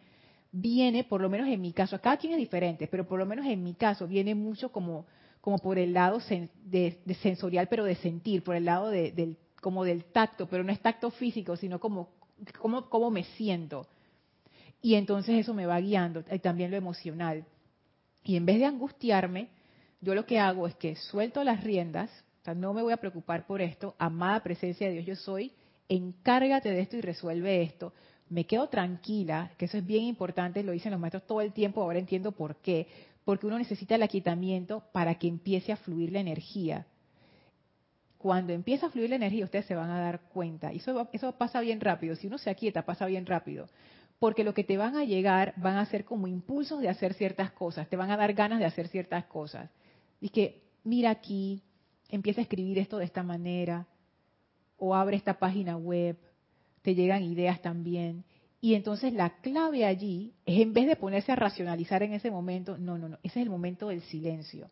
viene, 0.51 1.03
por 1.03 1.21
lo 1.21 1.29
menos 1.29 1.47
en 1.47 1.61
mi 1.61 1.73
caso, 1.73 1.99
cada 1.99 2.17
quien 2.17 2.33
es 2.33 2.39
diferente, 2.39 2.87
pero 2.87 3.07
por 3.07 3.17
lo 3.17 3.25
menos 3.25 3.47
en 3.47 3.63
mi 3.63 3.73
caso 3.73 4.07
viene 4.07 4.35
mucho 4.35 4.71
como, 4.71 5.07
como 5.41 5.57
por 5.57 5.79
el 5.79 5.93
lado 5.93 6.19
de, 6.65 6.99
sensorial, 7.23 7.67
pero 7.67 7.83
de 7.83 7.95
sentir, 7.95 8.43
por 8.43 8.55
el 8.55 8.65
lado 8.65 8.89
del 8.89 9.37
como 9.63 9.85
del 9.85 10.03
tacto, 10.03 10.45
pero 10.45 10.63
no 10.63 10.73
es 10.73 10.81
tacto 10.81 11.09
físico, 11.09 11.55
sino 11.55 11.79
como 11.79 12.09
cómo, 12.89 13.09
me 13.09 13.23
siento. 13.23 13.87
Y 14.81 14.95
entonces 14.95 15.39
eso 15.39 15.53
me 15.53 15.65
va 15.65 15.79
guiando, 15.79 16.23
y 16.29 16.39
también 16.39 16.69
lo 16.69 16.75
emocional. 16.75 17.45
Y 18.25 18.35
en 18.35 18.45
vez 18.45 18.59
de 18.59 18.65
angustiarme, 18.65 19.47
yo 20.01 20.13
lo 20.13 20.25
que 20.25 20.37
hago 20.37 20.67
es 20.67 20.75
que 20.75 20.97
suelto 20.97 21.43
las 21.45 21.63
riendas, 21.63 22.11
o 22.41 22.43
sea, 22.43 22.53
no 22.53 22.73
me 22.73 22.83
voy 22.83 22.91
a 22.91 22.97
preocupar 22.97 23.47
por 23.47 23.61
esto, 23.61 23.95
amada 23.97 24.43
presencia 24.43 24.87
de 24.87 24.93
Dios 24.93 25.05
yo 25.05 25.15
soy, 25.15 25.53
encárgate 25.87 26.69
de 26.69 26.81
esto 26.81 26.97
y 26.97 27.01
resuelve 27.01 27.61
esto. 27.61 27.93
Me 28.29 28.45
quedo 28.45 28.67
tranquila, 28.67 29.51
que 29.57 29.65
eso 29.65 29.77
es 29.77 29.85
bien 29.85 30.03
importante, 30.03 30.61
lo 30.61 30.73
dicen 30.73 30.91
los 30.91 30.99
maestros 30.99 31.25
todo 31.25 31.39
el 31.39 31.53
tiempo, 31.53 31.81
ahora 31.81 31.99
entiendo 31.99 32.33
por 32.33 32.57
qué, 32.57 32.87
porque 33.23 33.47
uno 33.47 33.57
necesita 33.57 33.95
el 33.95 34.03
aquietamiento 34.03 34.83
para 34.91 35.15
que 35.15 35.29
empiece 35.29 35.71
a 35.71 35.77
fluir 35.77 36.11
la 36.11 36.19
energía 36.19 36.85
cuando 38.23 38.53
empieza 38.53 38.85
a 38.85 38.89
fluir 38.89 39.09
la 39.09 39.17
energía, 39.17 39.43
ustedes 39.43 39.65
se 39.65 39.75
van 39.75 39.89
a 39.89 39.99
dar 39.99 40.21
cuenta. 40.29 40.71
Y 40.71 40.77
eso, 40.77 41.09
eso 41.11 41.33
pasa 41.33 41.59
bien 41.59 41.81
rápido. 41.81 42.15
Si 42.15 42.27
uno 42.27 42.37
se 42.37 42.49
aquieta, 42.49 42.85
pasa 42.85 43.05
bien 43.05 43.25
rápido. 43.25 43.67
Porque 44.17 44.45
lo 44.45 44.53
que 44.53 44.63
te 44.63 44.77
van 44.77 44.95
a 44.95 45.03
llegar 45.03 45.53
van 45.57 45.75
a 45.75 45.85
ser 45.87 46.05
como 46.05 46.27
impulsos 46.27 46.79
de 46.79 46.87
hacer 46.87 47.15
ciertas 47.15 47.51
cosas. 47.51 47.89
Te 47.89 47.97
van 47.97 48.11
a 48.11 48.15
dar 48.15 48.31
ganas 48.33 48.59
de 48.59 48.65
hacer 48.65 48.87
ciertas 48.87 49.25
cosas. 49.25 49.69
Y 50.21 50.29
que, 50.29 50.61
mira 50.85 51.09
aquí, 51.09 51.63
empieza 52.07 52.39
a 52.39 52.43
escribir 52.43 52.79
esto 52.79 52.97
de 52.97 53.03
esta 53.03 53.23
manera. 53.23 53.87
O 54.77 54.95
abre 54.95 55.17
esta 55.17 55.37
página 55.37 55.75
web. 55.75 56.17
Te 56.81 56.95
llegan 56.95 57.23
ideas 57.23 57.61
también. 57.61 58.23
Y 58.61 58.75
entonces 58.75 59.11
la 59.11 59.41
clave 59.41 59.83
allí 59.83 60.31
es 60.45 60.61
en 60.61 60.71
vez 60.71 60.87
de 60.87 60.95
ponerse 60.95 61.33
a 61.33 61.35
racionalizar 61.35 62.03
en 62.03 62.13
ese 62.13 62.31
momento, 62.31 62.77
no, 62.77 62.97
no, 62.97 63.09
no, 63.09 63.17
ese 63.21 63.41
es 63.41 63.45
el 63.45 63.49
momento 63.49 63.89
del 63.89 64.01
silencio. 64.03 64.69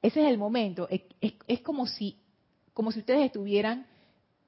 Ese 0.00 0.22
es 0.22 0.28
el 0.28 0.38
momento, 0.38 0.86
es, 0.88 1.02
es 1.48 1.60
como 1.62 1.88
si 1.88 2.20
como 2.74 2.92
si 2.92 2.98
ustedes 2.98 3.24
estuvieran 3.24 3.86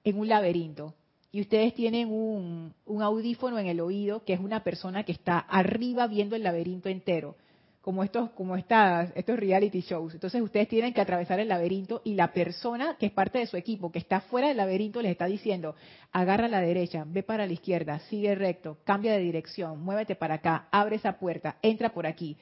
en 0.04 0.18
un 0.18 0.28
laberinto 0.28 0.94
y 1.32 1.40
ustedes 1.40 1.74
tienen 1.74 2.08
un, 2.10 2.74
audífono 3.00 3.58
en 3.58 3.66
el 3.66 3.80
oído 3.80 4.24
que 4.24 4.32
es 4.32 4.40
una 4.40 4.62
persona 4.62 5.04
que 5.04 5.12
está 5.12 5.38
arriba 5.38 6.06
viendo 6.06 6.36
el 6.36 6.42
laberinto 6.42 6.88
entero 6.88 7.36
como 7.80 8.02
estos, 8.02 8.30
como 8.30 8.56
estas, 8.56 9.12
estos 9.14 9.38
reality 9.38 9.80
shows. 9.80 10.12
Entonces 10.12 10.42
ustedes 10.42 10.66
tienen 10.66 10.92
que 10.92 11.00
atravesar 11.00 11.38
el 11.38 11.46
laberinto 11.46 12.02
y 12.04 12.14
la 12.14 12.32
persona 12.32 12.96
que 12.98 13.06
es 13.06 13.12
parte 13.12 13.38
de 13.38 13.46
su 13.46 13.56
equipo, 13.56 13.92
que 13.92 14.00
está 14.00 14.22
fuera 14.22 14.48
del 14.48 14.56
laberinto, 14.56 15.00
les 15.00 15.12
está 15.12 15.26
diciendo, 15.26 15.76
agarra 16.10 16.46
a 16.46 16.48
la 16.48 16.60
derecha, 16.60 17.04
ve 17.06 17.22
para 17.22 17.46
la 17.46 17.52
izquierda, 17.52 18.00
sigue 18.10 18.34
recto, 18.34 18.78
cambia 18.82 19.12
de 19.12 19.20
dirección, 19.20 19.80
muévete 19.84 20.16
para 20.16 20.34
acá, 20.34 20.66
abre 20.72 20.96
esa 20.96 21.20
puerta, 21.20 21.58
entra 21.62 21.90
por 21.90 22.08
aquí. 22.08 22.36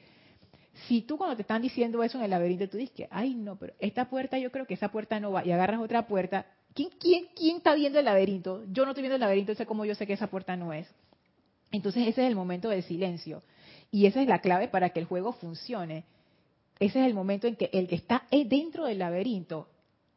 Si 0.87 1.01
tú 1.01 1.17
cuando 1.17 1.35
te 1.35 1.41
están 1.41 1.61
diciendo 1.61 2.03
eso 2.03 2.17
en 2.17 2.25
el 2.25 2.31
laberinto, 2.31 2.69
tú 2.69 2.77
dices, 2.77 3.07
ay 3.09 3.33
no, 3.33 3.55
pero 3.55 3.73
esta 3.79 4.09
puerta 4.09 4.37
yo 4.37 4.51
creo 4.51 4.67
que 4.67 4.73
esa 4.73 4.89
puerta 4.89 5.19
no 5.19 5.31
va, 5.31 5.45
y 5.45 5.51
agarras 5.51 5.79
otra 5.79 6.05
puerta, 6.07 6.45
¿quién, 6.73 6.89
quién, 6.99 7.27
quién 7.35 7.57
está 7.57 7.73
viendo 7.73 7.99
el 7.99 8.05
laberinto? 8.05 8.63
Yo 8.71 8.83
no 8.85 8.91
estoy 8.91 9.03
viendo 9.03 9.15
el 9.15 9.21
laberinto, 9.21 9.55
sé 9.55 9.65
cómo 9.65 9.85
yo 9.85 9.95
sé 9.95 10.05
que 10.05 10.13
esa 10.13 10.27
puerta 10.27 10.55
no 10.55 10.73
es. 10.73 10.87
Entonces 11.71 12.07
ese 12.07 12.23
es 12.23 12.27
el 12.27 12.35
momento 12.35 12.69
del 12.69 12.83
silencio 12.83 13.41
y 13.91 14.05
esa 14.05 14.21
es 14.21 14.27
la 14.27 14.39
clave 14.39 14.67
para 14.67 14.89
que 14.89 14.99
el 14.99 15.05
juego 15.05 15.33
funcione. 15.33 16.03
Ese 16.79 16.99
es 16.99 17.07
el 17.07 17.13
momento 17.13 17.47
en 17.47 17.55
que 17.55 17.69
el 17.71 17.87
que 17.87 17.95
está 17.95 18.27
dentro 18.29 18.85
del 18.85 18.99
laberinto, 18.99 19.69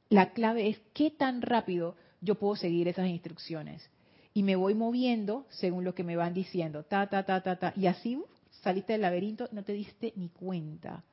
la 0.09 0.33
clave 0.33 0.69
es 0.69 0.81
qué 0.93 1.11
tan 1.11 1.43
rápido 1.43 1.95
yo 2.21 2.35
puedo 2.35 2.57
seguir 2.57 2.89
esas 2.89 3.07
instrucciones. 3.07 3.89
Y 4.35 4.43
me 4.43 4.57
voy 4.57 4.75
moviendo 4.75 5.47
según 5.51 5.85
lo 5.85 5.95
que 5.95 6.05
me 6.05 6.17
van 6.17 6.35
diciendo, 6.35 6.85
ta, 6.85 7.09
ta, 7.09 7.25
ta, 7.25 7.43
ta, 7.43 7.59
ta. 7.59 7.73
Y 7.77 7.87
así 7.87 8.21
saliste 8.63 8.93
del 8.93 9.03
laberinto, 9.03 9.49
no 9.53 9.63
te 9.63 9.73
diste 9.73 10.13
ni 10.17 10.29
cuenta. 10.29 11.05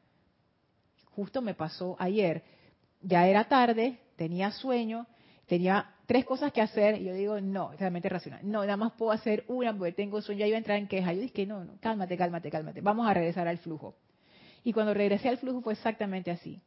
Justo 1.12 1.42
me 1.42 1.54
pasó 1.54 1.96
ayer. 2.00 2.44
Ya 3.02 3.28
era 3.28 3.46
tarde, 3.46 4.00
tenía 4.16 4.52
sueño, 4.52 5.06
tenía 5.46 5.92
tres 6.06 6.26
cosas 6.26 6.52
que 6.52 6.62
hacer 6.62 7.02
y 7.02 7.06
yo 7.06 7.14
digo, 7.14 7.40
no, 7.40 7.72
realmente 7.78 8.10
racional. 8.10 8.42
No, 8.44 8.62
nada 8.62 8.78
más 8.78 8.94
puedo 8.94 9.12
hacer 9.12 9.44
una 9.48 9.76
porque 9.76 9.94
tengo 9.94 10.22
sueño, 10.22 10.40
ya 10.40 10.48
iba 10.48 10.56
a 10.56 10.60
entrar 10.60 10.78
en 10.78 10.88
queja. 10.88 11.14
Yo 11.14 11.22
dije, 11.22 11.46
no, 11.46 11.64
no, 11.64 11.74
cálmate, 11.80 12.18
cálmate, 12.18 12.50
cálmate. 12.50 12.82
Vamos 12.82 13.08
a 13.08 13.14
regresar 13.14 13.48
al 13.48 13.60
flujo. 13.60 13.96
Y 14.64 14.74
cuando 14.74 14.94
regresé 14.94 15.30
al 15.30 15.38
flujo 15.38 15.62
fue 15.62 15.74
exactamente 15.74 16.32
así. 16.32 16.60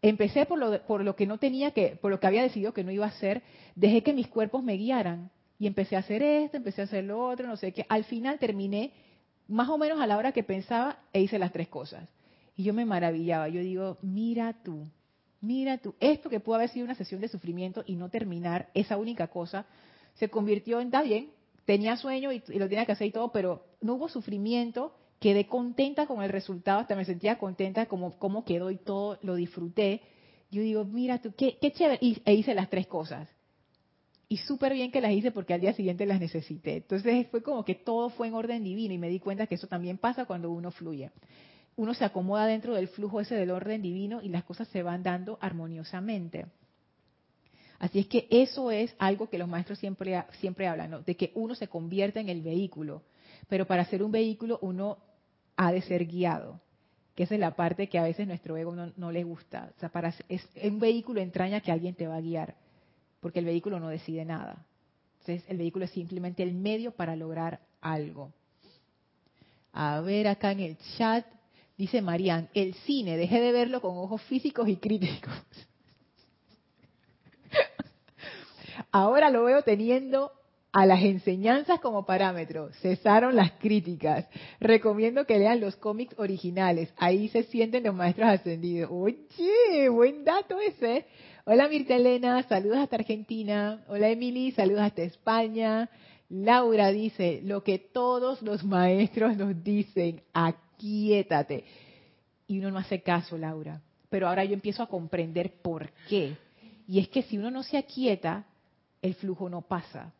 Empecé 0.00 0.46
por 0.46 0.58
lo, 0.58 0.80
por 0.86 1.04
lo 1.04 1.16
que 1.16 1.26
no 1.26 1.38
tenía 1.38 1.72
que, 1.72 1.98
por 2.00 2.10
lo 2.10 2.20
que 2.20 2.26
había 2.26 2.42
decidido 2.42 2.72
que 2.72 2.84
no 2.84 2.90
iba 2.90 3.04
a 3.04 3.10
hacer, 3.10 3.42
dejé 3.74 4.02
que 4.02 4.12
mis 4.12 4.28
cuerpos 4.28 4.62
me 4.62 4.74
guiaran 4.74 5.30
y 5.58 5.66
empecé 5.66 5.96
a 5.96 6.00
hacer 6.00 6.22
esto, 6.22 6.56
empecé 6.56 6.82
a 6.82 6.84
hacer 6.84 7.04
lo 7.04 7.20
otro, 7.26 7.46
no 7.46 7.56
sé 7.56 7.72
qué. 7.72 7.84
Al 7.88 8.04
final 8.04 8.38
terminé 8.38 8.92
más 9.48 9.68
o 9.68 9.78
menos 9.78 10.00
a 10.00 10.06
la 10.06 10.16
hora 10.16 10.32
que 10.32 10.44
pensaba 10.44 10.98
e 11.12 11.20
hice 11.20 11.38
las 11.38 11.52
tres 11.52 11.68
cosas. 11.68 12.08
Y 12.56 12.64
yo 12.64 12.74
me 12.74 12.84
maravillaba, 12.84 13.48
yo 13.48 13.60
digo, 13.60 13.98
mira 14.02 14.54
tú, 14.62 14.86
Mira 15.40 15.78
tú, 15.78 15.94
esto 16.00 16.28
que 16.28 16.40
pudo 16.40 16.56
haber 16.56 16.68
sido 16.68 16.84
una 16.84 16.96
sesión 16.96 17.20
de 17.20 17.28
sufrimiento 17.28 17.84
y 17.86 17.94
no 17.94 18.08
terminar 18.08 18.70
esa 18.74 18.96
única 18.96 19.28
cosa, 19.28 19.66
se 20.14 20.28
convirtió 20.28 20.80
en, 20.80 20.88
está 20.88 21.02
bien, 21.02 21.30
tenía 21.64 21.96
sueño 21.96 22.32
y, 22.32 22.42
lo 22.58 22.68
tenía 22.68 22.84
que 22.84 22.92
hacer 22.92 23.06
y 23.06 23.12
todo, 23.12 23.30
pero 23.30 23.64
no 23.80 23.94
hubo 23.94 24.08
sufrimiento, 24.08 24.92
quedé 25.20 25.46
contenta 25.46 26.06
con 26.06 26.22
el 26.22 26.30
resultado, 26.30 26.80
hasta 26.80 26.96
me 26.96 27.04
sentía 27.04 27.38
contenta 27.38 27.86
como 27.86 28.18
cómo 28.18 28.44
quedó 28.44 28.70
y 28.72 28.78
todo, 28.78 29.18
lo 29.22 29.36
disfruté. 29.36 30.02
Yo 30.50 30.62
digo, 30.62 30.84
mira 30.84 31.20
tú, 31.22 31.32
qué, 31.36 31.56
qué 31.60 31.70
chévere, 31.70 31.98
y, 32.00 32.20
e 32.24 32.34
hice 32.34 32.54
las 32.54 32.68
tres 32.68 32.88
cosas. 32.88 33.28
Y 34.28 34.36
súper 34.38 34.74
bien 34.74 34.90
que 34.90 35.00
las 35.00 35.12
hice 35.12 35.30
porque 35.30 35.54
al 35.54 35.60
día 35.60 35.72
siguiente 35.72 36.04
las 36.04 36.20
necesité. 36.20 36.76
Entonces 36.76 37.26
fue 37.30 37.42
como 37.42 37.64
que 37.64 37.74
todo 37.74 38.10
fue 38.10 38.28
en 38.28 38.34
orden 38.34 38.62
divino 38.62 38.92
y 38.92 38.98
me 38.98 39.08
di 39.08 39.20
cuenta 39.20 39.46
que 39.46 39.54
eso 39.54 39.66
también 39.66 39.96
pasa 39.98 40.26
cuando 40.26 40.50
uno 40.50 40.70
fluye 40.70 41.10
uno 41.78 41.94
se 41.94 42.04
acomoda 42.04 42.46
dentro 42.46 42.74
del 42.74 42.88
flujo 42.88 43.20
ese 43.20 43.36
del 43.36 43.52
orden 43.52 43.80
divino 43.80 44.20
y 44.20 44.28
las 44.30 44.42
cosas 44.42 44.66
se 44.68 44.82
van 44.82 45.04
dando 45.04 45.38
armoniosamente. 45.40 46.46
Así 47.78 48.00
es 48.00 48.08
que 48.08 48.26
eso 48.30 48.72
es 48.72 48.92
algo 48.98 49.30
que 49.30 49.38
los 49.38 49.48
maestros 49.48 49.78
siempre, 49.78 50.20
siempre 50.40 50.66
hablan, 50.66 51.04
de 51.04 51.16
que 51.16 51.30
uno 51.36 51.54
se 51.54 51.68
convierte 51.68 52.18
en 52.18 52.28
el 52.28 52.42
vehículo, 52.42 53.04
pero 53.48 53.64
para 53.64 53.84
ser 53.84 54.02
un 54.02 54.10
vehículo 54.10 54.58
uno 54.60 54.98
ha 55.54 55.70
de 55.70 55.80
ser 55.82 56.04
guiado, 56.06 56.60
que 57.14 57.22
esa 57.22 57.34
es 57.34 57.40
la 57.40 57.54
parte 57.54 57.88
que 57.88 58.00
a 58.00 58.02
veces 58.02 58.26
nuestro 58.26 58.56
ego 58.56 58.74
no, 58.74 59.12
le 59.12 59.22
gusta. 59.22 59.70
O 59.76 59.78
sea, 59.78 59.88
para, 59.88 60.12
es, 60.28 60.48
un 60.64 60.80
vehículo 60.80 61.20
entraña 61.20 61.60
que 61.60 61.70
alguien 61.70 61.94
te 61.94 62.08
va 62.08 62.16
a 62.16 62.20
guiar, 62.20 62.56
porque 63.20 63.40
el 63.40 63.44
vehículo 63.44 63.80
no 63.80 63.88
decide 63.88 64.24
nada. 64.24 64.66
Entonces 65.20 65.44
el 65.48 65.58
vehículo 65.58 65.84
es 65.84 65.90
simplemente 65.90 66.42
el 66.42 66.54
medio 66.54 66.92
para 66.92 67.16
lograr 67.16 67.60
algo. 67.80 68.32
A 69.72 70.00
ver 70.00 70.28
acá 70.28 70.52
en 70.52 70.60
el 70.60 70.78
chat, 70.96 71.26
Dice 71.78 72.02
Marian, 72.02 72.48
el 72.54 72.74
cine, 72.74 73.16
dejé 73.16 73.40
de 73.40 73.52
verlo 73.52 73.80
con 73.80 73.96
ojos 73.96 74.20
físicos 74.22 74.68
y 74.68 74.78
críticos. 74.78 75.32
Ahora 78.90 79.30
lo 79.30 79.44
veo 79.44 79.62
teniendo 79.62 80.32
a 80.72 80.86
las 80.86 81.00
enseñanzas 81.04 81.78
como 81.78 82.04
parámetro. 82.04 82.70
Cesaron 82.80 83.36
las 83.36 83.52
críticas. 83.52 84.26
Recomiendo 84.58 85.24
que 85.24 85.38
lean 85.38 85.60
los 85.60 85.76
cómics 85.76 86.18
originales. 86.18 86.92
Ahí 86.96 87.28
se 87.28 87.44
sienten 87.44 87.84
los 87.84 87.94
maestros 87.94 88.28
ascendidos. 88.28 88.90
Oye, 88.92 89.88
buen 89.88 90.24
dato 90.24 90.58
ese. 90.60 91.06
Hola 91.50 91.66
Mirta 91.66 91.96
Elena, 91.96 92.42
saludos 92.42 92.76
hasta 92.76 92.96
Argentina. 92.96 93.82
Hola 93.88 94.10
Emily, 94.10 94.50
saludos 94.50 94.82
hasta 94.82 95.00
España. 95.00 95.88
Laura 96.28 96.88
dice, 96.88 97.40
lo 97.42 97.64
que 97.64 97.78
todos 97.78 98.42
los 98.42 98.62
maestros 98.64 99.34
nos 99.38 99.64
dicen, 99.64 100.20
aquíétate. 100.34 101.64
Y 102.46 102.58
uno 102.58 102.70
no 102.70 102.78
hace 102.78 103.00
caso, 103.00 103.38
Laura. 103.38 103.80
Pero 104.10 104.28
ahora 104.28 104.44
yo 104.44 104.52
empiezo 104.52 104.82
a 104.82 104.88
comprender 104.88 105.54
por 105.62 105.90
qué. 106.06 106.36
Y 106.86 106.98
es 106.98 107.08
que 107.08 107.22
si 107.22 107.38
uno 107.38 107.50
no 107.50 107.62
se 107.62 107.78
aquieta, 107.78 108.44
el 109.00 109.14
flujo 109.14 109.48
no 109.48 109.62
pasa. 109.62 110.12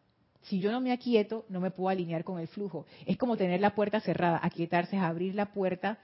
Si 0.45 0.61
yo 0.61 0.73
no 0.73 0.81
me 0.81 0.93
aquieto, 0.93 1.45
no 1.51 1.61
me 1.61 1.71
puedo 1.71 1.91
alinear 1.91 2.25
con 2.25 2.41
el 2.41 2.49
flujo. 2.49 2.87
Es 3.05 3.19
como 3.19 3.37
tener 3.37 3.61
la 3.61 3.75
puerta 3.75 4.01
cerrada. 4.01 4.41
Aquietarse 4.43 4.97
es 4.97 5.03
abrir 5.03 5.35
la 5.35 5.53
puerta 5.53 5.99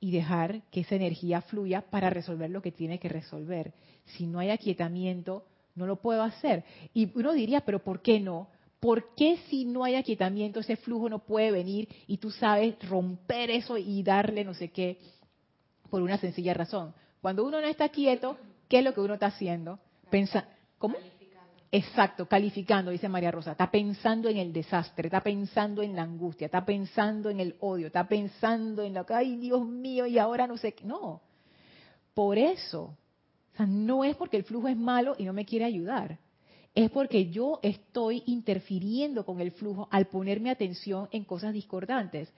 y 0.00 0.10
dejar 0.10 0.62
que 0.70 0.80
esa 0.80 0.96
energía 0.96 1.42
fluya 1.42 1.82
para 1.82 2.10
resolver 2.10 2.50
lo 2.50 2.62
que 2.62 2.72
tiene 2.72 2.98
que 2.98 3.08
resolver. 3.08 3.74
Si 4.06 4.26
no 4.26 4.38
hay 4.38 4.50
aquietamiento, 4.50 5.44
no 5.74 5.86
lo 5.86 5.96
puedo 5.96 6.22
hacer. 6.22 6.64
Y 6.94 7.16
uno 7.18 7.32
diría, 7.32 7.60
pero 7.60 7.84
¿por 7.84 8.00
qué 8.00 8.18
no? 8.18 8.48
¿Por 8.80 9.14
qué 9.14 9.38
si 9.48 9.66
no 9.66 9.84
hay 9.84 9.96
aquietamiento 9.96 10.60
ese 10.60 10.76
flujo 10.76 11.10
no 11.10 11.18
puede 11.18 11.50
venir 11.50 11.88
y 12.06 12.16
tú 12.16 12.30
sabes 12.30 12.76
romper 12.88 13.50
eso 13.50 13.76
y 13.76 14.02
darle 14.02 14.42
no 14.42 14.54
sé 14.54 14.68
qué? 14.68 14.98
Por 15.90 16.00
una 16.00 16.16
sencilla 16.16 16.54
razón. 16.54 16.94
Cuando 17.20 17.44
uno 17.44 17.60
no 17.60 17.66
está 17.66 17.90
quieto, 17.90 18.38
¿qué 18.68 18.78
es 18.78 18.84
lo 18.84 18.94
que 18.94 19.00
uno 19.00 19.14
está 19.14 19.26
haciendo? 19.26 19.78
Pensa 20.10 20.48
¿Cómo? 20.78 20.96
Exacto, 21.72 22.26
calificando, 22.26 22.90
dice 22.90 23.08
María 23.08 23.30
Rosa. 23.30 23.52
Está 23.52 23.70
pensando 23.70 24.28
en 24.28 24.38
el 24.38 24.52
desastre, 24.52 25.06
está 25.06 25.20
pensando 25.20 25.82
en 25.82 25.94
la 25.94 26.02
angustia, 26.02 26.46
está 26.46 26.64
pensando 26.64 27.30
en 27.30 27.38
el 27.38 27.56
odio, 27.60 27.86
está 27.86 28.08
pensando 28.08 28.82
en 28.82 28.94
lo 28.94 29.06
que, 29.06 29.14
ay 29.14 29.36
Dios 29.36 29.64
mío, 29.64 30.06
y 30.06 30.18
ahora 30.18 30.46
no 30.46 30.56
sé 30.56 30.72
qué. 30.72 30.84
No. 30.84 31.20
Por 32.12 32.38
eso, 32.38 32.96
o 33.52 33.56
sea, 33.56 33.66
no 33.66 34.02
es 34.02 34.16
porque 34.16 34.36
el 34.36 34.44
flujo 34.44 34.66
es 34.66 34.76
malo 34.76 35.14
y 35.16 35.24
no 35.24 35.32
me 35.32 35.44
quiere 35.44 35.64
ayudar 35.64 36.18
es 36.74 36.90
porque 36.90 37.30
yo 37.30 37.58
estoy 37.62 38.22
interfiriendo 38.26 39.24
con 39.24 39.40
el 39.40 39.50
flujo 39.52 39.88
al 39.90 40.06
ponerme 40.06 40.50
atención 40.50 41.08
en 41.10 41.24
cosas 41.24 41.52
discordantes. 41.52 42.32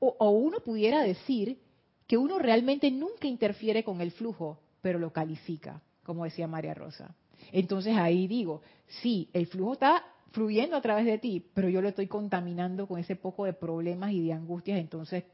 O, 0.00 0.30
uno 0.30 0.60
pudiera 0.60 1.02
decir 1.02 1.58
que 2.06 2.16
uno 2.16 2.38
realmente 2.38 2.90
nunca 2.90 3.28
interfiere 3.28 3.84
con 3.84 4.00
el 4.00 4.12
flujo, 4.12 4.58
pero 4.80 4.98
lo 4.98 5.12
califica, 5.12 5.82
como 6.02 6.24
decía 6.24 6.46
María 6.46 6.74
Rosa. 6.74 7.14
Entonces 7.52 7.96
ahí 7.96 8.26
digo, 8.26 8.62
sí, 8.86 9.28
el 9.32 9.46
flujo 9.46 9.74
está 9.74 10.04
fluyendo 10.32 10.76
a 10.76 10.80
través 10.80 11.06
de 11.06 11.18
ti, 11.18 11.44
pero 11.54 11.68
yo 11.68 11.82
lo 11.82 11.88
estoy 11.88 12.06
contaminando 12.06 12.86
con 12.86 12.98
ese 12.98 13.16
poco 13.16 13.44
de 13.44 13.52
problemas 13.52 14.12
y 14.12 14.24
de 14.24 14.32
angustias, 14.32 14.78
entonces, 14.78 15.24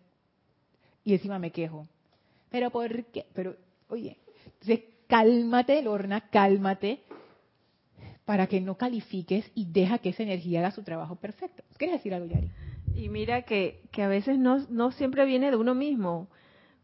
y 1.04 1.12
encima 1.12 1.38
me 1.38 1.52
quejo. 1.52 1.86
Pero 2.50 2.70
¿por 2.70 3.04
qué? 3.07 3.26
Pero, 3.34 3.57
oye, 3.88 4.18
entonces 4.44 4.80
cálmate, 5.07 5.82
Lorna, 5.82 6.28
cálmate, 6.30 7.00
para 8.24 8.46
que 8.46 8.61
no 8.61 8.76
califiques 8.76 9.50
y 9.54 9.66
deja 9.66 9.98
que 9.98 10.11
esa 10.11 10.22
energía 10.24 10.61
haga 10.61 10.70
su 10.72 10.82
trabajo 10.82 11.16
perfecto. 11.16 11.62
¿Quieres 11.76 11.98
decir 11.98 12.12
algo, 12.12 12.26
Yari? 12.26 12.50
Y 12.94 13.09
mira 13.09 13.42
que, 13.42 13.82
que 13.92 14.02
a 14.02 14.09
veces 14.09 14.38
no, 14.38 14.66
no 14.68 14.90
siempre 14.90 15.24
viene 15.24 15.50
de 15.50 15.57
uno 15.57 15.74
mismo. 15.74 16.28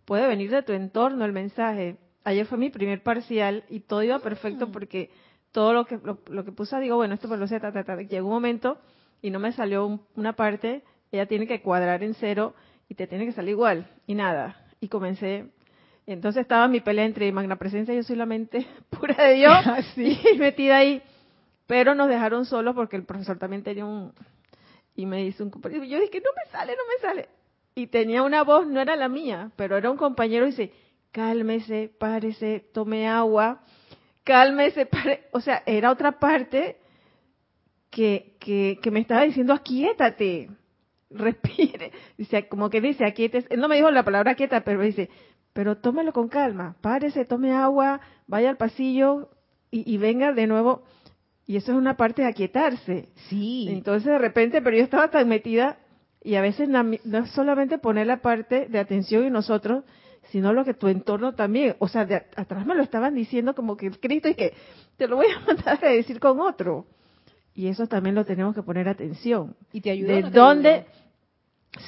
Puede 0.04 0.26
venir 0.28 0.50
de 0.50 0.62
tu 0.62 0.72
entorno 0.72 1.24
el 1.24 1.32
mensaje. 1.32 1.96
Ayer 2.24 2.46
fue 2.46 2.58
mi 2.58 2.70
primer 2.70 3.02
parcial 3.02 3.64
y 3.68 3.80
todo 3.80 4.02
iba 4.02 4.18
perfecto 4.20 4.68
mm. 4.68 4.72
porque 4.72 5.10
todo 5.50 5.72
lo 5.72 5.84
que 5.84 5.98
lo, 6.28 6.44
que 6.44 6.52
puse, 6.52 6.78
digo, 6.80 6.96
bueno, 6.96 7.14
esto 7.14 7.28
por 7.28 7.38
lo 7.38 7.46
sé, 7.46 7.60
ta, 7.60 7.72
ta, 7.72 7.96
llegó 8.02 8.26
un 8.28 8.34
momento 8.34 8.78
y 9.20 9.30
no 9.30 9.38
me 9.38 9.52
salió 9.52 10.00
una 10.16 10.34
parte, 10.34 10.82
ella 11.10 11.26
tiene 11.26 11.46
que 11.46 11.60
cuadrar 11.60 12.02
en 12.02 12.14
cero 12.14 12.54
y 12.88 12.94
te 12.94 13.06
tiene 13.06 13.26
que 13.26 13.32
salir 13.32 13.50
igual. 13.50 13.86
Y 14.06 14.14
nada. 14.14 14.56
Y 14.80 14.88
comencé 14.88 15.46
entonces 16.04 16.42
estaba 16.42 16.66
mi 16.66 16.80
pelea 16.80 17.04
entre 17.04 17.30
magna 17.30 17.56
presencia 17.56 17.94
y 17.94 17.98
yo 17.98 18.02
soy 18.02 18.16
la 18.16 18.26
mente 18.26 18.66
pura 18.90 19.14
de 19.24 19.34
Dios 19.34 19.56
y 19.96 20.38
metida 20.38 20.78
ahí 20.78 21.00
pero 21.66 21.94
nos 21.94 22.08
dejaron 22.08 22.44
solos 22.44 22.74
porque 22.74 22.96
el 22.96 23.04
profesor 23.04 23.38
también 23.38 23.62
tenía 23.62 23.86
un 23.86 24.12
Y 24.94 25.06
me 25.06 25.24
dice 25.24 25.42
un 25.42 25.50
compañero, 25.50 25.84
yo 25.84 25.98
dije, 26.00 26.20
no 26.20 26.30
me 26.36 26.50
sale, 26.50 26.72
no 26.72 26.82
me 26.86 27.00
sale. 27.00 27.28
Y 27.74 27.86
tenía 27.86 28.22
una 28.22 28.42
voz, 28.42 28.66
no 28.66 28.80
era 28.80 28.94
la 28.94 29.08
mía, 29.08 29.50
pero 29.56 29.78
era 29.78 29.90
un 29.90 29.96
compañero 29.96 30.44
y 30.46 30.50
dice, 30.50 30.72
cálmese, 31.12 31.90
párese, 31.98 32.64
tome 32.72 33.06
agua, 33.06 33.62
cálmese, 34.24 34.86
pare. 34.86 35.28
O 35.32 35.40
sea, 35.40 35.62
era 35.66 35.90
otra 35.90 36.18
parte 36.18 36.78
que, 37.90 38.36
que, 38.40 38.78
que 38.82 38.90
me 38.90 39.00
estaba 39.00 39.22
diciendo, 39.22 39.52
aquíétate, 39.52 40.48
respire. 41.10 41.92
Dice, 42.18 42.48
como 42.48 42.70
que 42.70 42.80
dice, 42.80 43.04
aquíétese. 43.04 43.46
Él 43.50 43.60
no 43.60 43.68
me 43.68 43.76
dijo 43.76 43.90
la 43.90 44.04
palabra 44.04 44.34
quieta, 44.34 44.62
pero 44.64 44.82
dice, 44.82 45.10
pero 45.52 45.76
tómelo 45.76 46.12
con 46.12 46.28
calma, 46.28 46.76
párese, 46.80 47.24
tome 47.24 47.52
agua, 47.52 48.00
vaya 48.26 48.48
al 48.48 48.56
pasillo 48.56 49.30
y, 49.70 49.92
y 49.92 49.98
venga 49.98 50.32
de 50.32 50.46
nuevo 50.46 50.82
y 51.46 51.56
eso 51.56 51.72
es 51.72 51.78
una 51.78 51.96
parte 51.96 52.22
de 52.22 52.28
aquietarse. 52.28 53.08
Sí. 53.28 53.66
Entonces 53.68 54.10
de 54.10 54.18
repente, 54.18 54.62
pero 54.62 54.76
yo 54.76 54.84
estaba 54.84 55.10
tan 55.10 55.28
metida 55.28 55.78
y 56.22 56.36
a 56.36 56.40
veces 56.40 56.68
no 56.68 57.18
es 57.18 57.30
solamente 57.32 57.78
poner 57.78 58.06
la 58.06 58.22
parte 58.22 58.66
de 58.68 58.78
atención 58.78 59.24
en 59.24 59.32
nosotros, 59.32 59.84
sino 60.30 60.52
lo 60.52 60.64
que 60.64 60.74
tu 60.74 60.88
entorno 60.88 61.34
también, 61.34 61.76
o 61.78 61.88
sea, 61.88 62.04
de 62.04 62.16
atrás 62.36 62.66
me 62.66 62.74
lo 62.74 62.82
estaban 62.82 63.14
diciendo 63.14 63.54
como 63.54 63.76
que 63.76 63.90
Cristo 63.90 64.28
y 64.28 64.34
que 64.34 64.54
te 64.96 65.06
lo 65.08 65.16
voy 65.16 65.26
a 65.26 65.40
mandar 65.46 65.84
a 65.84 65.88
decir 65.88 66.20
con 66.20 66.40
otro. 66.40 66.86
Y 67.54 67.66
eso 67.68 67.86
también 67.86 68.14
lo 68.14 68.24
tenemos 68.24 68.54
que 68.54 68.62
poner 68.62 68.88
atención. 68.88 69.56
¿Y 69.72 69.82
te 69.82 69.90
ayudó? 69.90 70.14
¿De 70.14 70.22
dónde? 70.22 70.86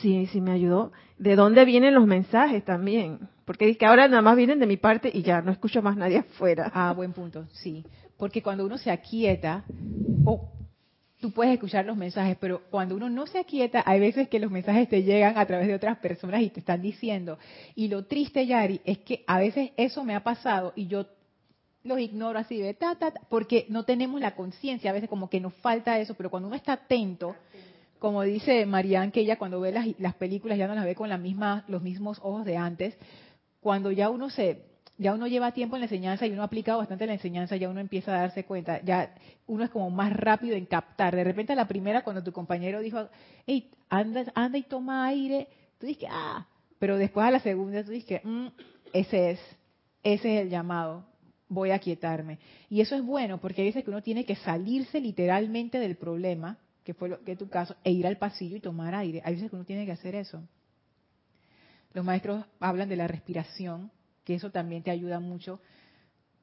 Sí, 0.00 0.26
sí 0.26 0.40
me 0.40 0.52
ayudó. 0.52 0.92
¿De 1.18 1.36
dónde 1.36 1.64
vienen 1.64 1.94
los 1.94 2.06
mensajes 2.06 2.64
también? 2.64 3.28
Porque 3.44 3.68
es 3.68 3.78
que 3.78 3.86
ahora 3.86 4.08
nada 4.08 4.22
más 4.22 4.36
vienen 4.36 4.58
de 4.58 4.66
mi 4.66 4.76
parte 4.76 5.10
y 5.12 5.22
ya 5.22 5.40
no 5.40 5.52
escucho 5.52 5.80
más 5.80 5.96
nadie 5.96 6.18
afuera. 6.30 6.70
Ah, 6.74 6.92
buen 6.92 7.12
punto, 7.12 7.46
sí. 7.52 7.84
Porque 8.18 8.42
cuando 8.42 8.64
uno 8.66 8.78
se 8.78 8.90
aquieta, 8.90 9.64
o 10.24 10.50
tú 11.24 11.30
puedes 11.30 11.54
escuchar 11.54 11.86
los 11.86 11.96
mensajes, 11.96 12.36
pero 12.38 12.60
cuando 12.70 12.94
uno 12.94 13.08
no 13.08 13.26
se 13.26 13.38
aquieta, 13.38 13.82
hay 13.86 13.98
veces 13.98 14.28
que 14.28 14.38
los 14.38 14.50
mensajes 14.50 14.90
te 14.90 15.04
llegan 15.04 15.38
a 15.38 15.46
través 15.46 15.68
de 15.68 15.74
otras 15.74 15.96
personas 15.96 16.42
y 16.42 16.50
te 16.50 16.60
están 16.60 16.82
diciendo. 16.82 17.38
Y 17.74 17.88
lo 17.88 18.04
triste, 18.04 18.46
Yari, 18.46 18.82
es 18.84 18.98
que 18.98 19.24
a 19.26 19.38
veces 19.38 19.70
eso 19.78 20.04
me 20.04 20.14
ha 20.14 20.22
pasado 20.22 20.74
y 20.76 20.86
yo 20.86 21.06
los 21.82 21.98
ignoro 21.98 22.38
así 22.38 22.58
de 22.58 22.74
ta, 22.74 22.96
ta, 22.96 23.14
porque 23.30 23.64
no 23.70 23.84
tenemos 23.84 24.20
la 24.20 24.34
conciencia, 24.34 24.90
a 24.90 24.92
veces 24.92 25.08
como 25.08 25.30
que 25.30 25.40
nos 25.40 25.54
falta 25.54 25.98
eso, 25.98 26.12
pero 26.12 26.28
cuando 26.28 26.48
uno 26.48 26.56
está 26.56 26.74
atento, 26.74 27.34
como 27.98 28.20
dice 28.20 28.66
Marianne, 28.66 29.10
que 29.10 29.20
ella 29.20 29.38
cuando 29.38 29.60
ve 29.60 29.72
las, 29.72 29.86
las 29.98 30.16
películas 30.16 30.58
ya 30.58 30.68
no 30.68 30.74
las 30.74 30.84
ve 30.84 30.94
con 30.94 31.08
los 31.08 31.82
mismos 31.82 32.18
ojos 32.22 32.44
de 32.44 32.58
antes, 32.58 32.98
cuando 33.60 33.90
ya 33.90 34.10
uno 34.10 34.28
se 34.28 34.60
ya 34.96 35.12
uno 35.12 35.26
lleva 35.26 35.52
tiempo 35.52 35.76
en 35.76 35.80
la 35.80 35.86
enseñanza 35.86 36.26
y 36.26 36.32
uno 36.32 36.42
ha 36.42 36.46
aplicado 36.46 36.78
bastante 36.78 37.06
la 37.06 37.14
enseñanza, 37.14 37.56
ya 37.56 37.68
uno 37.68 37.80
empieza 37.80 38.14
a 38.14 38.20
darse 38.20 38.44
cuenta, 38.44 38.80
ya 38.82 39.14
uno 39.46 39.64
es 39.64 39.70
como 39.70 39.90
más 39.90 40.12
rápido 40.12 40.56
en 40.56 40.66
captar. 40.66 41.16
De 41.16 41.24
repente 41.24 41.52
a 41.52 41.56
la 41.56 41.66
primera, 41.66 42.02
cuando 42.04 42.22
tu 42.22 42.32
compañero 42.32 42.80
dijo, 42.80 43.08
hey, 43.46 43.70
anda, 43.88 44.24
anda 44.34 44.58
y 44.58 44.62
toma 44.62 45.06
aire, 45.06 45.48
tú 45.78 45.86
dices, 45.86 46.08
ah, 46.10 46.46
pero 46.78 46.96
después 46.96 47.26
a 47.26 47.30
la 47.32 47.40
segunda 47.40 47.82
tú 47.82 47.90
dices, 47.90 48.20
mm, 48.22 48.46
ese 48.92 49.32
es, 49.32 49.40
ese 50.02 50.36
es 50.36 50.42
el 50.42 50.50
llamado, 50.50 51.04
voy 51.48 51.72
a 51.72 51.78
quietarme. 51.78 52.38
Y 52.70 52.80
eso 52.80 52.94
es 52.94 53.02
bueno, 53.02 53.38
porque 53.38 53.64
veces 53.64 53.82
que 53.84 53.90
uno 53.90 54.02
tiene 54.02 54.24
que 54.24 54.36
salirse 54.36 55.00
literalmente 55.00 55.78
del 55.78 55.96
problema, 55.96 56.58
que 56.84 56.94
fue 56.94 57.08
lo, 57.08 57.24
que 57.24 57.34
tu 57.34 57.48
caso, 57.48 57.74
e 57.82 57.90
ir 57.90 58.06
al 58.06 58.18
pasillo 58.18 58.56
y 58.56 58.60
tomar 58.60 58.94
aire. 58.94 59.22
Hay 59.24 59.34
veces 59.34 59.50
que 59.50 59.56
uno 59.56 59.64
tiene 59.64 59.86
que 59.86 59.92
hacer 59.92 60.14
eso. 60.14 60.42
Los 61.92 62.04
maestros 62.04 62.44
hablan 62.60 62.88
de 62.88 62.96
la 62.96 63.08
respiración, 63.08 63.90
que 64.24 64.34
eso 64.34 64.50
también 64.50 64.82
te 64.82 64.90
ayuda 64.90 65.20
mucho. 65.20 65.60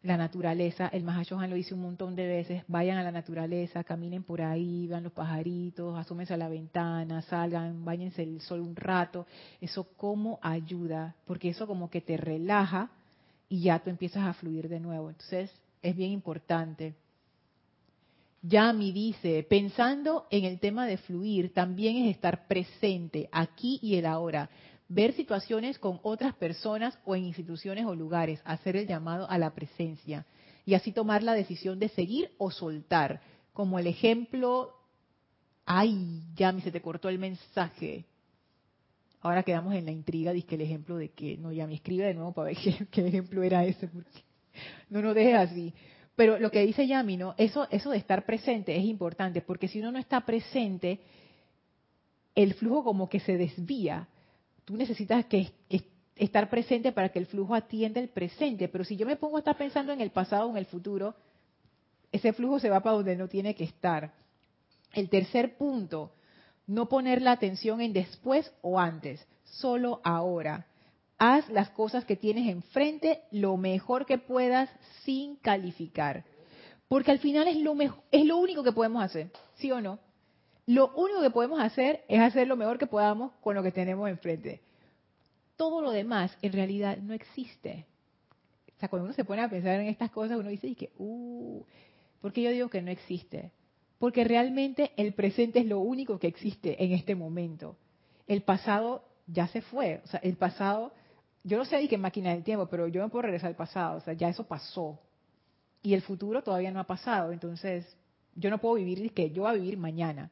La 0.03 0.17
naturaleza, 0.17 0.87
el 0.87 1.03
Mahashohan 1.03 1.49
lo 1.49 1.55
dice 1.55 1.75
un 1.75 1.81
montón 1.81 2.15
de 2.15 2.25
veces, 2.25 2.63
vayan 2.67 2.97
a 2.97 3.03
la 3.03 3.11
naturaleza, 3.11 3.83
caminen 3.83 4.23
por 4.23 4.41
ahí, 4.41 4.87
vean 4.87 5.03
los 5.03 5.11
pajaritos, 5.11 5.97
asómense 5.97 6.33
a 6.33 6.37
la 6.37 6.49
ventana, 6.49 7.21
salgan, 7.21 7.85
bañense 7.85 8.23
el 8.23 8.41
sol 8.41 8.61
un 8.61 8.75
rato. 8.75 9.27
Eso 9.59 9.87
cómo 9.97 10.39
ayuda, 10.41 11.15
porque 11.25 11.49
eso 11.49 11.67
como 11.67 11.91
que 11.91 12.01
te 12.01 12.17
relaja 12.17 12.89
y 13.47 13.61
ya 13.61 13.77
tú 13.79 13.91
empiezas 13.91 14.23
a 14.23 14.33
fluir 14.33 14.69
de 14.69 14.79
nuevo. 14.79 15.09
Entonces, 15.09 15.51
es 15.83 15.95
bien 15.95 16.11
importante. 16.11 16.95
Yami 18.43 18.91
dice, 18.91 19.45
pensando 19.47 20.25
en 20.31 20.45
el 20.45 20.59
tema 20.59 20.87
de 20.87 20.97
fluir, 20.97 21.53
también 21.53 21.97
es 21.97 22.15
estar 22.15 22.47
presente 22.47 23.29
aquí 23.31 23.77
y 23.83 23.97
el 23.97 24.07
ahora 24.07 24.49
ver 24.93 25.13
situaciones 25.13 25.79
con 25.79 26.01
otras 26.03 26.35
personas 26.35 26.97
o 27.05 27.15
en 27.15 27.23
instituciones 27.23 27.85
o 27.85 27.95
lugares, 27.95 28.41
hacer 28.43 28.75
el 28.75 28.87
llamado 28.87 29.29
a 29.29 29.37
la 29.37 29.53
presencia 29.53 30.25
y 30.65 30.73
así 30.73 30.91
tomar 30.91 31.23
la 31.23 31.33
decisión 31.33 31.79
de 31.79 31.87
seguir 31.89 32.31
o 32.37 32.51
soltar. 32.51 33.21
Como 33.53 33.79
el 33.79 33.87
ejemplo, 33.87 34.75
ay, 35.65 36.23
ya 36.35 36.53
se 36.59 36.71
te 36.71 36.81
cortó 36.81 37.07
el 37.07 37.19
mensaje. 37.19 38.05
Ahora 39.21 39.43
quedamos 39.43 39.75
en 39.75 39.85
la 39.85 39.91
intriga, 39.91 40.33
dice 40.33 40.55
el 40.55 40.61
ejemplo 40.61 40.97
de 40.97 41.11
que, 41.11 41.37
no, 41.37 41.53
ya 41.53 41.67
me 41.67 41.75
escribe 41.75 42.05
de 42.05 42.13
nuevo 42.13 42.33
para 42.33 42.49
ver 42.49 42.57
qué, 42.91 43.07
ejemplo 43.07 43.43
era 43.43 43.63
ese, 43.63 43.87
porque 43.87 44.23
no 44.89 45.01
nos 45.01 45.15
deje 45.15 45.35
así. 45.35 45.73
Pero 46.17 46.37
lo 46.37 46.51
que 46.51 46.65
dice 46.65 46.85
Yami, 46.85 47.15
¿no? 47.15 47.33
Eso, 47.37 47.65
eso 47.71 47.91
de 47.91 47.97
estar 47.97 48.25
presente 48.25 48.75
es 48.75 48.83
importante, 48.83 49.41
porque 49.41 49.69
si 49.69 49.79
uno 49.79 49.93
no 49.93 49.99
está 49.99 50.25
presente, 50.25 50.99
el 52.35 52.55
flujo 52.55 52.83
como 52.83 53.07
que 53.07 53.21
se 53.21 53.37
desvía 53.37 54.09
tú 54.65 54.77
necesitas 54.77 55.25
que, 55.25 55.51
estar 56.15 56.49
presente 56.49 56.91
para 56.91 57.09
que 57.09 57.19
el 57.19 57.25
flujo 57.25 57.55
atienda 57.55 57.99
el 57.99 58.09
presente. 58.09 58.67
Pero 58.67 58.83
si 58.83 58.95
yo 58.95 59.05
me 59.05 59.15
pongo 59.15 59.37
a 59.37 59.39
estar 59.39 59.57
pensando 59.57 59.91
en 59.91 60.01
el 60.01 60.11
pasado 60.11 60.47
o 60.47 60.51
en 60.51 60.57
el 60.57 60.65
futuro, 60.65 61.15
ese 62.11 62.33
flujo 62.33 62.59
se 62.59 62.69
va 62.69 62.81
para 62.81 62.97
donde 62.97 63.15
no 63.15 63.27
tiene 63.27 63.55
que 63.55 63.63
estar. 63.63 64.13
El 64.93 65.09
tercer 65.09 65.57
punto, 65.57 66.13
no 66.67 66.89
poner 66.89 67.21
la 67.21 67.31
atención 67.31 67.81
en 67.81 67.93
después 67.93 68.51
o 68.61 68.79
antes, 68.79 69.25
solo 69.43 70.01
ahora. 70.03 70.67
Haz 71.17 71.49
las 71.49 71.69
cosas 71.69 72.05
que 72.05 72.15
tienes 72.15 72.49
enfrente 72.49 73.21
lo 73.31 73.57
mejor 73.57 74.05
que 74.05 74.17
puedas 74.17 74.69
sin 75.03 75.35
calificar. 75.37 76.25
Porque 76.87 77.11
al 77.11 77.19
final 77.19 77.47
es 77.47 77.57
lo, 77.57 77.75
es 78.11 78.25
lo 78.25 78.37
único 78.37 78.63
que 78.63 78.73
podemos 78.73 79.03
hacer, 79.03 79.31
¿sí 79.55 79.71
o 79.71 79.79
no? 79.79 79.99
Lo 80.71 80.93
único 80.95 81.21
que 81.21 81.31
podemos 81.31 81.59
hacer 81.59 82.05
es 82.07 82.21
hacer 82.21 82.47
lo 82.47 82.55
mejor 82.55 82.77
que 82.77 82.87
podamos 82.87 83.33
con 83.41 83.55
lo 83.55 83.61
que 83.61 83.73
tenemos 83.73 84.09
enfrente. 84.09 84.61
Todo 85.57 85.81
lo 85.81 85.91
demás 85.91 86.37
en 86.41 86.53
realidad 86.53 86.97
no 86.99 87.13
existe. 87.13 87.85
O 88.77 88.79
sea, 88.79 88.87
cuando 88.87 89.03
uno 89.03 89.13
se 89.13 89.25
pone 89.25 89.41
a 89.41 89.49
pensar 89.49 89.81
en 89.81 89.87
estas 89.87 90.11
cosas, 90.11 90.37
uno 90.39 90.47
dice, 90.47 90.73
que, 90.75 90.91
uh, 90.97 91.61
¿por 92.21 92.31
qué 92.31 92.43
yo 92.43 92.51
digo 92.51 92.69
que 92.69 92.81
no 92.81 92.89
existe? 92.89 93.51
Porque 93.99 94.23
realmente 94.23 94.93
el 94.95 95.13
presente 95.13 95.59
es 95.59 95.65
lo 95.65 95.79
único 95.79 96.19
que 96.19 96.27
existe 96.27 96.81
en 96.81 96.93
este 96.93 97.15
momento. 97.15 97.75
El 98.25 98.41
pasado 98.41 99.03
ya 99.27 99.47
se 99.49 99.61
fue. 99.61 99.99
O 100.05 100.07
sea, 100.07 100.21
el 100.23 100.37
pasado, 100.37 100.93
yo 101.43 101.57
no 101.57 101.65
sé 101.65 101.79
de 101.79 101.89
qué 101.89 101.97
máquina 101.97 102.29
del 102.29 102.45
tiempo, 102.45 102.67
pero 102.67 102.87
yo 102.87 103.03
me 103.03 103.09
puedo 103.09 103.23
regresar 103.23 103.49
al 103.49 103.57
pasado. 103.57 103.97
O 103.97 104.01
sea, 104.01 104.13
ya 104.13 104.29
eso 104.29 104.45
pasó. 104.47 104.97
Y 105.83 105.95
el 105.95 106.01
futuro 106.01 106.41
todavía 106.41 106.71
no 106.71 106.79
ha 106.79 106.87
pasado. 106.87 107.33
Entonces, 107.33 107.85
yo 108.35 108.49
no 108.49 108.59
puedo 108.59 108.75
vivir 108.75 109.11
que 109.11 109.31
yo 109.31 109.41
voy 109.41 109.51
a 109.51 109.55
vivir 109.55 109.77
mañana. 109.77 110.31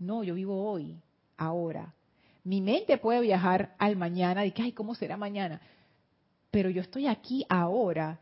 No, 0.00 0.24
yo 0.24 0.34
vivo 0.34 0.68
hoy, 0.68 0.96
ahora. 1.36 1.94
Mi 2.42 2.62
mente 2.62 2.96
puede 2.96 3.20
viajar 3.20 3.74
al 3.78 3.96
mañana 3.96 4.46
y 4.46 4.52
que, 4.52 4.62
ay, 4.62 4.72
¿cómo 4.72 4.94
será 4.94 5.16
mañana? 5.16 5.60
Pero 6.50 6.70
yo 6.70 6.80
estoy 6.80 7.06
aquí 7.06 7.44
ahora. 7.48 8.18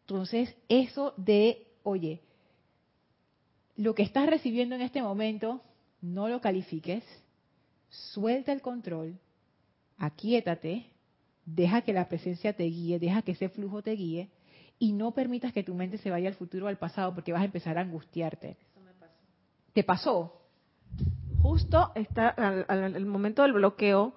Entonces, 0.00 0.54
eso 0.68 1.14
de, 1.16 1.68
oye, 1.84 2.20
lo 3.76 3.94
que 3.94 4.02
estás 4.02 4.26
recibiendo 4.28 4.74
en 4.74 4.82
este 4.82 5.00
momento, 5.00 5.62
no 6.00 6.28
lo 6.28 6.40
califiques, 6.40 7.04
suelta 7.88 8.52
el 8.52 8.60
control, 8.60 9.16
aquíétate, 9.98 10.86
deja 11.46 11.82
que 11.82 11.92
la 11.92 12.08
presencia 12.08 12.52
te 12.52 12.64
guíe, 12.64 12.98
deja 12.98 13.22
que 13.22 13.32
ese 13.32 13.48
flujo 13.48 13.80
te 13.80 13.92
guíe 13.92 14.28
y 14.80 14.92
no 14.92 15.12
permitas 15.12 15.52
que 15.52 15.62
tu 15.62 15.74
mente 15.74 15.98
se 15.98 16.10
vaya 16.10 16.28
al 16.28 16.34
futuro 16.34 16.66
o 16.66 16.68
al 16.68 16.78
pasado 16.78 17.14
porque 17.14 17.32
vas 17.32 17.42
a 17.42 17.46
empezar 17.46 17.78
a 17.78 17.82
angustiarte. 17.82 18.56
Eso 18.72 18.80
me 18.80 18.92
pasó. 18.94 19.14
¿Te 19.72 19.84
pasó? 19.84 20.41
Justo 21.42 21.90
está 21.94 22.28
al, 22.28 22.96
el 22.96 23.06
momento 23.06 23.42
del 23.42 23.52
bloqueo, 23.52 24.14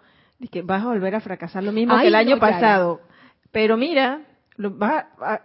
que 0.51 0.61
vas 0.61 0.83
a 0.83 0.87
volver 0.87 1.15
a 1.15 1.19
fracasar 1.19 1.63
lo 1.63 1.71
mismo 1.71 1.97
que 1.99 2.07
el 2.07 2.15
año 2.15 2.39
pasado. 2.39 3.01
Pero 3.51 3.77
mira, 3.77 4.21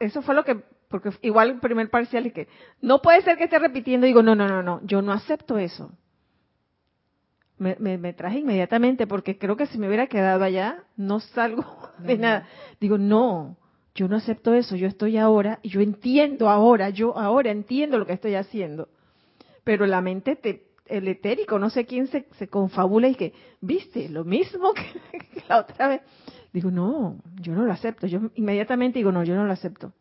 eso 0.01 0.23
fue 0.23 0.35
lo 0.35 0.45
que, 0.45 0.57
porque 0.89 1.11
igual 1.23 1.51
el 1.51 1.61
primer 1.61 1.89
parcial 1.91 2.27
es 2.27 2.33
que 2.33 2.49
no 2.81 3.01
puede 3.01 3.23
ser 3.23 3.39
que 3.39 3.45
esté 3.45 3.59
repitiendo. 3.59 4.07
Digo, 4.07 4.23
no, 4.23 4.35
no, 4.35 4.47
no, 4.47 4.63
no, 4.63 4.81
yo 4.85 5.01
no 5.03 5.13
acepto 5.13 5.59
eso. 5.59 5.93
Me, 7.59 7.77
me, 7.99 8.13
traje 8.15 8.39
inmediatamente 8.39 9.07
porque 9.07 9.37
creo 9.37 9.55
que 9.55 9.67
si 9.67 9.77
me 9.77 9.87
hubiera 9.87 10.07
quedado 10.07 10.45
allá, 10.45 10.83
no 10.97 11.21
salgo 11.21 11.65
de 11.99 12.17
nada. 12.17 12.47
Digo, 12.81 12.97
no, 12.97 13.59
yo 13.95 14.09
no 14.09 14.17
acepto 14.17 14.55
eso, 14.55 14.77
yo 14.77 14.89
estoy 14.89 15.19
ahora, 15.19 15.59
y 15.63 15.69
yo 15.69 15.83
entiendo 15.83 16.49
ahora, 16.49 16.89
yo 16.89 17.19
ahora 17.19 17.51
entiendo 17.51 17.99
lo 17.99 18.07
que 18.07 18.15
estoy 18.15 18.35
haciendo. 18.35 18.89
Pero 19.63 19.87
la 19.87 20.01
mente 20.01 20.37
te, 20.37 20.70
el 20.91 21.09
etérico, 21.09 21.59
no 21.59 21.71
sé 21.71 21.87
quién 21.87 22.09
se, 22.09 22.49
confabula 22.49 23.09
y 23.09 23.15
que, 23.15 23.33
viste, 23.61 24.09
lo 24.09 24.25
mismo 24.25 24.73
que, 24.75 25.43
la 25.49 25.61
otra 25.61 25.89
vez. 25.89 26.03
Digo, 26.53 26.71
no, 26.71 27.21
yo 27.41 27.55
no 27.55 27.65
lo 27.65 27.73
acepto. 27.73 28.07
Yo 28.07 28.21
inmediatamente 28.35 28.99
digo, 28.99 29.13
no, 29.13 29.23
yo 29.23 29.37
no 29.37 29.45
lo 29.45 29.53
acepto. 29.53 29.93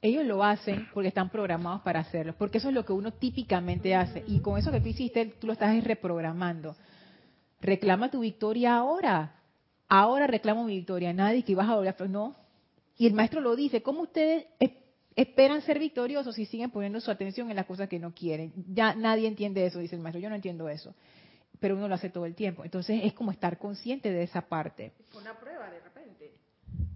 ellos 0.00 0.24
lo 0.24 0.42
hacen 0.42 0.88
porque 0.94 1.08
están 1.08 1.28
programados 1.28 1.82
para 1.82 2.00
hacerlo, 2.00 2.34
porque 2.38 2.58
eso 2.58 2.68
es 2.68 2.74
lo 2.74 2.84
que 2.84 2.92
uno 2.92 3.12
típicamente 3.12 3.94
hace. 3.94 4.24
Y 4.26 4.40
con 4.40 4.58
eso 4.58 4.72
que 4.72 4.80
tú 4.80 4.88
hiciste, 4.88 5.26
tú 5.38 5.46
lo 5.46 5.52
estás 5.52 5.84
reprogramando. 5.84 6.74
Reclama 7.60 8.10
tu 8.10 8.20
victoria 8.20 8.76
ahora. 8.76 9.34
Ahora 9.88 10.26
reclamo 10.26 10.64
mi 10.64 10.76
victoria. 10.76 11.12
Nadie 11.12 11.44
que 11.44 11.54
vas 11.54 11.68
a 11.68 11.76
volver. 11.76 12.08
No. 12.08 12.34
Y 12.96 13.06
el 13.06 13.12
maestro 13.12 13.40
lo 13.40 13.54
dice. 13.54 13.82
¿Cómo 13.82 14.02
ustedes 14.02 14.46
esperan 15.16 15.62
ser 15.62 15.78
victoriosos 15.78 16.34
si 16.34 16.44
siguen 16.44 16.70
poniendo 16.70 17.00
su 17.00 17.10
atención 17.10 17.50
en 17.50 17.56
las 17.56 17.66
cosas 17.66 17.88
que 17.88 17.98
no 17.98 18.14
quieren? 18.14 18.52
Ya 18.68 18.94
nadie 18.94 19.26
entiende 19.26 19.66
eso, 19.66 19.78
dice 19.78 19.96
el 19.96 20.02
maestro. 20.02 20.20
Yo 20.20 20.28
no 20.28 20.36
entiendo 20.36 20.68
eso. 20.68 20.94
Pero 21.58 21.74
uno 21.76 21.88
lo 21.88 21.94
hace 21.94 22.10
todo 22.10 22.26
el 22.26 22.34
tiempo. 22.34 22.64
Entonces 22.64 23.00
es 23.02 23.14
como 23.14 23.30
estar 23.30 23.58
consciente 23.58 24.12
de 24.12 24.22
esa 24.22 24.42
parte. 24.42 24.92
Una 25.18 25.34
prueba 25.34 25.70
de 25.70 25.80
repente. 25.80 26.32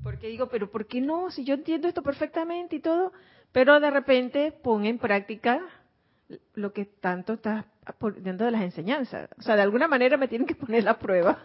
Porque 0.02 0.28
digo, 0.28 0.48
pero 0.48 0.70
¿por 0.70 0.86
qué 0.86 1.00
no? 1.00 1.30
Si 1.30 1.44
yo 1.44 1.54
entiendo 1.54 1.88
esto 1.88 2.02
perfectamente 2.02 2.76
y 2.76 2.80
todo, 2.80 3.12
pero 3.52 3.80
de 3.80 3.90
repente 3.90 4.52
pon 4.52 4.84
en 4.84 4.98
práctica 4.98 5.60
lo 6.54 6.72
que 6.72 6.84
tanto 6.84 7.34
estás 7.34 7.64
dentro 8.18 8.46
de 8.46 8.52
las 8.52 8.62
enseñanzas. 8.62 9.30
O 9.38 9.42
sea, 9.42 9.56
de 9.56 9.62
alguna 9.62 9.88
manera 9.88 10.16
me 10.16 10.28
tienen 10.28 10.46
que 10.46 10.54
poner 10.54 10.84
la 10.84 10.98
prueba. 10.98 11.42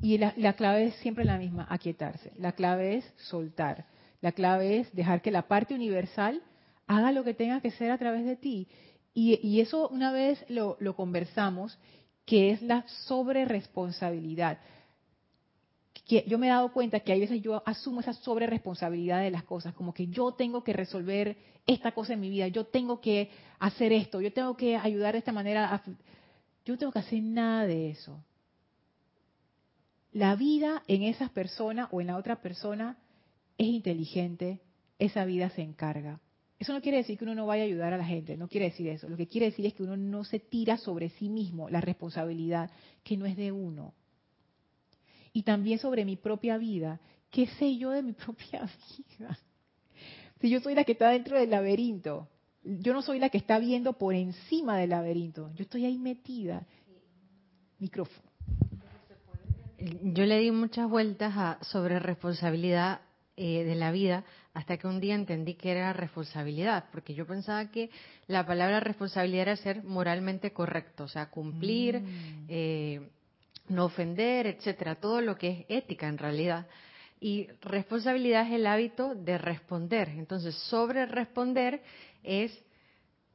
Y 0.00 0.18
la, 0.18 0.52
clave 0.54 0.86
es 0.86 0.96
siempre 0.96 1.24
la 1.24 1.38
misma, 1.38 1.66
aquietarse. 1.70 2.32
La 2.36 2.52
clave 2.52 2.96
es 2.96 3.14
soltar. 3.18 3.86
La 4.22 4.32
clave 4.32 4.78
es 4.78 4.94
dejar 4.94 5.20
que 5.20 5.30
la 5.30 5.48
parte 5.48 5.74
universal 5.74 6.42
haga 6.86 7.12
lo 7.12 7.24
que 7.24 7.34
tenga 7.34 7.60
que 7.60 7.72
ser 7.72 7.90
a 7.90 7.98
través 7.98 8.24
de 8.24 8.36
ti. 8.36 8.68
Y, 9.12 9.60
eso 9.60 9.88
una 9.90 10.10
vez 10.10 10.42
lo, 10.48 10.78
lo 10.80 10.96
conversamos, 10.96 11.78
que 12.24 12.52
es 12.52 12.62
la 12.62 12.86
sobreresponsabilidad 12.88 14.58
yo 16.26 16.38
me 16.38 16.46
he 16.46 16.50
dado 16.50 16.72
cuenta 16.72 17.00
que 17.00 17.12
hay 17.12 17.20
veces 17.20 17.40
yo 17.42 17.62
asumo 17.64 18.00
esa 18.00 18.12
sobre 18.12 18.46
responsabilidad 18.46 19.20
de 19.20 19.30
las 19.30 19.44
cosas, 19.44 19.74
como 19.74 19.94
que 19.94 20.08
yo 20.08 20.32
tengo 20.32 20.62
que 20.62 20.72
resolver 20.72 21.36
esta 21.66 21.92
cosa 21.92 22.14
en 22.14 22.20
mi 22.20 22.28
vida, 22.28 22.48
yo 22.48 22.64
tengo 22.66 23.00
que 23.00 23.30
hacer 23.58 23.92
esto, 23.92 24.20
yo 24.20 24.32
tengo 24.32 24.56
que 24.56 24.76
ayudar 24.76 25.12
de 25.12 25.18
esta 25.18 25.32
manera. 25.32 25.74
A... 25.74 25.82
Yo 26.64 26.74
no 26.74 26.78
tengo 26.78 26.92
que 26.92 26.98
hacer 26.98 27.22
nada 27.22 27.66
de 27.66 27.90
eso. 27.90 28.22
La 30.12 30.36
vida 30.36 30.82
en 30.86 31.02
esa 31.02 31.28
persona 31.28 31.88
o 31.90 32.00
en 32.00 32.08
la 32.08 32.16
otra 32.16 32.42
persona 32.42 32.98
es 33.58 33.66
inteligente, 33.66 34.60
esa 34.98 35.24
vida 35.24 35.50
se 35.50 35.62
encarga. 35.62 36.20
Eso 36.58 36.72
no 36.72 36.80
quiere 36.80 36.98
decir 36.98 37.18
que 37.18 37.24
uno 37.24 37.34
no 37.34 37.46
vaya 37.46 37.64
a 37.64 37.66
ayudar 37.66 37.92
a 37.92 37.98
la 37.98 38.04
gente, 38.04 38.36
no 38.36 38.48
quiere 38.48 38.66
decir 38.66 38.86
eso. 38.88 39.08
Lo 39.08 39.16
que 39.16 39.26
quiere 39.26 39.46
decir 39.46 39.66
es 39.66 39.74
que 39.74 39.82
uno 39.82 39.96
no 39.96 40.22
se 40.22 40.38
tira 40.38 40.76
sobre 40.76 41.08
sí 41.10 41.28
mismo 41.28 41.68
la 41.68 41.80
responsabilidad 41.80 42.70
que 43.02 43.16
no 43.16 43.26
es 43.26 43.36
de 43.36 43.50
uno 43.50 43.94
y 45.32 45.42
también 45.42 45.78
sobre 45.78 46.04
mi 46.04 46.16
propia 46.16 46.58
vida. 46.58 47.00
¿Qué 47.30 47.46
sé 47.46 47.76
yo 47.76 47.90
de 47.90 48.02
mi 48.02 48.12
propia 48.12 48.68
vida? 48.96 49.38
Si 50.40 50.50
yo 50.50 50.60
soy 50.60 50.74
la 50.74 50.84
que 50.84 50.92
está 50.92 51.10
dentro 51.10 51.38
del 51.38 51.50
laberinto, 51.50 52.28
yo 52.64 52.92
no 52.92 53.02
soy 53.02 53.18
la 53.18 53.28
que 53.28 53.38
está 53.38 53.58
viendo 53.58 53.94
por 53.94 54.14
encima 54.14 54.78
del 54.78 54.90
laberinto, 54.90 55.50
yo 55.54 55.62
estoy 55.62 55.84
ahí 55.84 55.98
metida. 55.98 56.66
Micrófono. 57.78 58.30
Yo 59.78 60.24
le 60.26 60.38
di 60.38 60.52
muchas 60.52 60.88
vueltas 60.88 61.32
a, 61.36 61.58
sobre 61.62 61.98
responsabilidad 61.98 63.00
eh, 63.36 63.64
de 63.64 63.74
la 63.74 63.92
vida 63.92 64.24
hasta 64.54 64.76
que 64.76 64.86
un 64.86 65.00
día 65.00 65.14
entendí 65.14 65.54
que 65.54 65.70
era 65.70 65.92
responsabilidad, 65.92 66.84
porque 66.92 67.14
yo 67.14 67.26
pensaba 67.26 67.70
que 67.70 67.90
la 68.26 68.44
palabra 68.44 68.80
responsabilidad 68.80 69.42
era 69.42 69.56
ser 69.56 69.82
moralmente 69.84 70.52
correcto, 70.52 71.04
o 71.04 71.08
sea, 71.08 71.30
cumplir, 71.30 72.00
mm. 72.00 72.46
eh, 72.48 73.00
no 73.68 73.86
ofender, 73.86 74.46
etcétera, 74.46 74.96
todo 74.96 75.20
lo 75.20 75.38
que 75.38 75.48
es 75.48 75.84
ética 75.84 76.08
en 76.08 76.18
realidad. 76.18 76.66
Y 77.20 77.48
responsabilidad 77.62 78.46
es 78.46 78.52
el 78.52 78.66
hábito 78.66 79.14
de 79.14 79.38
responder. 79.38 80.10
Entonces, 80.10 80.54
sobre 80.54 81.06
responder 81.06 81.82
es 82.22 82.52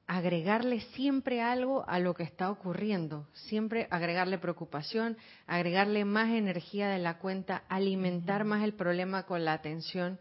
agregarle 0.08 0.80
siempre 0.96 1.42
algo 1.42 1.84
a 1.88 2.00
lo 2.00 2.14
que 2.14 2.24
está 2.24 2.50
ocurriendo, 2.50 3.28
siempre 3.34 3.88
agregarle 3.92 4.38
preocupación, 4.38 5.18
agregarle 5.46 6.06
más 6.06 6.30
energía 6.30 6.88
de 6.88 6.98
la 6.98 7.20
cuenta, 7.20 7.64
alimentar 7.68 8.46
más 8.46 8.64
el 8.64 8.74
problema 8.74 9.24
con 9.24 9.44
la 9.44 9.54
atención, 9.54 10.18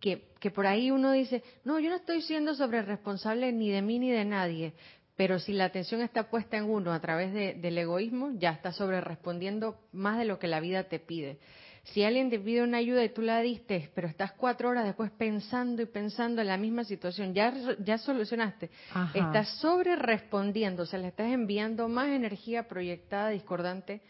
que, 0.00 0.30
que 0.40 0.50
por 0.50 0.66
ahí 0.66 0.90
uno 0.90 1.12
dice, 1.12 1.42
no, 1.64 1.78
yo 1.78 1.90
no 1.90 1.96
estoy 1.96 2.22
siendo 2.22 2.54
sobre 2.54 2.82
responsable 2.82 3.52
ni 3.52 3.70
de 3.70 3.82
mí 3.82 3.98
ni 3.98 4.10
de 4.10 4.24
nadie, 4.24 4.72
pero 5.14 5.38
si 5.38 5.52
la 5.52 5.66
atención 5.66 6.00
está 6.00 6.30
puesta 6.30 6.56
en 6.56 6.64
uno 6.64 6.92
a 6.92 7.00
través 7.00 7.32
del 7.32 7.78
egoísmo, 7.78 8.32
ya 8.38 8.50
está 8.50 8.72
sobre 8.72 9.00
respondiendo 9.02 9.78
más 9.92 10.18
de 10.18 10.24
lo 10.24 10.38
que 10.38 10.48
la 10.48 10.60
vida 10.60 10.84
te 10.84 10.98
pide. 10.98 11.38
Si 11.84 12.04
alguien 12.04 12.30
te 12.30 12.38
pide 12.38 12.62
una 12.62 12.78
ayuda 12.78 13.02
y 13.04 13.08
tú 13.08 13.22
la 13.22 13.40
diste, 13.40 13.90
pero 13.94 14.06
estás 14.06 14.32
cuatro 14.32 14.68
horas 14.68 14.84
después 14.84 15.10
pensando 15.10 15.82
y 15.82 15.86
pensando 15.86 16.40
en 16.40 16.46
la 16.46 16.56
misma 16.56 16.84
situación, 16.84 17.34
ya, 17.34 17.52
ya 17.80 17.98
solucionaste, 17.98 18.70
estás 19.12 19.48
sobre 19.60 19.96
respondiendo, 19.96 20.84
o 20.84 20.86
sea, 20.86 21.00
le 21.00 21.08
estás 21.08 21.32
enviando 21.32 21.88
más 21.88 22.08
energía 22.08 22.68
proyectada, 22.68 23.30
discordante 23.30 24.00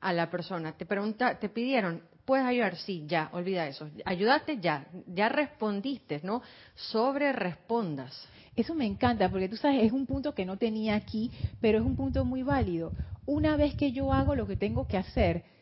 a 0.00 0.12
la 0.12 0.28
persona. 0.28 0.76
Te 0.76 0.84
pregunta, 0.84 1.38
te 1.38 1.48
pidieron, 1.48 2.02
¿puedes 2.26 2.44
ayudar? 2.44 2.76
Sí, 2.76 3.04
ya, 3.06 3.30
olvida 3.32 3.66
eso. 3.66 3.88
Ayudaste, 4.04 4.58
ya, 4.60 4.86
ya 5.06 5.30
respondiste, 5.30 6.20
¿no? 6.22 6.42
Sobre 6.74 7.32
respondas. 7.32 8.28
Eso 8.54 8.74
me 8.74 8.84
encanta 8.84 9.30
porque 9.30 9.48
tú 9.48 9.56
sabes, 9.56 9.82
es 9.82 9.92
un 9.92 10.04
punto 10.04 10.34
que 10.34 10.44
no 10.44 10.58
tenía 10.58 10.94
aquí, 10.94 11.30
pero 11.60 11.78
es 11.78 11.84
un 11.84 11.96
punto 11.96 12.24
muy 12.26 12.42
válido. 12.42 12.92
Una 13.24 13.56
vez 13.56 13.74
que 13.74 13.92
yo 13.92 14.12
hago 14.12 14.34
lo 14.34 14.46
que 14.46 14.56
tengo 14.56 14.86
que 14.86 14.98
hacer, 14.98 15.53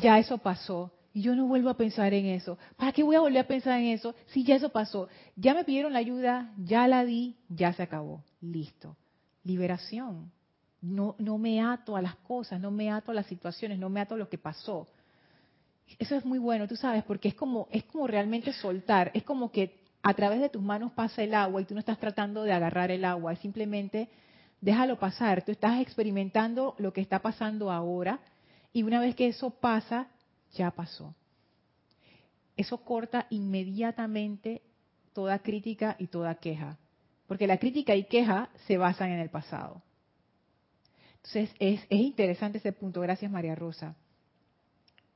ya 0.00 0.18
eso 0.18 0.38
pasó. 0.38 0.92
Y 1.12 1.22
yo 1.22 1.34
no 1.34 1.46
vuelvo 1.46 1.70
a 1.70 1.76
pensar 1.78 2.12
en 2.12 2.26
eso. 2.26 2.58
¿Para 2.76 2.92
qué 2.92 3.02
voy 3.02 3.16
a 3.16 3.20
volver 3.20 3.38
a 3.38 3.46
pensar 3.46 3.80
en 3.80 3.86
eso 3.86 4.14
si 4.26 4.44
ya 4.44 4.56
eso 4.56 4.68
pasó? 4.68 5.08
Ya 5.34 5.54
me 5.54 5.64
pidieron 5.64 5.94
la 5.94 5.98
ayuda, 5.98 6.52
ya 6.58 6.86
la 6.88 7.04
di, 7.06 7.36
ya 7.48 7.72
se 7.72 7.82
acabó. 7.82 8.22
Listo. 8.42 8.96
Liberación. 9.42 10.30
No, 10.82 11.16
no 11.18 11.38
me 11.38 11.62
ato 11.62 11.96
a 11.96 12.02
las 12.02 12.16
cosas, 12.16 12.60
no 12.60 12.70
me 12.70 12.90
ato 12.90 13.12
a 13.12 13.14
las 13.14 13.26
situaciones, 13.26 13.78
no 13.78 13.88
me 13.88 14.00
ato 14.00 14.14
a 14.14 14.18
lo 14.18 14.28
que 14.28 14.36
pasó. 14.36 14.88
Eso 15.98 16.16
es 16.16 16.24
muy 16.26 16.38
bueno, 16.38 16.68
tú 16.68 16.76
sabes, 16.76 17.02
porque 17.04 17.28
es 17.28 17.34
como, 17.34 17.66
es 17.70 17.84
como 17.84 18.06
realmente 18.06 18.52
soltar. 18.52 19.10
Es 19.14 19.22
como 19.22 19.50
que 19.50 19.80
a 20.02 20.12
través 20.12 20.40
de 20.40 20.50
tus 20.50 20.62
manos 20.62 20.92
pasa 20.92 21.22
el 21.22 21.34
agua 21.34 21.62
y 21.62 21.64
tú 21.64 21.72
no 21.74 21.80
estás 21.80 21.98
tratando 21.98 22.42
de 22.42 22.52
agarrar 22.52 22.90
el 22.90 23.04
agua, 23.04 23.34
simplemente 23.36 24.10
déjalo 24.60 24.98
pasar. 24.98 25.44
Tú 25.44 25.52
estás 25.52 25.80
experimentando 25.80 26.74
lo 26.78 26.92
que 26.92 27.00
está 27.00 27.20
pasando 27.20 27.72
ahora 27.72 28.20
y 28.76 28.82
una 28.82 29.00
vez 29.00 29.16
que 29.16 29.28
eso 29.28 29.48
pasa, 29.48 30.06
ya 30.52 30.70
pasó. 30.70 31.14
Eso 32.58 32.76
corta 32.76 33.26
inmediatamente 33.30 34.60
toda 35.14 35.38
crítica 35.38 35.96
y 35.98 36.08
toda 36.08 36.34
queja, 36.34 36.76
porque 37.26 37.46
la 37.46 37.56
crítica 37.56 37.94
y 37.94 38.04
queja 38.04 38.50
se 38.66 38.76
basan 38.76 39.12
en 39.12 39.20
el 39.20 39.30
pasado. 39.30 39.80
Entonces 41.24 41.56
es, 41.58 41.80
es 41.88 42.00
interesante 42.00 42.58
ese 42.58 42.72
punto. 42.72 43.00
Gracias 43.00 43.32
María 43.32 43.54
Rosa. 43.54 43.96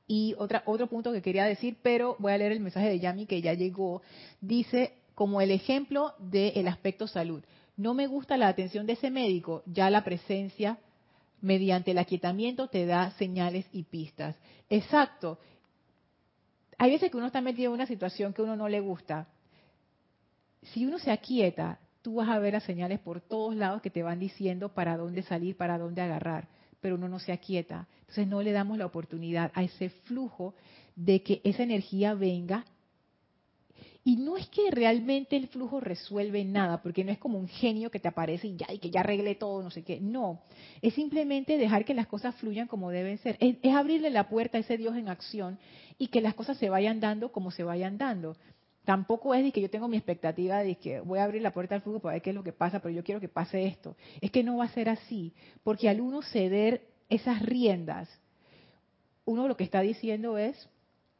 Y 0.07 0.35
otra, 0.39 0.63
otro 0.65 0.87
punto 0.87 1.13
que 1.13 1.21
quería 1.21 1.45
decir, 1.45 1.77
pero 1.83 2.17
voy 2.19 2.33
a 2.33 2.39
leer 2.39 2.53
el 2.53 2.61
mensaje 2.61 2.89
de 2.89 2.99
Yami 2.99 3.27
que 3.27 3.43
ya 3.43 3.53
llegó. 3.53 4.01
Dice, 4.41 4.95
como 5.15 5.43
el 5.43 5.51
ejemplo 5.51 6.15
del 6.19 6.67
aspecto 6.67 7.07
salud. 7.07 7.45
No 7.77 7.93
me 7.93 8.07
gusta 8.07 8.39
la 8.39 8.49
atención 8.49 8.87
de 8.87 8.95
ese 8.95 9.11
médico, 9.11 9.63
ya 9.67 9.91
la 9.91 10.03
presencia 10.03 10.79
mediante 11.41 11.93
el 11.93 11.99
aquietamiento 11.99 12.68
te 12.68 12.86
da 12.86 13.11
señales 13.12 13.66
y 13.72 13.84
pistas. 13.84 14.36
Exacto. 14.68 15.38
Hay 16.78 16.91
veces 16.91 17.11
que 17.11 17.16
uno 17.16 17.26
está 17.26 17.41
metido 17.41 17.70
en 17.70 17.74
una 17.74 17.86
situación 17.86 18.32
que 18.32 18.43
uno 18.43 18.57
no 18.57 18.68
le 18.68 18.80
gusta. 18.80 19.28
Si 20.62 20.86
uno 20.86 20.99
se 20.99 21.11
aquieta, 21.11 21.78
tú 22.03 22.16
vas 22.16 22.28
a 22.28 22.38
ver 22.38 22.55
las 22.55 22.64
señales 22.64 23.01
por 23.01 23.20
todos 23.20 23.55
lados 23.55 23.82
que 23.82 23.91
te 23.91 24.03
van 24.03 24.18
diciendo 24.18 24.74
para 24.74 24.97
dónde 24.97 25.22
salir, 25.22 25.57
para 25.57 25.78
dónde 25.78 26.03
agarrar 26.03 26.49
pero 26.80 26.95
uno 26.97 27.09
no 27.09 27.18
se 27.18 27.32
aquieta. 27.32 27.86
Entonces 28.01 28.26
no 28.26 28.43
le 28.43 28.53
damos 28.53 28.78
la 28.78 28.86
oportunidad 28.86 29.53
a 29.55 29.62
ese 29.62 29.91
flujo 29.91 30.55
de 30.97 31.22
que 31.22 31.41
esa 31.45 31.62
energía 31.62 32.14
venga. 32.14 32.64
Y 34.03 34.16
no 34.16 34.36
es 34.36 34.48
que 34.48 34.70
realmente 34.70 35.36
el 35.36 35.48
flujo 35.48 35.78
resuelve 35.78 36.44
nada, 36.44 36.80
porque 36.82 37.05
no 37.05 37.12
es 37.12 37.18
como 37.18 37.38
un 37.38 37.48
genio 37.48 37.90
que 37.90 38.01
te 38.01 38.09
aparece 38.09 38.46
y 38.46 38.57
ya, 38.57 38.66
y 38.72 38.78
que 38.78 38.90
ya 38.90 39.01
arregle 39.01 39.34
todo, 39.34 39.62
no 39.62 39.70
sé 39.70 39.82
qué. 39.82 40.01
No, 40.01 40.40
es 40.80 40.94
simplemente 40.94 41.59
dejar 41.59 41.84
que 41.84 41.92
las 41.92 42.07
cosas 42.07 42.34
fluyan 42.36 42.66
como 42.66 42.90
deben 42.90 43.18
ser. 43.18 43.36
Es, 43.40 43.57
es 43.61 43.74
abrirle 43.74 44.11
la 44.11 44.28
puerta 44.28 44.57
a 44.57 44.61
ese 44.62 44.78
Dios 44.78 44.96
en 44.96 45.09
acción 45.09 45.59
y 45.98 46.09
que 46.09 46.22
las 46.22 46.34
cosas 46.34 46.57
se 46.57 46.70
vayan 46.70 46.98
dando 46.98 47.30
como 47.30 47.51
se 47.51 47.62
vayan 47.62 47.98
dando. 47.98 48.36
Tampoco 48.84 49.34
es 49.34 49.44
de 49.44 49.53
que 49.53 49.61
yo 49.61 49.68
tengo 49.68 49.88
mi 49.88 49.98
expectativa 49.98 50.62
de 50.62 50.76
que 50.76 51.01
voy 51.01 51.18
a 51.18 51.24
abrir 51.24 51.42
la 51.42 51.53
puerta 51.53 51.74
al 51.74 51.82
flujo 51.82 52.01
para 52.01 52.14
ver 52.14 52.22
qué 52.22 52.30
es 52.30 52.36
lo 52.36 52.42
que 52.42 52.53
pasa, 52.53 52.80
pero 52.80 52.94
yo 52.94 53.05
quiero 53.05 53.20
que 53.20 53.28
pase 53.28 53.66
esto. 53.66 53.96
Es 54.22 54.30
que 54.30 54.42
no 54.42 54.57
va 54.57 54.64
a 54.64 54.72
ser 54.72 54.88
así, 54.88 55.34
porque 55.62 55.88
al 55.88 56.01
uno 56.01 56.22
ceder 56.22 56.88
esas 57.11 57.42
riendas, 57.42 58.09
uno 59.26 59.46
lo 59.46 59.57
que 59.57 59.64
está 59.64 59.82
diciendo 59.82 60.38
es, 60.38 60.68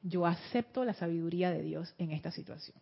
yo 0.03 0.27
acepto 0.27 0.85
la 0.85 0.95
sabiduría 0.95 1.51
de 1.51 1.63
Dios 1.63 1.95
en 1.99 2.13
esta 2.13 2.31
situación. 2.31 2.77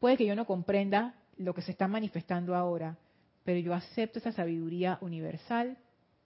Puede 0.00 0.16
que 0.16 0.26
yo 0.26 0.34
no 0.34 0.46
comprenda 0.46 1.14
lo 1.36 1.54
que 1.54 1.62
se 1.62 1.70
está 1.70 1.88
manifestando 1.88 2.54
ahora, 2.54 2.96
pero 3.44 3.58
yo 3.60 3.74
acepto 3.74 4.18
esa 4.18 4.32
sabiduría 4.32 4.98
universal 5.00 5.76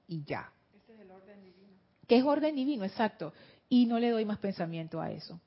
y 0.09 0.25
ya. 0.25 0.51
Este 0.75 0.95
es 0.95 1.01
el 1.01 1.11
orden 1.11 1.43
divino. 1.43 1.69
¿Qué 2.07 2.17
es 2.17 2.25
orden 2.25 2.57
divino? 2.57 2.85
Exacto. 2.85 3.33
Y 3.69 3.87
no 3.87 3.99
le 3.99 4.11
doy 4.11 4.25
más 4.25 4.39
pensamiento 4.39 5.01
a 5.01 5.11
eso. 5.11 5.41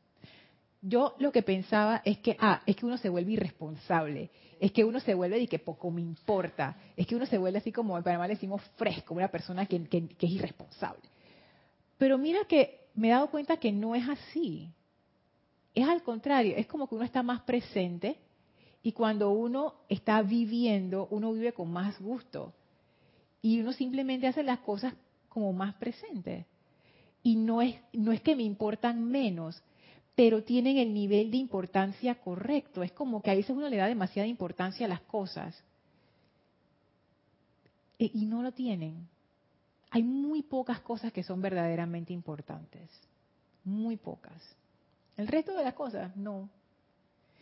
yo 0.81 1.15
lo 1.19 1.31
que 1.31 1.41
pensaba 1.41 2.01
es 2.05 2.19
que, 2.19 2.37
ah, 2.39 2.61
es 2.65 2.75
que 2.75 2.85
uno 2.85 2.97
se 2.97 3.09
vuelve 3.09 3.31
irresponsable, 3.31 4.29
es 4.59 4.71
que 4.71 4.83
uno 4.83 4.99
se 4.99 5.13
vuelve 5.13 5.39
de 5.39 5.47
que 5.47 5.59
poco 5.59 5.89
me 5.91 6.01
importa, 6.01 6.77
es 6.95 7.07
que 7.07 7.15
uno 7.15 7.25
se 7.25 7.37
vuelve 7.37 7.59
así 7.59 7.71
como 7.71 7.97
en 7.97 8.03
Panamá 8.03 8.27
le 8.27 8.35
decimos 8.35 8.61
fresco, 8.75 9.13
una 9.13 9.29
persona 9.29 9.65
que, 9.65 9.83
que 9.87 10.07
es 10.25 10.31
irresponsable. 10.31 11.03
Pero 11.97 12.17
mira 12.17 12.45
que 12.47 12.82
me 12.95 13.07
he 13.07 13.11
dado 13.11 13.29
cuenta 13.29 13.57
que 13.57 13.71
no 13.71 13.95
es 13.95 14.07
así. 14.07 14.69
Es 15.73 15.87
al 15.87 16.03
contrario, 16.03 16.55
es 16.55 16.67
como 16.67 16.87
que 16.87 16.95
uno 16.95 17.03
está 17.03 17.23
más 17.23 17.41
presente 17.41 18.17
y 18.83 18.91
cuando 18.91 19.31
uno 19.31 19.75
está 19.89 20.21
viviendo, 20.21 21.07
uno 21.09 21.33
vive 21.33 21.53
con 21.53 21.71
más 21.71 21.99
gusto. 21.99 22.53
Y 23.41 23.61
uno 23.61 23.73
simplemente 23.73 24.27
hace 24.27 24.43
las 24.43 24.59
cosas 24.59 24.93
como 25.29 25.53
más 25.53 25.73
presente. 25.75 26.45
Y 27.23 27.37
no 27.37 27.61
es, 27.61 27.75
no 27.93 28.11
es 28.11 28.21
que 28.21 28.35
me 28.35 28.43
importan 28.43 29.03
menos, 29.03 29.63
pero 30.15 30.43
tienen 30.43 30.77
el 30.77 30.93
nivel 30.93 31.31
de 31.31 31.37
importancia 31.37 32.15
correcto. 32.15 32.83
Es 32.83 32.91
como 32.91 33.21
que 33.21 33.31
a 33.31 33.35
veces 33.35 33.55
uno 33.55 33.69
le 33.69 33.77
da 33.77 33.87
demasiada 33.87 34.27
importancia 34.27 34.85
a 34.85 34.89
las 34.89 35.01
cosas. 35.01 35.55
E, 37.97 38.11
y 38.13 38.25
no 38.25 38.43
lo 38.43 38.51
tienen. 38.51 39.07
Hay 39.93 40.01
muy 40.01 40.41
pocas 40.41 40.79
cosas 40.79 41.13
que 41.13 41.21
son 41.21 41.39
verdaderamente 41.39 42.13
importantes. 42.13 42.89
Muy 43.63 43.95
pocas. 43.95 44.41
El 45.17 45.27
resto 45.27 45.55
de 45.55 45.63
las 45.63 45.75
cosas, 45.75 46.17
no. 46.17 46.49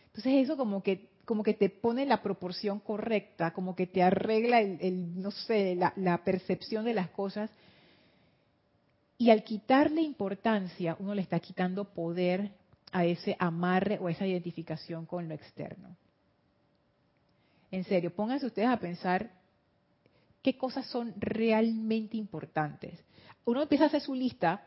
Entonces 0.08 0.34
eso 0.34 0.54
como 0.58 0.82
que, 0.82 1.08
como 1.24 1.42
que 1.42 1.54
te 1.54 1.70
pone 1.70 2.04
la 2.04 2.22
proporción 2.22 2.78
correcta, 2.78 3.54
como 3.54 3.74
que 3.74 3.86
te 3.86 4.02
arregla 4.02 4.60
el, 4.60 5.18
no 5.18 5.30
sé, 5.30 5.74
la, 5.76 5.94
la 5.96 6.24
percepción 6.24 6.84
de 6.84 6.92
las 6.92 7.08
cosas. 7.08 7.48
Y 9.16 9.30
al 9.30 9.44
quitarle 9.44 10.02
importancia, 10.02 10.94
uno 10.98 11.14
le 11.14 11.22
está 11.22 11.40
quitando 11.40 11.86
poder 11.86 12.52
a 12.92 13.06
ese 13.06 13.34
amarre 13.38 13.98
o 13.98 14.10
esa 14.10 14.26
identificación 14.26 15.06
con 15.06 15.26
lo 15.26 15.32
externo. 15.32 15.96
En 17.70 17.84
serio, 17.84 18.14
pónganse 18.14 18.44
ustedes 18.44 18.68
a 18.68 18.76
pensar 18.76 19.41
qué 20.42 20.56
cosas 20.56 20.86
son 20.86 21.14
realmente 21.18 22.16
importantes. 22.16 22.98
Uno 23.44 23.62
empieza 23.62 23.84
a 23.84 23.86
hacer 23.88 24.00
su 24.00 24.14
lista, 24.14 24.64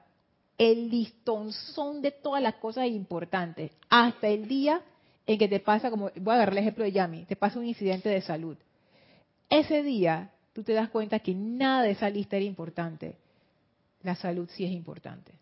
el 0.57 0.89
listonzón 0.89 2.01
de 2.01 2.11
todas 2.11 2.41
las 2.41 2.55
cosas 2.55 2.87
importantes, 2.87 3.71
hasta 3.89 4.27
el 4.27 4.47
día 4.47 4.81
en 5.27 5.37
que 5.37 5.47
te 5.47 5.59
pasa, 5.59 5.89
como 5.89 6.11
voy 6.15 6.31
a 6.31 6.35
agarrar 6.35 6.53
el 6.53 6.59
ejemplo 6.59 6.83
de 6.83 6.91
Yami, 6.91 7.25
te 7.25 7.35
pasa 7.35 7.59
un 7.59 7.65
incidente 7.65 8.09
de 8.09 8.21
salud. 8.21 8.57
Ese 9.49 9.83
día 9.83 10.31
tú 10.53 10.63
te 10.63 10.73
das 10.73 10.89
cuenta 10.89 11.19
que 11.19 11.33
nada 11.33 11.83
de 11.83 11.91
esa 11.91 12.09
lista 12.09 12.37
era 12.37 12.45
importante. 12.45 13.17
La 14.03 14.15
salud 14.15 14.49
sí 14.53 14.63
es 14.63 14.71
importante. 14.71 15.33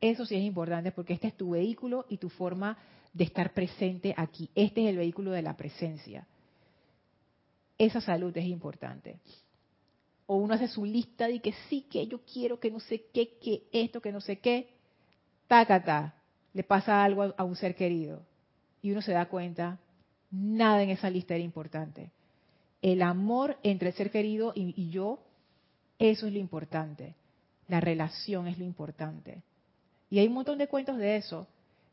Eso 0.00 0.26
sí 0.26 0.34
es 0.34 0.42
importante 0.42 0.90
porque 0.92 1.12
este 1.12 1.28
es 1.28 1.36
tu 1.36 1.50
vehículo 1.50 2.06
y 2.08 2.16
tu 2.16 2.28
forma 2.28 2.76
de 3.12 3.24
estar 3.24 3.52
presente 3.52 4.14
aquí. 4.16 4.50
Este 4.54 4.82
es 4.82 4.88
el 4.88 4.96
vehículo 4.96 5.30
de 5.30 5.42
la 5.42 5.56
presencia. 5.56 6.26
Esa 7.78 8.00
salud 8.00 8.36
es 8.36 8.46
importante. 8.46 9.18
O 10.32 10.36
uno 10.36 10.54
hace 10.54 10.66
su 10.66 10.86
lista 10.86 11.28
de 11.28 11.40
que 11.40 11.52
sí, 11.68 11.82
que 11.90 12.06
yo 12.06 12.20
quiero, 12.20 12.58
que 12.58 12.70
no 12.70 12.80
sé 12.80 13.04
qué, 13.12 13.36
que 13.38 13.64
esto, 13.70 14.00
que 14.00 14.12
no 14.12 14.22
sé 14.22 14.38
qué. 14.38 14.70
Tácata, 15.46 16.14
le 16.54 16.64
pasa 16.64 17.04
algo 17.04 17.34
a 17.36 17.44
un 17.44 17.54
ser 17.54 17.74
querido. 17.74 18.22
Y 18.80 18.92
uno 18.92 19.02
se 19.02 19.12
da 19.12 19.26
cuenta, 19.26 19.78
nada 20.30 20.82
en 20.82 20.88
esa 20.88 21.10
lista 21.10 21.34
era 21.34 21.44
importante. 21.44 22.12
El 22.80 23.02
amor 23.02 23.58
entre 23.62 23.90
el 23.90 23.94
ser 23.94 24.10
querido 24.10 24.54
y 24.54 24.88
yo, 24.88 25.18
eso 25.98 26.26
es 26.26 26.32
lo 26.32 26.38
importante. 26.38 27.14
La 27.68 27.80
relación 27.80 28.48
es 28.48 28.56
lo 28.56 28.64
importante. 28.64 29.42
Y 30.08 30.18
hay 30.18 30.28
un 30.28 30.32
montón 30.32 30.56
de 30.56 30.66
cuentos 30.66 30.96
de 30.96 31.16
eso, 31.16 31.46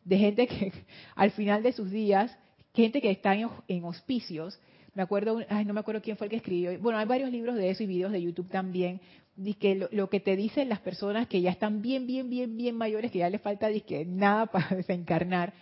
de 0.06 0.18
gente 0.18 0.48
que 0.48 0.72
al 1.16 1.32
final 1.32 1.62
de 1.62 1.74
sus 1.74 1.92
días, 1.92 2.34
gente 2.74 3.02
que 3.02 3.12
está 3.12 3.36
en, 3.36 3.84
hospicios, 3.84 4.58
me 4.94 5.04
acuerdo, 5.04 5.40
ay, 5.50 5.66
no 5.66 5.74
me 5.74 5.80
acuerdo 5.80 6.02
quién 6.02 6.18
fue 6.18 6.28
el 6.28 6.32
que 6.32 6.38
escribió, 6.38 6.78
bueno, 6.80 7.00
hay 7.00 7.06
varios 7.06 7.32
libros 7.32 7.56
de 7.56 7.70
eso 7.70 7.84
y 7.84 7.88
videos 7.88 8.12
de 8.12 8.22
YouTube 8.22 8.50
también, 8.50 9.02
que 9.60 9.88
lo, 9.92 10.10
que 10.10 10.20
te 10.20 10.36
dicen 10.36 10.70
las 10.70 10.80
personas 10.80 11.28
que 11.28 11.42
ya 11.42 11.52
están 11.52 11.82
bien, 11.82 12.06
bien, 12.06 12.30
bien, 12.30 12.58
bien 12.58 12.76
mayores, 12.76 13.12
que 13.12 13.20
ya 13.20 13.30
les 13.30 13.42
falta 13.42 13.70
que 13.82 14.06
nada 14.06 14.46
para 14.52 14.76
desencarnar, 14.76 15.54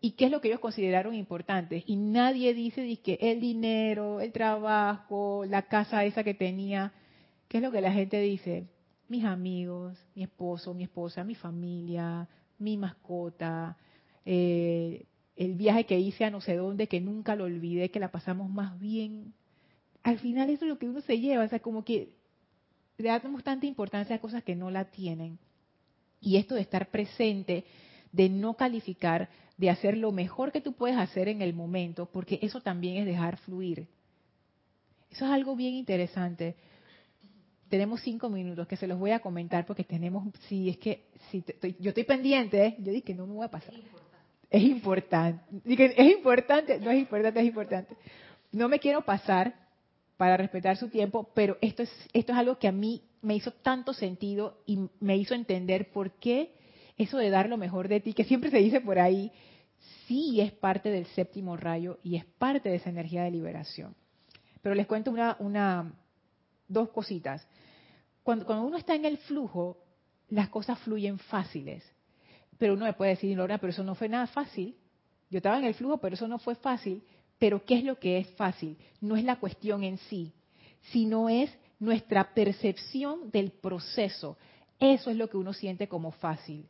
y 0.00 0.12
qué 0.12 0.24
es 0.24 0.30
lo 0.32 0.40
que 0.40 0.48
ellos 0.48 0.60
consideraron 0.60 1.14
importante. 1.14 1.84
Y 1.86 1.94
nadie 1.94 2.54
dice 2.54 2.96
que 3.04 3.18
el 3.20 3.40
dinero, 3.40 4.20
el 4.20 4.32
trabajo, 4.32 5.44
la 5.46 5.62
casa 5.62 6.04
esa 6.04 6.24
que 6.24 6.34
tenía, 6.34 6.92
¿qué 7.46 7.58
es 7.58 7.62
lo 7.62 7.70
que 7.70 7.80
la 7.80 7.92
gente 7.92 8.20
dice? 8.20 8.66
mis 9.12 9.26
amigos, 9.26 9.98
mi 10.14 10.22
esposo, 10.22 10.72
mi 10.72 10.84
esposa, 10.84 11.22
mi 11.22 11.34
familia, 11.34 12.26
mi 12.58 12.78
mascota, 12.78 13.76
eh, 14.24 15.04
el 15.36 15.54
viaje 15.54 15.86
que 15.86 15.98
hice 15.98 16.24
a 16.24 16.30
no 16.30 16.40
sé 16.40 16.56
dónde, 16.56 16.88
que 16.88 17.00
nunca 17.00 17.36
lo 17.36 17.44
olvidé, 17.44 17.90
que 17.90 18.00
la 18.00 18.10
pasamos 18.10 18.50
más 18.50 18.78
bien. 18.78 19.34
Al 20.02 20.18
final 20.18 20.50
eso 20.50 20.64
es 20.64 20.68
lo 20.68 20.78
que 20.78 20.88
uno 20.88 21.00
se 21.00 21.18
lleva, 21.18 21.44
o 21.44 21.48
sea, 21.48 21.60
como 21.60 21.84
que 21.84 22.14
le 22.98 23.08
damos 23.08 23.42
tanta 23.42 23.66
importancia 23.66 24.16
a 24.16 24.20
cosas 24.20 24.44
que 24.44 24.56
no 24.56 24.70
la 24.70 24.86
tienen. 24.86 25.38
Y 26.20 26.36
esto 26.36 26.54
de 26.54 26.60
estar 26.60 26.90
presente, 26.90 27.64
de 28.12 28.28
no 28.28 28.54
calificar, 28.54 29.28
de 29.56 29.70
hacer 29.70 29.96
lo 29.96 30.12
mejor 30.12 30.52
que 30.52 30.60
tú 30.60 30.74
puedes 30.74 30.96
hacer 30.96 31.28
en 31.28 31.42
el 31.42 31.54
momento, 31.54 32.06
porque 32.06 32.38
eso 32.42 32.60
también 32.60 32.96
es 32.96 33.06
dejar 33.06 33.38
fluir. 33.38 33.88
Eso 35.10 35.24
es 35.24 35.30
algo 35.30 35.56
bien 35.56 35.74
interesante 35.74 36.56
tenemos 37.72 38.02
cinco 38.02 38.28
minutos 38.28 38.68
que 38.68 38.76
se 38.76 38.86
los 38.86 38.98
voy 38.98 39.12
a 39.12 39.20
comentar 39.20 39.64
porque 39.64 39.82
tenemos, 39.82 40.28
si 40.46 40.68
es 40.68 40.76
que, 40.76 41.06
si 41.30 41.42
yo 41.80 41.88
estoy 41.88 42.04
pendiente, 42.04 42.66
¿eh? 42.66 42.76
yo 42.78 42.92
dije 42.92 43.02
que 43.02 43.14
no 43.14 43.26
me 43.26 43.32
voy 43.32 43.46
a 43.46 43.50
pasar. 43.50 43.72
Es 44.52 44.62
importante. 44.62 45.42
Es 45.64 46.12
importante, 46.12 46.78
no 46.78 46.90
es 46.90 46.98
importante, 46.98 47.40
es 47.40 47.46
importante. 47.46 47.96
No 48.52 48.68
me 48.68 48.78
quiero 48.78 49.02
pasar 49.02 49.54
para 50.16 50.36
respetar 50.36 50.76
su 50.76 50.88
tiempo, 50.88 51.30
pero 51.34 51.56
esto 51.60 51.82
es, 51.82 51.90
esto 52.12 52.32
es 52.32 52.38
algo 52.38 52.58
que 52.58 52.68
a 52.68 52.72
mí 52.72 53.02
me 53.22 53.34
hizo 53.34 53.50
tanto 53.50 53.94
sentido 53.94 54.62
y 54.66 54.88
me 55.00 55.16
hizo 55.16 55.34
entender 55.34 55.90
por 55.90 56.12
qué 56.12 56.54
eso 56.98 57.16
de 57.16 57.30
dar 57.30 57.48
lo 57.48 57.56
mejor 57.56 57.88
de 57.88 58.00
ti, 58.00 58.12
que 58.12 58.24
siempre 58.24 58.50
se 58.50 58.58
dice 58.58 58.80
por 58.80 58.98
ahí, 58.98 59.32
sí 60.06 60.40
es 60.40 60.52
parte 60.52 60.90
del 60.90 61.06
séptimo 61.06 61.56
rayo 61.56 61.98
y 62.02 62.16
es 62.16 62.24
parte 62.24 62.68
de 62.68 62.76
esa 62.76 62.90
energía 62.90 63.24
de 63.24 63.30
liberación. 63.30 63.96
Pero 64.60 64.74
les 64.74 64.86
cuento 64.86 65.10
una, 65.10 65.36
una 65.40 65.94
dos 66.68 66.90
cositas 66.90 67.46
cuando, 68.22 68.62
uno 68.62 68.76
está 68.76 68.94
en 68.94 69.04
el 69.04 69.18
flujo, 69.18 69.78
las 70.28 70.48
cosas 70.48 70.78
fluyen 70.80 71.18
fáciles. 71.18 71.84
Pero 72.58 72.74
uno 72.74 72.84
me 72.84 72.92
puede 72.92 73.12
decir, 73.12 73.36
Lorna, 73.36 73.58
pero 73.58 73.70
eso 73.70 73.82
no 73.82 73.94
fue 73.94 74.08
nada 74.08 74.26
fácil. 74.26 74.76
Yo 75.30 75.38
estaba 75.38 75.58
en 75.58 75.64
el 75.64 75.74
flujo, 75.74 75.98
pero 75.98 76.14
eso 76.14 76.28
no 76.28 76.38
fue 76.38 76.54
fácil. 76.54 77.02
Pero 77.38 77.64
¿qué 77.64 77.78
es 77.78 77.84
lo 77.84 77.98
que 77.98 78.18
es 78.18 78.28
fácil? 78.36 78.76
No 79.00 79.16
es 79.16 79.24
la 79.24 79.36
cuestión 79.36 79.82
en 79.82 79.98
sí, 79.98 80.32
sino 80.92 81.28
es 81.28 81.50
nuestra 81.80 82.34
percepción 82.34 83.30
del 83.30 83.50
proceso. 83.50 84.36
Eso 84.78 85.10
es 85.10 85.16
lo 85.16 85.28
que 85.28 85.36
uno 85.36 85.52
siente 85.52 85.88
como 85.88 86.12
fácil. 86.12 86.66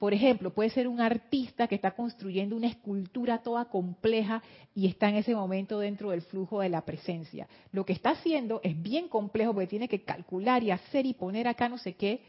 Por 0.00 0.14
ejemplo, 0.14 0.50
puede 0.54 0.70
ser 0.70 0.88
un 0.88 0.98
artista 0.98 1.68
que 1.68 1.74
está 1.74 1.90
construyendo 1.90 2.56
una 2.56 2.68
escultura 2.68 3.42
toda 3.42 3.66
compleja 3.66 4.42
y 4.74 4.86
está 4.86 5.10
en 5.10 5.16
ese 5.16 5.34
momento 5.34 5.78
dentro 5.78 6.10
del 6.10 6.22
flujo 6.22 6.60
de 6.60 6.70
la 6.70 6.86
presencia. 6.86 7.46
Lo 7.70 7.84
que 7.84 7.92
está 7.92 8.12
haciendo 8.12 8.62
es 8.64 8.80
bien 8.80 9.08
complejo 9.08 9.52
porque 9.52 9.66
tiene 9.66 9.88
que 9.88 10.02
calcular 10.02 10.62
y 10.62 10.70
hacer 10.70 11.04
y 11.04 11.12
poner 11.12 11.46
acá 11.46 11.68
no 11.68 11.76
sé 11.76 11.96
qué. 11.96 12.22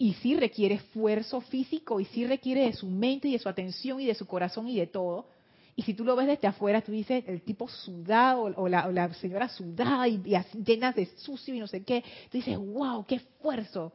Y 0.00 0.14
sí 0.14 0.34
requiere 0.34 0.76
esfuerzo 0.76 1.42
físico 1.42 2.00
y 2.00 2.06
sí 2.06 2.26
requiere 2.26 2.64
de 2.64 2.72
su 2.72 2.86
mente 2.86 3.28
y 3.28 3.32
de 3.32 3.38
su 3.38 3.50
atención 3.50 4.00
y 4.00 4.06
de 4.06 4.14
su 4.14 4.26
corazón 4.26 4.66
y 4.66 4.78
de 4.78 4.86
todo. 4.86 5.28
Y 5.76 5.82
si 5.82 5.92
tú 5.92 6.06
lo 6.06 6.16
ves 6.16 6.26
desde 6.26 6.48
afuera, 6.48 6.80
tú 6.80 6.90
dices 6.90 7.22
el 7.26 7.42
tipo 7.42 7.68
sudado 7.68 8.44
o 8.56 8.66
la, 8.66 9.12
señora 9.14 9.50
sudada 9.50 10.08
y, 10.08 10.22
y 10.24 10.62
llena 10.64 10.92
de 10.92 11.04
sucio 11.18 11.54
y 11.54 11.60
no 11.60 11.66
sé 11.66 11.84
qué. 11.84 12.02
Tú 12.30 12.38
dices, 12.38 12.56
wow, 12.56 13.04
qué 13.04 13.16
esfuerzo. 13.16 13.92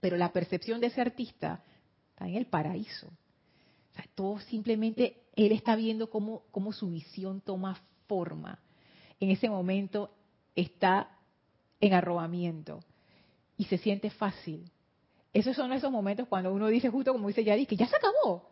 Pero 0.00 0.16
la 0.16 0.32
percepción 0.32 0.80
de 0.80 0.86
ese 0.86 1.02
artista 1.02 1.62
en 2.26 2.36
el 2.36 2.46
paraíso. 2.46 3.06
O 3.06 3.94
sea, 3.94 4.04
todo 4.14 4.38
simplemente 4.40 5.24
él 5.36 5.52
está 5.52 5.76
viendo 5.76 6.08
cómo, 6.08 6.44
cómo 6.50 6.72
su 6.72 6.88
visión 6.90 7.42
toma 7.42 7.78
forma. 8.06 8.60
En 9.20 9.30
ese 9.30 9.50
momento 9.50 10.10
está 10.54 11.18
en 11.80 11.92
arrobamiento 11.92 12.80
y 13.56 13.64
se 13.64 13.78
siente 13.78 14.10
fácil. 14.10 14.71
Esos 15.32 15.56
son 15.56 15.72
esos 15.72 15.90
momentos 15.90 16.28
cuando 16.28 16.52
uno 16.52 16.68
dice, 16.68 16.88
justo 16.88 17.12
como 17.12 17.28
dice 17.28 17.44
Yari, 17.44 17.66
que 17.66 17.76
ya 17.76 17.86
se 17.86 17.96
acabó. 17.96 18.50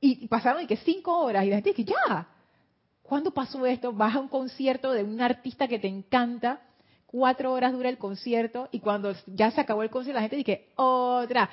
Y 0.00 0.28
pasaron 0.28 0.62
y 0.62 0.66
que 0.66 0.76
cinco 0.76 1.18
horas 1.18 1.44
y 1.44 1.50
la 1.50 1.56
gente 1.56 1.72
dice, 1.74 1.84
ya. 1.84 2.28
¿Cuándo 3.02 3.32
pasó 3.32 3.66
esto? 3.66 3.92
Vas 3.92 4.14
a 4.16 4.20
un 4.20 4.28
concierto 4.28 4.92
de 4.92 5.04
un 5.04 5.20
artista 5.20 5.68
que 5.68 5.78
te 5.78 5.88
encanta, 5.88 6.62
cuatro 7.06 7.52
horas 7.52 7.72
dura 7.72 7.88
el 7.88 7.98
concierto 7.98 8.68
y 8.72 8.80
cuando 8.80 9.14
ya 9.26 9.50
se 9.50 9.60
acabó 9.60 9.82
el 9.82 9.90
concierto 9.90 10.16
la 10.16 10.22
gente 10.22 10.36
dice, 10.36 10.68
otra, 10.76 11.50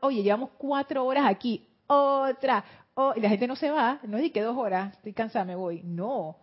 oye, 0.00 0.22
llevamos 0.22 0.50
cuatro 0.56 1.04
horas 1.04 1.26
aquí, 1.26 1.66
otra, 1.86 2.64
y 3.16 3.20
la 3.20 3.28
gente 3.28 3.46
no 3.46 3.56
se 3.56 3.70
va, 3.70 3.98
no 4.04 4.16
es 4.16 4.30
que 4.32 4.42
dos 4.42 4.56
horas, 4.56 4.94
estoy 4.94 5.12
cansada, 5.12 5.44
me 5.44 5.56
voy. 5.56 5.82
No, 5.82 6.36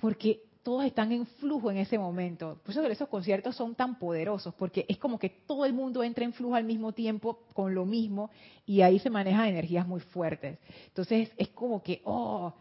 porque 0.00 0.44
todos 0.68 0.84
están 0.84 1.12
en 1.12 1.24
flujo 1.24 1.70
en 1.70 1.78
ese 1.78 1.96
momento. 1.98 2.60
Por 2.62 2.72
eso 2.72 2.86
esos 2.86 3.08
conciertos 3.08 3.56
son 3.56 3.74
tan 3.74 3.98
poderosos, 3.98 4.52
porque 4.52 4.84
es 4.86 4.98
como 4.98 5.18
que 5.18 5.30
todo 5.30 5.64
el 5.64 5.72
mundo 5.72 6.04
entra 6.04 6.26
en 6.26 6.34
flujo 6.34 6.56
al 6.56 6.64
mismo 6.64 6.92
tiempo 6.92 7.38
con 7.54 7.74
lo 7.74 7.86
mismo 7.86 8.30
y 8.66 8.82
ahí 8.82 8.98
se 8.98 9.08
manejan 9.08 9.48
energías 9.48 9.88
muy 9.88 10.00
fuertes. 10.00 10.58
Entonces 10.88 11.30
es 11.38 11.48
como 11.48 11.82
que, 11.82 12.02
oh, 12.04 12.52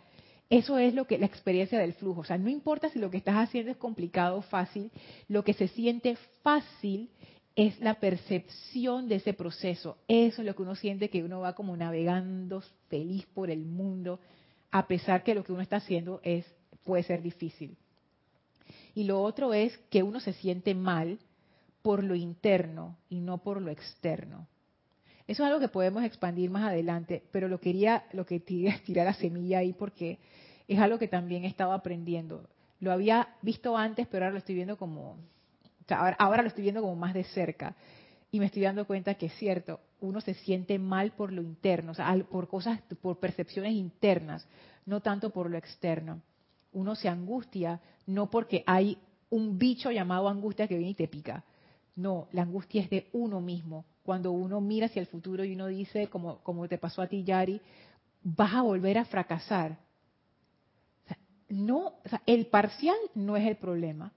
eso 0.50 0.78
es 0.78 0.94
lo 0.94 1.06
que 1.06 1.18
la 1.18 1.26
experiencia 1.26 1.80
del 1.80 1.92
flujo. 1.96 2.22
O 2.22 2.24
sea, 2.24 2.38
no 2.38 2.48
importa 2.48 2.88
si 2.88 2.98
lo 2.98 3.12
que 3.12 3.18
estás 3.18 3.36
haciendo 3.36 3.72
es 3.72 3.78
complicado 3.78 4.38
o 4.38 4.42
fácil, 4.42 4.90
lo 5.28 5.44
que 5.44 5.52
se 5.52 5.68
siente 5.68 6.16
fácil 6.44 7.10
es 7.58 7.78
la 7.82 7.96
percepción 7.96 9.10
de 9.10 9.16
ese 9.16 9.34
proceso. 9.34 9.98
Eso 10.08 10.42
es 10.42 10.46
lo 10.46 10.56
que 10.56 10.62
uno 10.62 10.76
siente 10.76 11.10
que 11.10 11.26
uno 11.26 11.42
va 11.42 11.56
como 11.56 11.76
navegando 11.76 12.64
feliz 12.88 13.26
por 13.34 13.50
el 13.52 13.66
mundo, 13.66 14.22
a 14.72 14.88
pesar 14.88 15.26
que 15.26 15.36
lo 15.36 15.44
que 15.44 15.52
uno 15.52 15.62
está 15.62 15.76
haciendo 15.76 16.22
es 16.24 16.46
puede 16.86 17.04
ser 17.04 17.22
difícil. 17.22 17.76
Y 18.98 19.04
lo 19.04 19.22
otro 19.22 19.54
es 19.54 19.78
que 19.92 20.02
uno 20.02 20.20
se 20.20 20.34
siente 20.34 20.74
mal 20.74 21.20
por 21.84 22.04
lo 22.04 22.16
interno 22.16 22.98
y 23.10 23.20
no 23.20 23.38
por 23.38 23.62
lo 23.62 23.70
externo. 23.70 24.48
Eso 25.28 25.44
es 25.44 25.48
algo 25.48 25.60
que 25.60 25.68
podemos 25.68 26.04
expandir 26.04 26.50
más 26.50 26.64
adelante, 26.64 27.22
pero 27.32 27.48
lo 27.48 27.60
quería, 27.60 28.06
lo 28.12 28.26
que 28.26 28.40
tirar, 28.40 28.82
la 28.88 29.14
semilla 29.14 29.60
ahí 29.60 29.74
porque 29.74 30.18
es 30.68 30.80
algo 30.80 30.98
que 30.98 31.08
también 31.08 31.44
he 31.44 31.48
estado 31.48 31.74
aprendiendo. 31.74 32.50
Lo 32.80 32.92
había 32.92 33.36
visto 33.44 33.78
antes, 33.78 34.08
pero 34.08 34.26
ahora 34.26 34.34
lo 34.34 34.40
estoy 34.40 34.56
viendo 34.56 34.78
como, 34.78 35.20
ahora, 35.90 36.42
lo 36.42 36.48
estoy 36.48 36.64
viendo 36.64 36.82
como 36.82 36.96
más 36.96 37.14
de 37.14 37.24
cerca. 37.26 37.76
Y 38.32 38.40
me 38.40 38.48
estoy 38.48 38.64
dando 38.64 38.88
cuenta 38.88 39.14
que 39.14 39.28
es 39.28 39.34
cierto, 39.34 39.80
uno 40.00 40.22
se 40.22 40.34
siente 40.34 40.80
mal 40.80 41.12
por 41.12 41.32
lo 41.32 41.44
interno, 41.44 41.92
o 41.92 41.94
sea, 41.94 42.18
por 42.32 42.48
cosas, 42.48 42.82
por 43.00 43.20
percepciones 43.20 43.74
internas, 43.74 44.48
no 44.88 45.02
tanto 45.02 45.30
por 45.30 45.52
lo 45.52 45.58
externo 45.60 46.20
uno 46.74 46.96
se 46.96 47.10
angustia 47.10 47.82
no 48.06 48.30
porque 48.30 48.64
hay 48.66 48.98
un 49.30 49.58
bicho 49.58 49.92
llamado 49.92 50.30
angustia 50.30 50.68
que 50.68 50.78
viene 50.78 50.92
y 50.92 50.96
te 50.96 51.08
pica. 51.08 51.44
No, 51.96 52.28
la 52.32 52.44
angustia 52.44 52.82
es 52.82 52.90
de 52.90 53.10
uno 53.14 53.42
mismo. 53.42 53.86
Cuando 54.04 54.32
uno 54.32 54.62
mira 54.62 54.86
hacia 54.86 55.02
el 55.02 55.08
futuro 55.08 55.44
y 55.44 55.54
uno 55.54 55.68
dice, 55.68 56.08
como, 56.08 56.68
te 56.68 56.78
pasó 56.78 57.02
a 57.02 57.08
ti, 57.08 57.24
Yari, 57.24 57.60
vas 58.24 58.54
a 58.54 58.62
volver 58.62 58.98
a 58.98 59.06
fracasar. 59.06 59.78
no, 61.50 61.96
el 62.26 62.46
parcial 62.48 62.98
no 63.16 63.36
es 63.36 63.48
el 63.48 63.58
problema. 63.58 64.14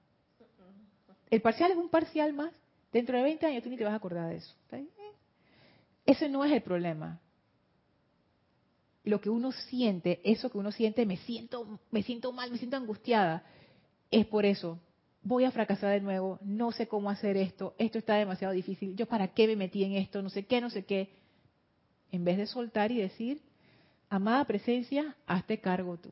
El 1.30 1.40
parcial 1.40 1.70
es 1.70 1.76
un 1.76 1.88
parcial 1.88 2.32
más. 2.32 2.52
Dentro 2.92 3.16
de 3.16 3.22
20 3.22 3.46
años 3.46 3.62
tú 3.62 3.70
ni 3.70 3.76
te 3.76 3.84
vas 3.84 3.92
a 3.92 3.96
acordar 3.96 4.28
de 4.28 4.36
eso. 4.36 4.54
Ese 6.04 6.28
no 6.28 6.44
es 6.44 6.52
el 6.52 6.62
problema 6.62 7.20
lo 9.04 9.20
que 9.20 9.30
uno 9.30 9.52
siente, 9.52 10.20
eso 10.24 10.50
que 10.50 10.58
uno 10.58 10.72
siente, 10.72 11.06
me 11.06 11.16
siento, 11.18 11.80
me 11.90 12.02
siento 12.02 12.32
mal, 12.32 12.50
me 12.50 12.58
siento 12.58 12.76
angustiada, 12.76 13.42
es 14.10 14.26
por 14.26 14.44
eso. 14.44 14.78
Voy 15.22 15.44
a 15.44 15.50
fracasar 15.50 15.92
de 15.92 16.00
nuevo, 16.00 16.38
no 16.42 16.72
sé 16.72 16.88
cómo 16.88 17.10
hacer 17.10 17.36
esto, 17.36 17.74
esto 17.78 17.98
está 17.98 18.14
demasiado 18.14 18.54
difícil, 18.54 18.96
yo 18.96 19.06
para 19.06 19.28
qué 19.28 19.46
me 19.46 19.56
metí 19.56 19.84
en 19.84 19.92
esto, 19.92 20.22
no 20.22 20.30
sé 20.30 20.46
qué, 20.46 20.60
no 20.60 20.70
sé 20.70 20.84
qué. 20.84 21.10
En 22.12 22.24
vez 22.24 22.38
de 22.38 22.46
soltar 22.46 22.90
y 22.90 22.98
decir, 22.98 23.40
amada 24.08 24.44
presencia, 24.44 25.14
hazte 25.26 25.60
cargo 25.60 25.96
tú. 25.98 26.10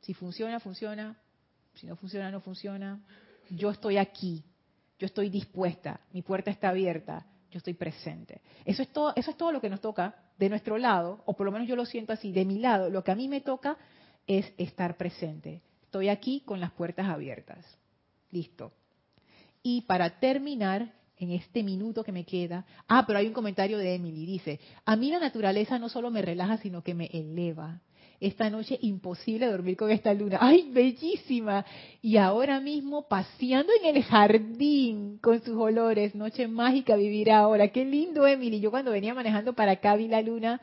Si 0.00 0.14
funciona, 0.14 0.60
funciona, 0.60 1.16
si 1.74 1.86
no 1.86 1.96
funciona, 1.96 2.30
no 2.30 2.40
funciona. 2.40 3.00
Yo 3.50 3.70
estoy 3.70 3.96
aquí, 3.96 4.42
yo 4.98 5.06
estoy 5.06 5.30
dispuesta, 5.30 6.00
mi 6.12 6.22
puerta 6.22 6.50
está 6.50 6.68
abierta, 6.70 7.26
yo 7.50 7.58
estoy 7.58 7.74
presente. 7.74 8.40
Eso 8.64 8.82
es 8.82 8.88
todo, 8.92 9.12
eso 9.14 9.30
es 9.30 9.36
todo 9.36 9.52
lo 9.52 9.60
que 9.60 9.70
nos 9.70 9.80
toca 9.80 10.14
de 10.42 10.48
nuestro 10.48 10.76
lado, 10.76 11.22
o 11.24 11.36
por 11.36 11.46
lo 11.46 11.52
menos 11.52 11.68
yo 11.68 11.76
lo 11.76 11.86
siento 11.86 12.12
así, 12.12 12.32
de 12.32 12.44
mi 12.44 12.58
lado, 12.58 12.90
lo 12.90 13.04
que 13.04 13.12
a 13.12 13.14
mí 13.14 13.28
me 13.28 13.42
toca 13.42 13.76
es 14.26 14.52
estar 14.58 14.96
presente. 14.96 15.62
Estoy 15.84 16.08
aquí 16.08 16.42
con 16.44 16.58
las 16.58 16.72
puertas 16.72 17.06
abiertas. 17.06 17.64
Listo. 18.32 18.72
Y 19.62 19.82
para 19.82 20.18
terminar, 20.18 20.94
en 21.16 21.30
este 21.30 21.62
minuto 21.62 22.02
que 22.02 22.10
me 22.10 22.24
queda, 22.24 22.66
ah, 22.88 23.04
pero 23.06 23.20
hay 23.20 23.28
un 23.28 23.32
comentario 23.32 23.78
de 23.78 23.94
Emily, 23.94 24.26
dice, 24.26 24.58
a 24.84 24.96
mí 24.96 25.12
la 25.12 25.20
naturaleza 25.20 25.78
no 25.78 25.88
solo 25.88 26.10
me 26.10 26.22
relaja, 26.22 26.56
sino 26.56 26.82
que 26.82 26.94
me 26.94 27.06
eleva 27.12 27.80
esta 28.22 28.48
noche 28.48 28.78
imposible 28.80 29.46
dormir 29.46 29.76
con 29.76 29.90
esta 29.90 30.14
luna. 30.14 30.38
¡Ay, 30.40 30.70
bellísima! 30.70 31.64
Y 32.00 32.16
ahora 32.16 32.60
mismo 32.60 33.08
paseando 33.08 33.72
en 33.82 33.96
el 33.96 34.02
jardín 34.02 35.18
con 35.18 35.42
sus 35.42 35.56
olores. 35.56 36.14
Noche 36.14 36.46
mágica 36.48 36.96
vivir 36.96 37.30
ahora. 37.30 37.68
¡Qué 37.68 37.84
lindo, 37.84 38.26
Emily! 38.26 38.60
Yo 38.60 38.70
cuando 38.70 38.92
venía 38.92 39.14
manejando 39.14 39.52
para 39.52 39.72
acá 39.72 39.96
vi 39.96 40.08
la 40.08 40.22
luna. 40.22 40.60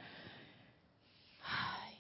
Ay, 1.44 1.96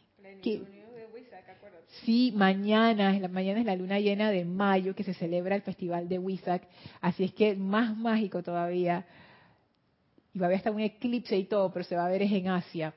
Sí, 2.06 2.32
mañana, 2.36 3.20
mañana 3.30 3.60
es 3.60 3.66
la 3.66 3.76
luna 3.76 4.00
llena 4.00 4.32
de 4.32 4.46
mayo 4.46 4.96
que 4.96 5.04
se 5.04 5.14
celebra 5.14 5.56
el 5.56 5.62
festival 5.62 6.08
de 6.08 6.18
Huizac, 6.18 6.64
así 7.02 7.26
es 7.26 7.34
que 7.34 7.56
más 7.56 7.96
mágico 7.96 8.42
todavía. 8.42 9.06
Y 10.34 10.40
va 10.40 10.46
a 10.46 10.48
haber 10.48 10.58
hasta 10.58 10.72
un 10.72 10.80
eclipse 10.80 11.38
y 11.38 11.44
todo, 11.44 11.72
pero 11.72 11.84
se 11.84 11.96
va 11.96 12.06
a 12.06 12.10
ver 12.10 12.22
es 12.22 12.32
en 12.32 12.48
Asia. 12.48 12.94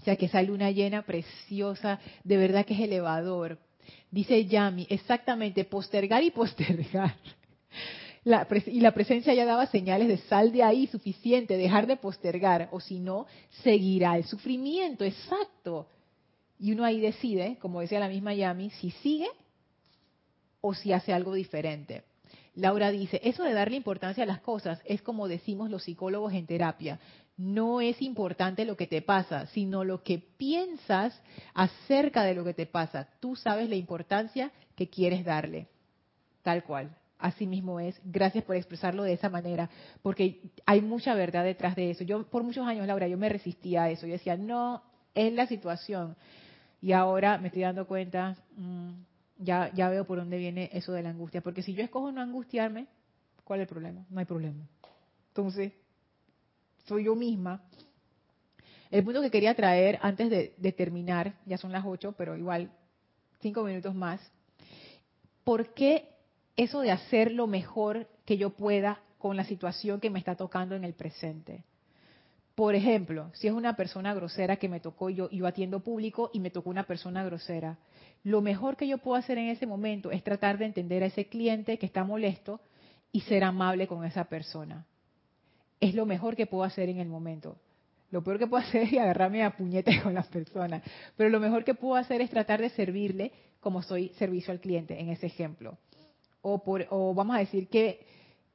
O 0.00 0.04
sea 0.04 0.16
que 0.16 0.26
esa 0.26 0.42
luna 0.42 0.70
llena 0.70 1.02
preciosa, 1.02 1.98
de 2.22 2.36
verdad 2.36 2.64
que 2.64 2.74
es 2.74 2.80
elevador. 2.80 3.58
Dice 4.10 4.44
Yami, 4.46 4.86
exactamente, 4.90 5.64
postergar 5.64 6.22
y 6.22 6.30
postergar. 6.30 7.14
y 8.66 8.80
la 8.80 8.92
presencia 8.92 9.34
ya 9.34 9.44
daba 9.44 9.66
señales 9.66 10.08
de 10.08 10.18
sal 10.18 10.52
de 10.52 10.62
ahí 10.62 10.86
suficiente, 10.88 11.56
dejar 11.56 11.86
de 11.86 11.96
postergar, 11.96 12.68
o 12.72 12.80
si 12.80 12.98
no, 12.98 13.26
seguirá 13.62 14.16
el 14.16 14.24
sufrimiento, 14.24 15.04
exacto. 15.04 15.86
Y 16.58 16.72
uno 16.72 16.84
ahí 16.84 17.00
decide, 17.00 17.56
como 17.60 17.80
decía 17.80 18.00
la 18.00 18.08
misma 18.08 18.34
Yami, 18.34 18.70
si 18.70 18.90
sigue 18.90 19.28
o 20.60 20.74
si 20.74 20.92
hace 20.92 21.12
algo 21.12 21.34
diferente. 21.34 22.02
Laura 22.54 22.90
dice, 22.90 23.20
eso 23.22 23.44
de 23.44 23.52
darle 23.52 23.76
importancia 23.76 24.24
a 24.24 24.26
las 24.26 24.40
cosas 24.40 24.80
es 24.86 25.02
como 25.02 25.28
decimos 25.28 25.70
los 25.70 25.84
psicólogos 25.84 26.32
en 26.32 26.46
terapia 26.46 26.98
no 27.36 27.80
es 27.80 28.00
importante 28.00 28.64
lo 28.64 28.76
que 28.76 28.86
te 28.86 29.02
pasa, 29.02 29.46
sino 29.48 29.84
lo 29.84 30.02
que 30.02 30.18
piensas 30.18 31.20
acerca 31.54 32.22
de 32.22 32.34
lo 32.34 32.44
que 32.44 32.54
te 32.54 32.66
pasa. 32.66 33.08
Tú 33.20 33.36
sabes 33.36 33.68
la 33.68 33.76
importancia 33.76 34.50
que 34.74 34.88
quieres 34.88 35.24
darle. 35.24 35.68
Tal 36.42 36.64
cual. 36.64 36.96
Así 37.18 37.46
mismo 37.46 37.80
es. 37.80 38.00
Gracias 38.04 38.44
por 38.44 38.56
expresarlo 38.56 39.02
de 39.02 39.14
esa 39.14 39.28
manera, 39.28 39.70
porque 40.02 40.50
hay 40.66 40.82
mucha 40.82 41.14
verdad 41.14 41.44
detrás 41.44 41.74
de 41.76 41.90
eso. 41.90 42.04
Yo 42.04 42.26
por 42.26 42.42
muchos 42.42 42.66
años, 42.66 42.86
Laura, 42.86 43.08
yo 43.08 43.18
me 43.18 43.28
resistía 43.28 43.84
a 43.84 43.90
eso. 43.90 44.06
Yo 44.06 44.12
decía, 44.12 44.36
no, 44.36 44.82
es 45.14 45.32
la 45.32 45.46
situación. 45.46 46.16
Y 46.80 46.92
ahora 46.92 47.38
me 47.38 47.48
estoy 47.48 47.62
dando 47.62 47.86
cuenta, 47.86 48.36
mm, 48.56 48.90
ya, 49.38 49.72
ya 49.74 49.88
veo 49.88 50.06
por 50.06 50.18
dónde 50.18 50.36
viene 50.38 50.70
eso 50.72 50.92
de 50.92 51.02
la 51.02 51.10
angustia. 51.10 51.40
Porque 51.40 51.62
si 51.62 51.74
yo 51.74 51.82
escojo 51.82 52.12
no 52.12 52.20
angustiarme, 52.20 52.86
¿cuál 53.44 53.60
es 53.60 53.64
el 53.64 53.68
problema? 53.68 54.04
No 54.10 54.20
hay 54.20 54.26
problema. 54.26 54.66
Entonces, 55.28 55.72
soy 56.86 57.04
yo 57.04 57.14
misma. 57.14 57.62
El 58.90 59.04
punto 59.04 59.20
que 59.20 59.30
quería 59.30 59.54
traer 59.54 59.98
antes 60.00 60.30
de, 60.30 60.72
terminar, 60.72 61.34
ya 61.44 61.58
son 61.58 61.72
las 61.72 61.84
ocho, 61.84 62.12
pero 62.12 62.36
igual 62.36 62.70
cinco 63.40 63.64
minutos 63.64 63.94
más. 63.94 64.20
¿Por 65.44 65.74
qué 65.74 66.08
eso 66.56 66.80
de 66.80 66.92
hacer 66.92 67.32
lo 67.32 67.46
mejor 67.46 68.08
que 68.24 68.36
yo 68.36 68.50
pueda 68.50 69.00
con 69.18 69.36
la 69.36 69.44
situación 69.44 70.00
que 70.00 70.10
me 70.10 70.18
está 70.18 70.36
tocando 70.36 70.74
en 70.76 70.84
el 70.84 70.94
presente? 70.94 71.64
Por 72.54 72.74
ejemplo, 72.74 73.30
si 73.34 73.48
es 73.48 73.52
una 73.52 73.76
persona 73.76 74.14
grosera 74.14 74.56
que 74.56 74.68
me 74.68 74.80
tocó, 74.80 75.10
yo, 75.10 75.28
yo 75.30 75.46
atiendo 75.46 75.80
público 75.80 76.30
y 76.32 76.40
me 76.40 76.50
tocó 76.50 76.70
una 76.70 76.84
persona 76.84 77.22
grosera, 77.22 77.76
lo 78.24 78.40
mejor 78.40 78.76
que 78.76 78.88
yo 78.88 78.98
puedo 78.98 79.16
hacer 79.16 79.36
en 79.36 79.48
ese 79.48 79.66
momento 79.66 80.10
es 80.10 80.24
tratar 80.24 80.56
de 80.56 80.64
entender 80.64 81.02
a 81.02 81.06
ese 81.06 81.26
cliente 81.26 81.78
que 81.78 81.86
está 81.86 82.02
molesto 82.04 82.60
y 83.12 83.20
ser 83.22 83.44
amable 83.44 83.86
con 83.86 84.04
esa 84.04 84.24
persona 84.24 84.86
es 85.80 85.94
lo 85.94 86.06
mejor 86.06 86.36
que 86.36 86.46
puedo 86.46 86.64
hacer 86.64 86.88
en 86.88 86.98
el 86.98 87.08
momento. 87.08 87.56
Lo 88.10 88.22
peor 88.22 88.38
que 88.38 88.46
puedo 88.46 88.62
hacer 88.66 88.82
es 88.82 88.92
agarrarme 88.94 89.42
a 89.42 89.56
puñetes 89.56 90.02
con 90.02 90.14
las 90.14 90.26
personas. 90.28 90.82
Pero 91.16 91.30
lo 91.30 91.40
mejor 91.40 91.64
que 91.64 91.74
puedo 91.74 91.96
hacer 91.96 92.20
es 92.20 92.30
tratar 92.30 92.60
de 92.60 92.70
servirle 92.70 93.32
como 93.60 93.82
soy 93.82 94.10
servicio 94.10 94.52
al 94.52 94.60
cliente, 94.60 95.00
en 95.00 95.08
ese 95.08 95.26
ejemplo. 95.26 95.76
O, 96.40 96.62
por, 96.62 96.86
o 96.90 97.14
vamos 97.14 97.36
a 97.36 97.40
decir 97.40 97.68
que 97.68 98.06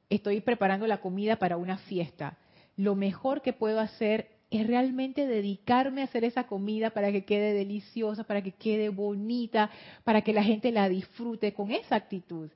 estoy 0.08 0.40
preparando 0.40 0.86
la 0.86 1.00
comida 1.00 1.36
para 1.36 1.56
una 1.56 1.78
fiesta. 1.78 2.38
Lo 2.76 2.94
mejor 2.94 3.42
que 3.42 3.52
puedo 3.52 3.80
hacer 3.80 4.28
es 4.50 4.66
realmente 4.66 5.26
dedicarme 5.26 6.02
a 6.02 6.04
hacer 6.04 6.24
esa 6.24 6.44
comida 6.44 6.90
para 6.90 7.10
que 7.10 7.24
quede 7.24 7.54
deliciosa, 7.54 8.24
para 8.24 8.42
que 8.42 8.52
quede 8.52 8.90
bonita, 8.90 9.70
para 10.04 10.22
que 10.22 10.32
la 10.32 10.44
gente 10.44 10.70
la 10.72 10.88
disfrute 10.88 11.52
con 11.52 11.70
esa 11.70 11.96
actitud. 11.96 12.50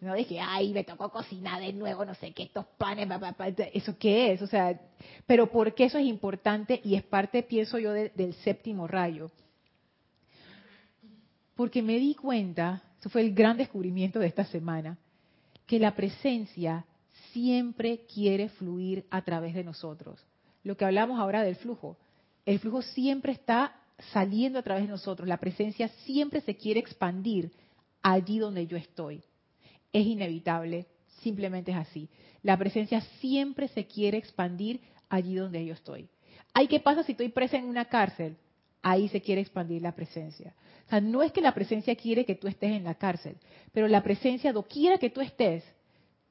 No 0.00 0.14
dije, 0.14 0.40
ay, 0.40 0.72
me 0.72 0.82
tocó 0.82 1.10
cocinar 1.10 1.60
de 1.60 1.74
nuevo, 1.74 2.06
no 2.06 2.14
sé 2.14 2.32
qué, 2.32 2.44
estos 2.44 2.64
panes, 2.78 3.06
¿eso 3.74 3.98
qué 3.98 4.32
es? 4.32 4.40
O 4.40 4.46
sea, 4.46 4.80
pero 5.26 5.50
¿por 5.50 5.74
qué 5.74 5.84
eso 5.84 5.98
es 5.98 6.06
importante? 6.06 6.80
Y 6.82 6.94
es 6.94 7.02
parte, 7.02 7.42
pienso 7.42 7.78
yo, 7.78 7.92
del 7.92 8.34
séptimo 8.42 8.86
rayo. 8.86 9.30
Porque 11.54 11.82
me 11.82 11.98
di 11.98 12.14
cuenta, 12.14 12.82
eso 12.98 13.10
fue 13.10 13.20
el 13.20 13.34
gran 13.34 13.58
descubrimiento 13.58 14.18
de 14.18 14.26
esta 14.26 14.46
semana, 14.46 14.96
que 15.66 15.78
la 15.78 15.94
presencia 15.94 16.86
siempre 17.32 18.06
quiere 18.12 18.48
fluir 18.48 19.04
a 19.10 19.22
través 19.22 19.54
de 19.54 19.64
nosotros. 19.64 20.24
Lo 20.62 20.78
que 20.78 20.86
hablamos 20.86 21.20
ahora 21.20 21.42
del 21.42 21.56
flujo. 21.56 21.98
El 22.46 22.58
flujo 22.58 22.80
siempre 22.80 23.32
está 23.32 23.76
saliendo 24.12 24.58
a 24.58 24.62
través 24.62 24.84
de 24.84 24.90
nosotros. 24.90 25.28
La 25.28 25.36
presencia 25.36 25.88
siempre 26.06 26.40
se 26.40 26.56
quiere 26.56 26.80
expandir 26.80 27.52
allí 28.02 28.38
donde 28.38 28.66
yo 28.66 28.78
estoy. 28.78 29.22
Es 29.92 30.06
inevitable, 30.06 30.86
simplemente 31.20 31.70
es 31.72 31.76
así. 31.76 32.08
La 32.42 32.56
presencia 32.56 33.00
siempre 33.20 33.68
se 33.68 33.86
quiere 33.86 34.18
expandir 34.18 34.80
allí 35.08 35.34
donde 35.34 35.64
yo 35.64 35.74
estoy. 35.74 36.08
¿Ay 36.52 36.68
qué 36.68 36.80
pasa 36.80 37.02
si 37.02 37.12
estoy 37.12 37.28
presa 37.28 37.56
en 37.58 37.64
una 37.64 37.84
cárcel? 37.86 38.36
Ahí 38.82 39.08
se 39.08 39.20
quiere 39.20 39.40
expandir 39.40 39.82
la 39.82 39.94
presencia. 39.94 40.54
O 40.86 40.90
sea, 40.90 41.00
no 41.00 41.22
es 41.22 41.32
que 41.32 41.42
la 41.42 41.54
presencia 41.54 41.94
quiere 41.94 42.24
que 42.24 42.34
tú 42.34 42.48
estés 42.48 42.72
en 42.72 42.84
la 42.84 42.94
cárcel, 42.94 43.36
pero 43.72 43.88
la 43.88 44.02
presencia, 44.02 44.52
doquiera 44.52 44.98
que 44.98 45.10
tú 45.10 45.20
estés, 45.20 45.62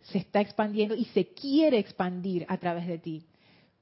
se 0.02 0.18
está 0.18 0.42
expandiendo 0.42 0.96
y 0.96 1.06
se 1.06 1.28
quiere 1.28 1.78
expandir 1.78 2.46
a 2.50 2.58
través 2.58 2.88
de 2.88 2.98
ti. 2.98 3.26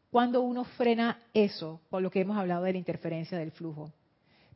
Cuando 0.10 0.42
uno 0.42 0.64
frena 0.64 1.20
eso, 1.34 1.82
por 1.90 2.02
lo 2.02 2.12
que 2.12 2.22
hemos 2.22 2.38
hablado 2.38 2.64
de 2.64 2.74
la 2.74 2.78
interferencia 2.78 3.38
del 3.38 3.52
flujo, 3.52 3.92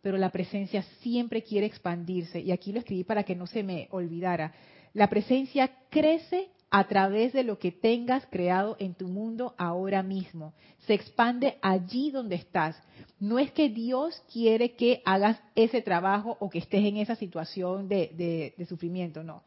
pero 0.02 0.18
la 0.18 0.32
presencia 0.32 0.84
siempre 1.02 1.44
quiere 1.44 1.68
expandirse, 1.68 2.40
y 2.40 2.52
aquí 2.52 2.72
lo 2.72 2.80
escribí 2.80 3.04
para 3.04 3.24
que 3.24 3.36
no 3.36 3.48
se 3.48 3.64
me 3.64 3.88
olvidara, 3.92 4.54
la 4.94 5.10
presencia 5.10 5.72
crece 5.90 6.50
a 6.70 6.88
través 6.88 7.34
de 7.34 7.44
lo 7.44 7.60
que 7.60 7.72
tengas 7.72 8.26
creado 8.28 8.78
en 8.80 8.94
tu 8.94 9.10
mundo 9.10 9.54
ahora 9.58 10.02
mismo. 10.02 10.54
Se 10.88 10.94
expande 10.94 11.58
allí 11.62 12.12
donde 12.12 12.36
estás. 12.36 12.82
No 13.20 13.40
es 13.40 13.52
que 13.52 13.70
Dios 13.70 14.24
quiere 14.32 14.76
que 14.76 15.02
hagas 15.04 15.38
ese 15.54 15.82
trabajo 15.82 16.38
o 16.40 16.50
que 16.50 16.60
estés 16.60 16.86
en 16.86 16.98
esa 16.98 17.16
situación 17.18 17.90
de, 17.90 18.56
sufrimiento, 18.70 19.22
no. 19.22 19.44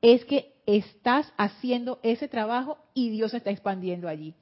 Es 0.00 0.24
que 0.24 0.54
estás 0.66 1.30
haciendo 1.36 2.00
ese 2.02 2.26
trabajo 2.26 2.78
y 2.94 3.10
Dios 3.10 3.32
se 3.32 3.36
está 3.36 3.50
expandiendo 3.50 4.08
allí. 4.08 4.34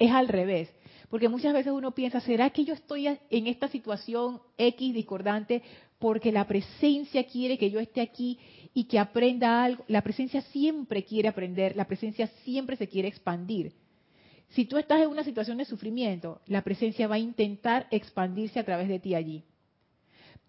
es 0.00 0.10
al 0.10 0.26
revés. 0.26 0.68
Porque 1.08 1.28
muchas 1.28 1.54
veces 1.54 1.72
uno 1.72 1.94
piensa, 1.94 2.20
¿será 2.20 2.50
que 2.50 2.64
yo 2.64 2.74
estoy 2.74 3.06
en 3.06 3.46
esta 3.46 3.68
situación 3.68 4.40
X 4.58 4.92
discordante 4.92 5.62
porque 5.98 6.32
la 6.32 6.46
presencia 6.46 7.24
quiere 7.24 7.56
que 7.58 7.70
yo 7.70 7.78
esté 7.78 8.00
aquí 8.00 8.38
y 8.76 8.84
que 8.84 8.98
aprenda 8.98 9.64
algo? 9.64 9.86
La 9.88 10.02
presencia 10.02 10.42
siempre 10.42 11.02
quiere 11.02 11.28
aprender, 11.28 11.74
la 11.76 11.86
presencia 11.86 12.26
siempre 12.44 12.76
se 12.76 12.86
quiere 12.86 13.08
expandir. 13.08 13.72
Si 14.50 14.66
tú 14.66 14.76
estás 14.76 15.00
en 15.00 15.08
una 15.08 15.24
situación 15.24 15.56
de 15.56 15.64
sufrimiento, 15.64 16.42
la 16.44 16.60
presencia 16.60 17.08
va 17.08 17.14
a 17.14 17.18
intentar 17.18 17.86
expandirse 17.90 18.60
a 18.60 18.66
través 18.66 18.88
de 18.88 18.98
ti 18.98 19.14
allí. 19.14 19.44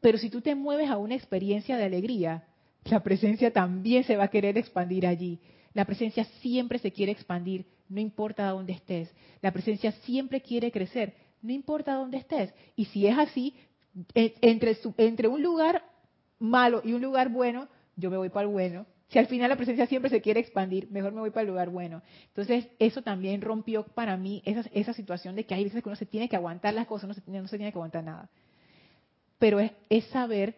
Pero 0.02 0.18
si 0.18 0.30
tú 0.30 0.42
te 0.42 0.56
mueves 0.56 0.90
a 0.90 0.98
una 0.98 1.16
experiencia 1.16 1.78
de 1.78 1.86
alegría, 1.86 2.44
la 2.84 3.02
presencia 3.02 3.54
también 3.54 4.04
se 4.04 4.18
va 4.18 4.26
a 4.26 4.30
querer 4.30 4.58
expandir 4.58 5.08
allí. 5.08 5.40
La 5.74 5.86
presencia 5.86 6.26
siempre 6.42 6.80
se 6.80 6.92
quiere 6.92 7.14
expandir, 7.14 7.66
no 7.88 8.02
importa 8.02 8.50
dónde 8.50 8.74
estés. 8.74 9.10
La 9.42 9.54
presencia 9.54 9.94
siempre 10.04 10.42
quiere 10.42 10.70
crecer, 10.70 11.14
no 11.42 11.54
importa 11.54 11.94
dónde 11.94 12.18
estés. 12.18 12.54
Y 12.76 12.84
si 12.86 13.08
es 13.08 13.18
así, 13.18 13.56
e, 14.14 14.36
entre, 14.42 14.78
entre 14.98 15.30
un 15.30 15.42
lugar 15.42 15.82
malo 16.40 16.82
y 16.84 16.92
un 16.92 17.02
lugar 17.02 17.30
bueno, 17.30 17.70
yo 17.98 18.10
me 18.10 18.18
voy 18.18 18.30
para 18.30 18.48
el 18.48 18.54
bueno. 18.54 18.86
Si 19.10 19.20
al 19.20 19.28
final 19.28 19.50
la 19.50 19.56
presencia 19.56 19.88
siempre 19.88 20.10
se 20.10 20.22
quiere 20.22 20.40
expandir, 20.40 20.90
mejor 20.92 21.14
me 21.14 21.22
voy 21.22 21.32
para 21.32 21.42
el 21.42 21.48
lugar 21.48 21.70
bueno. 21.70 22.02
Entonces, 22.28 22.68
eso 22.78 23.02
también 23.02 23.42
rompió 23.42 23.84
para 23.84 24.18
mí 24.18 24.42
esa, 24.46 24.64
esa 24.74 24.94
situación 24.94 25.36
de 25.36 25.46
que 25.46 25.54
hay 25.54 25.64
veces 25.64 25.82
que 25.82 25.90
uno 25.90 25.96
se 25.96 26.06
tiene 26.06 26.28
que 26.28 26.36
aguantar 26.36 26.74
las 26.74 26.88
cosas, 26.88 27.08
no 27.08 27.14
se, 27.14 27.22
no 27.26 27.48
se 27.48 27.58
tiene 27.58 27.72
que 27.72 27.78
aguantar 27.78 28.04
nada. 28.04 28.30
Pero 29.40 29.60
es, 29.60 30.04
saber 30.06 30.56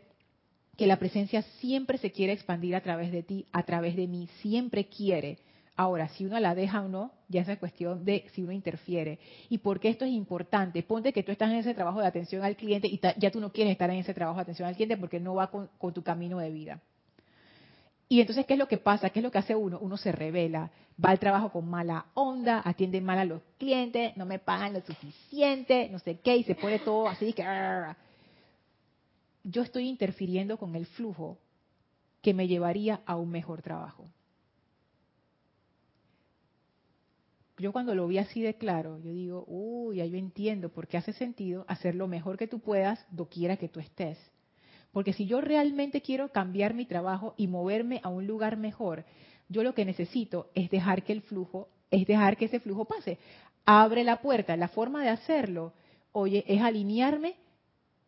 que 0.78 0.88
la 0.88 0.98
presencia 0.98 1.44
siempre 1.60 1.98
se 1.98 2.12
quiere 2.12 2.34
expandir 2.34 2.76
a 2.76 2.82
través 2.82 3.12
de 3.12 3.22
ti, 3.22 3.46
a 3.52 3.64
través 3.64 3.96
de 3.96 4.08
mí, 4.08 4.28
siempre 4.42 4.88
quiere. 4.88 5.38
Ahora, 5.76 6.08
si 6.10 6.26
uno 6.26 6.40
la 6.40 6.56
deja 6.56 6.82
o 6.82 6.88
no, 6.88 7.12
ya 7.28 7.42
es 7.42 7.60
cuestión 7.60 8.04
de 8.04 8.26
si 8.34 8.42
uno 8.42 8.52
interfiere. 8.52 9.20
¿Y 9.50 9.60
por 9.60 9.80
qué 9.80 9.90
esto 9.90 10.06
es 10.06 10.12
importante? 10.12 10.82
Ponte 10.82 11.14
que 11.14 11.24
tú 11.24 11.32
estás 11.32 11.52
en 11.52 11.58
ese 11.58 11.76
trabajo 11.76 12.00
de 12.00 12.08
atención 12.08 12.44
al 12.44 12.56
cliente 12.56 12.88
y 12.88 13.00
ya 13.18 13.32
tú 13.32 13.40
no 13.40 13.52
quieres 13.52 13.74
estar 13.74 13.90
en 13.90 13.98
ese 13.98 14.14
trabajo 14.14 14.38
de 14.38 14.44
atención 14.44 14.68
al 14.68 14.76
cliente 14.76 14.98
porque 14.98 15.20
no 15.20 15.36
va 15.36 15.52
con 15.52 15.94
tu 15.94 16.02
camino 16.02 16.40
de 16.40 16.50
vida. 16.50 16.82
Y 18.12 18.22
entonces, 18.22 18.48
¿qué 18.48 18.54
es 18.54 18.60
lo 18.60 18.68
que 18.68 18.80
pasa? 18.80 19.12
¿Qué 19.12 19.20
es 19.20 19.24
lo 19.24 19.30
que 19.30 19.38
hace 19.38 19.56
uno? 19.56 19.78
Uno 19.80 19.96
se 19.96 20.12
revela, 20.12 20.72
va 21.04 21.12
al 21.12 21.20
trabajo 21.20 21.52
con 21.52 21.70
mala 21.70 22.08
onda, 22.16 22.60
atiende 22.66 23.00
mal 23.02 23.20
a 23.20 23.26
los 23.26 23.44
clientes, 23.60 24.18
no 24.18 24.26
me 24.26 24.40
pagan 24.40 24.74
lo 24.74 24.82
suficiente, 24.82 25.88
no 25.92 26.00
sé 26.00 26.20
qué, 26.20 26.36
y 26.38 26.44
se 26.44 26.56
pone 26.56 26.80
todo 26.80 27.08
así 27.08 27.34
que 27.34 27.44
yo 29.44 29.62
estoy 29.62 29.88
interfiriendo 29.88 30.58
con 30.58 30.76
el 30.76 30.88
flujo 30.88 31.38
que 32.22 32.34
me 32.34 32.48
llevaría 32.48 33.02
a 33.06 33.16
un 33.16 33.30
mejor 33.30 33.62
trabajo. 33.62 34.10
Yo 37.60 37.72
cuando 37.72 37.94
lo 37.94 38.08
vi 38.08 38.18
así 38.18 38.42
de 38.42 38.56
claro, 38.56 39.00
yo 39.00 39.12
digo, 39.12 39.46
uy, 39.48 39.98
ya 39.98 40.06
yo 40.06 40.18
entiendo 40.18 40.70
por 40.70 40.88
qué 40.88 40.98
hace 40.98 41.14
sentido 41.14 41.64
hacer 41.68 41.94
lo 41.94 42.08
mejor 42.08 42.38
que 42.38 42.48
tú 42.48 42.60
puedas 42.60 43.06
doquiera 43.12 43.58
que 43.58 43.70
tú 43.70 43.80
estés. 43.80 44.18
Porque 44.92 45.14
si 45.14 45.26
yo 45.26 45.42
realmente 45.42 46.02
quiero 46.02 46.30
cambiar 46.30 46.74
mi 46.74 46.86
trabajo 46.86 47.34
y 47.38 47.48
moverme 47.48 48.00
a 48.04 48.10
un 48.10 48.26
lugar 48.26 48.58
mejor, 48.58 49.06
yo 49.48 49.64
lo 49.64 49.74
que 49.74 49.86
necesito 49.86 50.50
es 50.56 50.70
dejar 50.70 51.04
que 51.04 51.14
el 51.14 51.22
flujo, 51.22 51.70
es 51.92 52.08
dejar 52.08 52.38
que 52.38 52.46
ese 52.46 52.60
flujo 52.60 52.86
pase. 52.86 53.18
Abre 53.66 54.04
la 54.04 54.22
puerta. 54.22 54.58
La 54.58 54.68
forma 54.68 55.04
de 55.04 55.10
hacerlo, 55.10 55.74
oye, 56.12 56.44
es 56.48 56.62
alinearme 56.62 57.36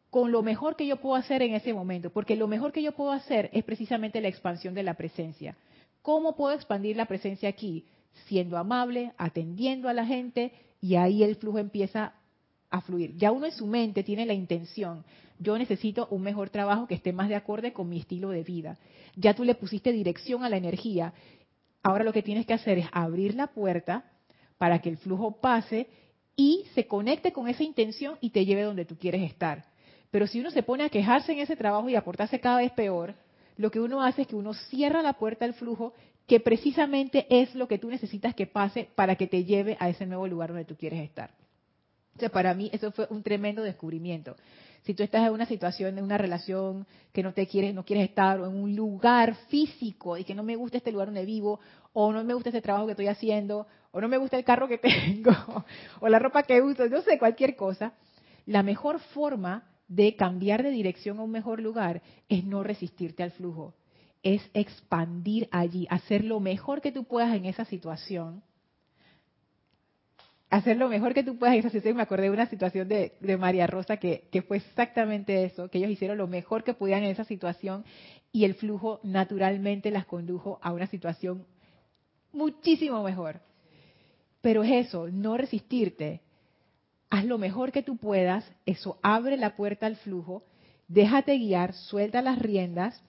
con 0.09 0.31
lo 0.31 0.43
mejor 0.43 0.75
que 0.75 0.85
yo 0.85 0.97
puedo 0.97 1.15
hacer 1.15 1.41
en 1.41 1.53
ese 1.53 1.73
momento, 1.73 2.09
porque 2.09 2.35
lo 2.35 2.47
mejor 2.47 2.73
que 2.73 2.83
yo 2.83 2.91
puedo 2.91 3.11
hacer 3.11 3.49
es 3.53 3.63
precisamente 3.63 4.19
la 4.19 4.27
expansión 4.27 4.73
de 4.73 4.83
la 4.83 4.95
presencia. 4.95 5.55
¿Cómo 6.01 6.35
puedo 6.35 6.53
expandir 6.53 6.97
la 6.97 7.05
presencia 7.05 7.47
aquí? 7.47 7.85
Siendo 8.25 8.57
amable, 8.57 9.13
atendiendo 9.17 9.87
a 9.87 9.93
la 9.93 10.05
gente 10.05 10.51
y 10.81 10.95
ahí 10.95 11.23
el 11.23 11.37
flujo 11.37 11.59
empieza 11.59 12.13
a 12.71 12.81
fluir. 12.81 13.15
Ya 13.17 13.31
uno 13.31 13.45
en 13.45 13.51
su 13.51 13.67
mente 13.67 14.03
tiene 14.03 14.25
la 14.25 14.33
intención, 14.33 15.03
yo 15.37 15.57
necesito 15.57 16.07
un 16.11 16.21
mejor 16.21 16.49
trabajo 16.49 16.87
que 16.87 16.95
esté 16.95 17.13
más 17.13 17.27
de 17.27 17.35
acorde 17.35 17.73
con 17.73 17.89
mi 17.89 17.99
estilo 17.99 18.29
de 18.29 18.43
vida. 18.43 18.77
Ya 19.15 19.33
tú 19.33 19.43
le 19.43 19.55
pusiste 19.55 19.91
dirección 19.91 20.43
a 20.43 20.49
la 20.49 20.57
energía. 20.57 21.13
Ahora 21.83 22.03
lo 22.03 22.13
que 22.13 22.21
tienes 22.21 22.45
que 22.45 22.53
hacer 22.53 22.77
es 22.77 22.87
abrir 22.91 23.35
la 23.35 23.47
puerta 23.47 24.05
para 24.57 24.79
que 24.79 24.89
el 24.89 24.97
flujo 24.97 25.41
pase 25.41 25.87
y 26.35 26.65
se 26.75 26.85
conecte 26.85 27.31
con 27.31 27.47
esa 27.47 27.63
intención 27.63 28.17
y 28.21 28.29
te 28.29 28.45
lleve 28.45 28.61
donde 28.61 28.85
tú 28.85 28.97
quieres 28.97 29.23
estar. 29.23 29.65
Pero 30.11 30.27
si 30.27 30.39
uno 30.39 30.51
se 30.51 30.61
pone 30.61 30.83
a 30.83 30.89
quejarse 30.89 31.31
en 31.31 31.39
ese 31.39 31.55
trabajo 31.55 31.89
y 31.89 31.95
a 31.95 32.03
portarse 32.03 32.39
cada 32.39 32.57
vez 32.57 32.71
peor, 32.73 33.15
lo 33.57 33.71
que 33.71 33.79
uno 33.79 34.03
hace 34.03 34.23
es 34.23 34.27
que 34.27 34.35
uno 34.35 34.53
cierra 34.53 35.01
la 35.01 35.13
puerta 35.13 35.45
al 35.45 35.55
flujo, 35.55 35.93
que 36.27 36.39
precisamente 36.39 37.25
es 37.29 37.55
lo 37.55 37.67
que 37.67 37.79
tú 37.79 37.89
necesitas 37.89 38.35
que 38.35 38.45
pase 38.45 38.89
para 38.95 39.15
que 39.15 39.27
te 39.27 39.43
lleve 39.43 39.75
a 39.79 39.89
ese 39.89 40.05
nuevo 40.05 40.27
lugar 40.27 40.49
donde 40.49 40.65
tú 40.65 40.75
quieres 40.75 41.01
estar. 41.01 41.40
O 42.15 42.19
sea, 42.19 42.29
para 42.29 42.53
mí 42.53 42.69
eso 42.73 42.91
fue 42.91 43.07
un 43.09 43.23
tremendo 43.23 43.63
descubrimiento. 43.63 44.35
Si 44.83 44.93
tú 44.93 45.03
estás 45.03 45.27
en 45.27 45.33
una 45.33 45.45
situación, 45.45 45.97
en 45.97 46.03
una 46.03 46.17
relación 46.17 46.87
que 47.13 47.21
no 47.21 47.33
te 47.33 47.47
quieres, 47.47 47.73
no 47.73 47.85
quieres 47.85 48.09
estar, 48.09 48.39
o 48.39 48.47
en 48.47 48.55
un 48.55 48.75
lugar 48.75 49.35
físico 49.47 50.17
y 50.17 50.23
que 50.23 50.33
no 50.33 50.43
me 50.43 50.55
gusta 50.55 50.77
este 50.77 50.91
lugar 50.91 51.07
donde 51.07 51.25
vivo, 51.25 51.59
o 51.93 52.11
no 52.11 52.23
me 52.23 52.33
gusta 52.33 52.49
este 52.49 52.61
trabajo 52.61 52.87
que 52.87 52.93
estoy 52.93 53.07
haciendo, 53.07 53.67
o 53.91 54.01
no 54.01 54.07
me 54.07 54.17
gusta 54.17 54.37
el 54.37 54.43
carro 54.43 54.67
que 54.67 54.77
tengo, 54.79 55.31
o 55.99 56.09
la 56.09 56.19
ropa 56.19 56.43
que 56.43 56.61
uso, 56.61 56.87
no 56.87 57.01
sé, 57.01 57.19
cualquier 57.19 57.55
cosa, 57.55 57.93
la 58.45 58.63
mejor 58.63 58.99
forma 58.99 59.67
de 59.87 60.15
cambiar 60.15 60.63
de 60.63 60.71
dirección 60.71 61.19
a 61.19 61.23
un 61.23 61.31
mejor 61.31 61.59
lugar 61.59 62.01
es 62.29 62.43
no 62.43 62.63
resistirte 62.63 63.23
al 63.23 63.31
flujo, 63.31 63.75
es 64.23 64.41
expandir 64.53 65.47
allí, 65.51 65.85
hacer 65.89 66.23
lo 66.23 66.39
mejor 66.39 66.81
que 66.81 66.91
tú 66.91 67.03
puedas 67.03 67.35
en 67.35 67.45
esa 67.45 67.65
situación. 67.65 68.41
Hacer 70.51 70.77
lo 70.77 70.89
mejor 70.89 71.15
que 71.15 71.23
tú 71.23 71.37
puedas 71.39 71.55
en. 71.55 71.95
Me 71.95 72.03
acordé 72.03 72.23
de 72.23 72.29
una 72.29 72.45
situación 72.45 72.87
de, 72.87 73.13
María 73.39 73.65
Rosa 73.65 73.97
que, 73.97 74.27
que 74.31 74.43
fue 74.43 74.57
exactamente 74.57 75.45
eso, 75.45 75.69
que 75.69 75.79
ellos 75.79 75.89
hicieron 75.89 76.17
lo 76.17 76.27
mejor 76.27 76.63
que 76.63 76.75
podían 76.75 77.03
en 77.03 77.09
esa 77.09 77.23
situación 77.23 77.83
y 78.31 78.45
el 78.45 78.53
flujo 78.55 78.99
naturalmente 79.01 79.91
las 79.91 80.05
condujo 80.05 80.59
a 80.61 80.71
una 80.73 80.87
situación 80.87 81.45
muchísimo 82.31 83.01
mejor. 83.01 83.39
Pero 84.41 84.63
es 84.63 84.87
eso, 84.87 85.07
no 85.09 85.37
resistirte, 85.37 86.21
haz 87.09 87.25
lo 87.25 87.37
mejor 87.37 87.71
que 87.71 87.83
tú 87.83 87.97
puedas, 87.97 88.49
eso 88.65 88.99
abre 89.03 89.37
la 89.37 89.55
puerta 89.55 89.85
al 89.85 89.97
flujo, 89.97 90.43
déjate 90.87 91.37
guiar, 91.37 91.73
suelta 91.73 92.21
las 92.21 92.39
riendas, 92.39 93.01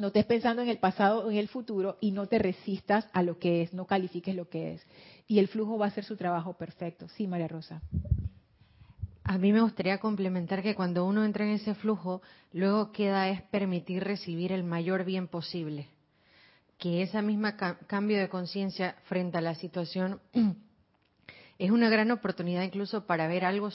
no 0.00 0.06
estés 0.06 0.24
pensando 0.24 0.62
en 0.62 0.68
el 0.68 0.78
pasado 0.78 1.26
o 1.26 1.30
en 1.30 1.36
el 1.36 1.48
futuro 1.48 1.98
y 2.00 2.10
no 2.10 2.26
te 2.26 2.38
resistas 2.38 3.06
a 3.12 3.22
lo 3.22 3.38
que 3.38 3.62
es, 3.62 3.74
no 3.74 3.86
califiques 3.86 4.34
lo 4.34 4.48
que 4.48 4.72
es. 4.72 4.86
Y 5.28 5.38
el 5.38 5.46
flujo 5.46 5.76
va 5.76 5.84
a 5.84 5.88
hacer 5.88 6.04
su 6.04 6.16
trabajo 6.16 6.54
perfecto. 6.54 7.06
Sí, 7.08 7.26
María 7.26 7.48
Rosa. 7.48 7.82
A 9.24 9.36
mí 9.36 9.52
me 9.52 9.60
gustaría 9.60 9.98
complementar 9.98 10.62
que 10.62 10.74
cuando 10.74 11.04
uno 11.04 11.22
entra 11.22 11.44
en 11.44 11.50
ese 11.50 11.74
flujo, 11.74 12.22
luego 12.52 12.92
queda 12.92 13.28
es 13.28 13.42
permitir 13.42 14.02
recibir 14.02 14.52
el 14.52 14.64
mayor 14.64 15.04
bien 15.04 15.28
posible. 15.28 15.86
Que 16.78 17.02
esa 17.02 17.20
misma 17.20 17.58
cambio 17.86 18.18
de 18.18 18.30
conciencia 18.30 18.96
frente 19.04 19.36
a 19.36 19.42
la 19.42 19.54
situación 19.54 20.18
es 21.58 21.70
una 21.70 21.90
gran 21.90 22.10
oportunidad 22.10 22.62
incluso 22.62 23.04
para 23.04 23.28
ver 23.28 23.44
algo 23.44 23.68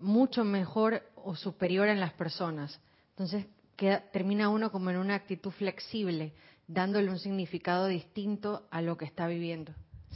mucho 0.00 0.44
mejor 0.44 1.02
o 1.14 1.36
superior 1.36 1.86
en 1.86 2.00
las 2.00 2.12
personas. 2.14 2.80
Entonces 3.10 3.46
termina 4.12 4.48
uno 4.48 4.72
como 4.72 4.90
en 4.90 4.96
una 4.96 5.14
actitud 5.14 5.50
flexible, 5.50 6.32
dándole 6.66 7.10
un 7.10 7.18
significado 7.18 7.86
distinto 7.86 8.66
a 8.70 8.82
lo 8.82 8.96
que 8.96 9.04
está 9.04 9.26
viviendo. 9.28 9.72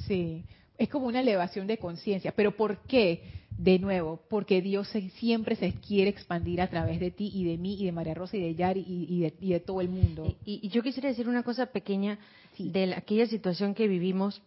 Sí, 0.07 0.45
es 0.79 0.89
como 0.89 1.07
una 1.07 1.21
elevación 1.21 1.67
de 1.67 1.79
conciencia. 1.79 2.33
¿Pero 2.33 2.57
por 2.57 2.79
qué? 2.83 3.41
de 3.61 3.79
nuevo, 3.79 4.21
porque 4.31 4.63
Dios 4.63 4.89
siempre 5.19 5.55
se 5.55 5.75
quiere 5.75 6.09
expandir 6.09 6.63
a 6.63 6.69
través 6.69 6.99
de 6.99 7.11
ti 7.11 7.31
y 7.35 7.45
de 7.45 7.59
mí 7.59 7.77
y 7.79 7.85
de 7.85 7.93
María 7.93 8.15
Rosa 8.15 8.39
y 8.39 8.41
de 8.41 8.55
Yari 8.55 8.85
y, 8.87 9.51
de, 9.51 9.61
todo 9.61 9.83
el 9.83 9.91
mundo. 9.91 10.35
Y, 10.47 10.67
yo 10.71 10.83
quisiera 10.83 11.11
decir 11.11 11.29
una 11.29 11.43
cosa 11.43 11.67
pequeña 11.67 12.19
de 12.59 12.95
aquella 12.95 13.27
situación 13.27 13.75
que 13.75 13.87
vivimos 13.87 14.41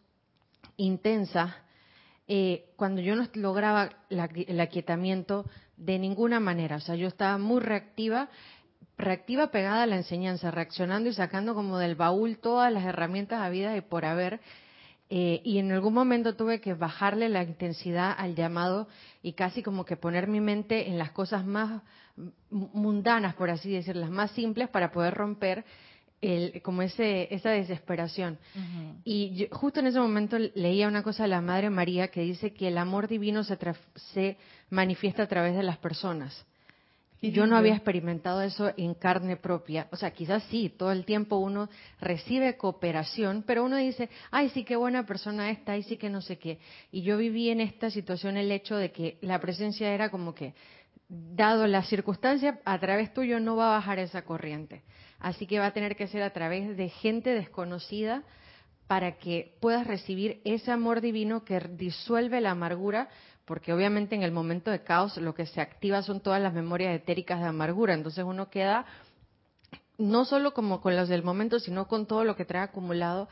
intensa, 0.77 1.57
eh, 2.27 2.65
cuando 2.75 3.01
yo 3.01 3.15
no 3.15 3.27
lograba 3.35 3.91
el 4.09 4.59
aquietamiento 4.59 5.45
de 5.77 5.99
ninguna 5.99 6.39
manera, 6.39 6.77
o 6.77 6.79
sea, 6.79 6.95
yo 6.95 7.07
estaba 7.07 7.37
muy 7.37 7.61
reactiva, 7.61 8.29
reactiva 8.97 9.47
pegada 9.51 9.83
a 9.83 9.87
la 9.87 9.97
enseñanza, 9.97 10.51
reaccionando 10.51 11.09
y 11.09 11.13
sacando 11.13 11.55
como 11.55 11.77
del 11.77 11.95
baúl 11.95 12.37
todas 12.37 12.71
las 12.71 12.85
herramientas 12.85 13.41
habidas 13.41 13.77
y 13.77 13.81
por 13.81 14.05
haber, 14.05 14.39
eh, 15.09 15.41
y 15.43 15.57
en 15.57 15.71
algún 15.71 15.93
momento 15.93 16.35
tuve 16.35 16.61
que 16.61 16.73
bajarle 16.73 17.29
la 17.29 17.43
intensidad 17.43 18.15
al 18.17 18.35
llamado 18.35 18.87
y 19.21 19.33
casi 19.33 19.63
como 19.63 19.85
que 19.85 19.97
poner 19.97 20.27
mi 20.27 20.41
mente 20.41 20.89
en 20.89 20.97
las 20.97 21.11
cosas 21.11 21.45
más 21.45 21.81
mundanas, 22.49 23.35
por 23.35 23.49
así 23.49 23.71
decirlo, 23.71 24.01
las 24.01 24.11
más 24.11 24.31
simples 24.31 24.69
para 24.69 24.91
poder 24.91 25.13
romper 25.13 25.65
el, 26.21 26.61
como 26.61 26.81
ese, 26.81 27.33
esa 27.33 27.49
desesperación. 27.49 28.37
Y 29.03 29.47
justo 29.51 29.81
en 29.81 29.87
ese 29.87 29.99
momento 29.99 30.37
leía 30.39 30.87
una 30.87 31.03
cosa 31.03 31.23
de 31.23 31.29
la 31.29 31.41
Madre 31.41 31.69
María 31.69 32.07
que 32.09 32.21
dice 32.21 32.53
que 32.53 32.69
el 32.69 32.77
amor 32.77 33.07
divino 33.07 33.43
se, 33.43 33.57
se 33.95 34.37
manifiesta 34.69 35.23
a 35.23 35.27
través 35.27 35.55
de 35.55 35.63
las 35.63 35.77
personas. 35.77 36.45
Yo 37.31 37.47
no 37.47 37.55
había 37.55 37.73
experimentado 37.73 38.41
eso 38.41 38.73
en 38.75 38.93
carne 38.95 39.37
propia. 39.37 39.87
O 39.91 39.95
sea, 39.95 40.11
quizás 40.11 40.43
sí, 40.49 40.69
todo 40.69 40.91
el 40.91 41.05
tiempo 41.05 41.37
uno 41.37 41.69
recibe 42.01 42.57
cooperación, 42.57 43.43
pero 43.47 43.63
uno 43.63 43.77
dice, 43.77 44.09
ay, 44.29 44.49
sí, 44.49 44.63
qué 44.65 44.75
buena 44.75 45.05
persona 45.05 45.49
esta, 45.49 45.71
ay, 45.71 45.83
sí 45.83 45.95
que 45.95 46.09
no 46.09 46.21
sé 46.21 46.37
qué. 46.37 46.59
Y 46.91 47.01
yo 47.03 47.17
viví 47.17 47.49
en 47.49 47.61
esta 47.61 47.89
situación 47.89 48.35
el 48.35 48.51
hecho 48.51 48.75
de 48.75 48.91
que 48.91 49.17
la 49.21 49.39
presencia 49.39 49.93
era 49.93 50.09
como 50.09 50.35
que, 50.35 50.53
dado 51.07 51.65
la 51.67 51.83
circunstancia, 51.83 52.59
a 52.65 52.79
través 52.79 53.13
tuyo 53.13 53.39
no 53.39 53.55
va 53.55 53.67
a 53.67 53.77
bajar 53.77 53.99
esa 53.99 54.23
corriente. 54.23 54.83
Así 55.19 55.47
que 55.47 55.59
va 55.59 55.67
a 55.67 55.73
tener 55.73 55.95
que 55.95 56.07
ser 56.07 56.23
a 56.23 56.33
través 56.33 56.75
de 56.75 56.89
gente 56.89 57.29
desconocida 57.29 58.23
para 58.87 59.13
que 59.13 59.55
puedas 59.61 59.87
recibir 59.87 60.41
ese 60.43 60.71
amor 60.71 61.01
divino 61.01 61.45
que 61.45 61.59
disuelve 61.59 62.41
la 62.41 62.51
amargura 62.51 63.09
porque 63.45 63.73
obviamente 63.73 64.15
en 64.15 64.23
el 64.23 64.31
momento 64.31 64.71
de 64.71 64.83
caos 64.83 65.17
lo 65.17 65.35
que 65.35 65.45
se 65.45 65.61
activa 65.61 66.01
son 66.01 66.21
todas 66.21 66.41
las 66.41 66.53
memorias 66.53 66.95
etéricas 66.95 67.39
de 67.39 67.47
amargura, 67.47 67.93
entonces 67.93 68.23
uno 68.23 68.49
queda 68.49 68.85
no 69.97 70.25
solo 70.25 70.53
como 70.53 70.81
con 70.81 70.95
las 70.95 71.09
del 71.09 71.23
momento, 71.23 71.59
sino 71.59 71.87
con 71.87 72.05
todo 72.05 72.23
lo 72.23 72.35
que 72.35 72.45
trae 72.45 72.63
acumulado, 72.63 73.29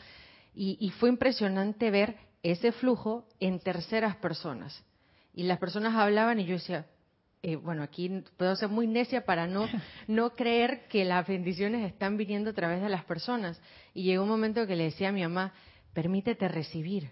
y, 0.54 0.90
fue 1.00 1.08
impresionante 1.08 1.90
ver 1.92 2.18
ese 2.44 2.74
flujo 2.74 3.26
en 3.40 3.60
terceras 3.60 4.18
personas. 4.18 4.84
Y 5.34 5.44
las 5.44 5.60
personas 5.60 5.96
hablaban 5.96 6.42
y 6.42 6.46
yo 6.46 6.56
decía, 6.56 6.86
eh, 7.42 7.56
bueno, 7.56 7.84
aquí 7.84 8.24
puedo 8.36 8.54
ser 8.58 8.68
muy 8.68 8.86
necia 8.86 9.24
para 9.24 9.48
no, 9.48 9.66
no 10.08 10.32
creer 10.32 10.88
que 10.90 11.06
las 11.06 11.26
bendiciones 11.26 11.90
están 11.90 12.18
viniendo 12.18 12.50
a 12.50 12.54
través 12.54 12.82
de 12.82 12.90
las 12.90 13.06
personas. 13.06 13.62
Y 13.94 14.04
llegó 14.04 14.24
un 14.24 14.30
momento 14.30 14.68
que 14.68 14.76
le 14.76 14.84
decía 14.86 15.10
a 15.10 15.14
mi 15.14 15.22
mamá, 15.22 15.54
permítete 15.94 16.50
recibir, 16.50 17.12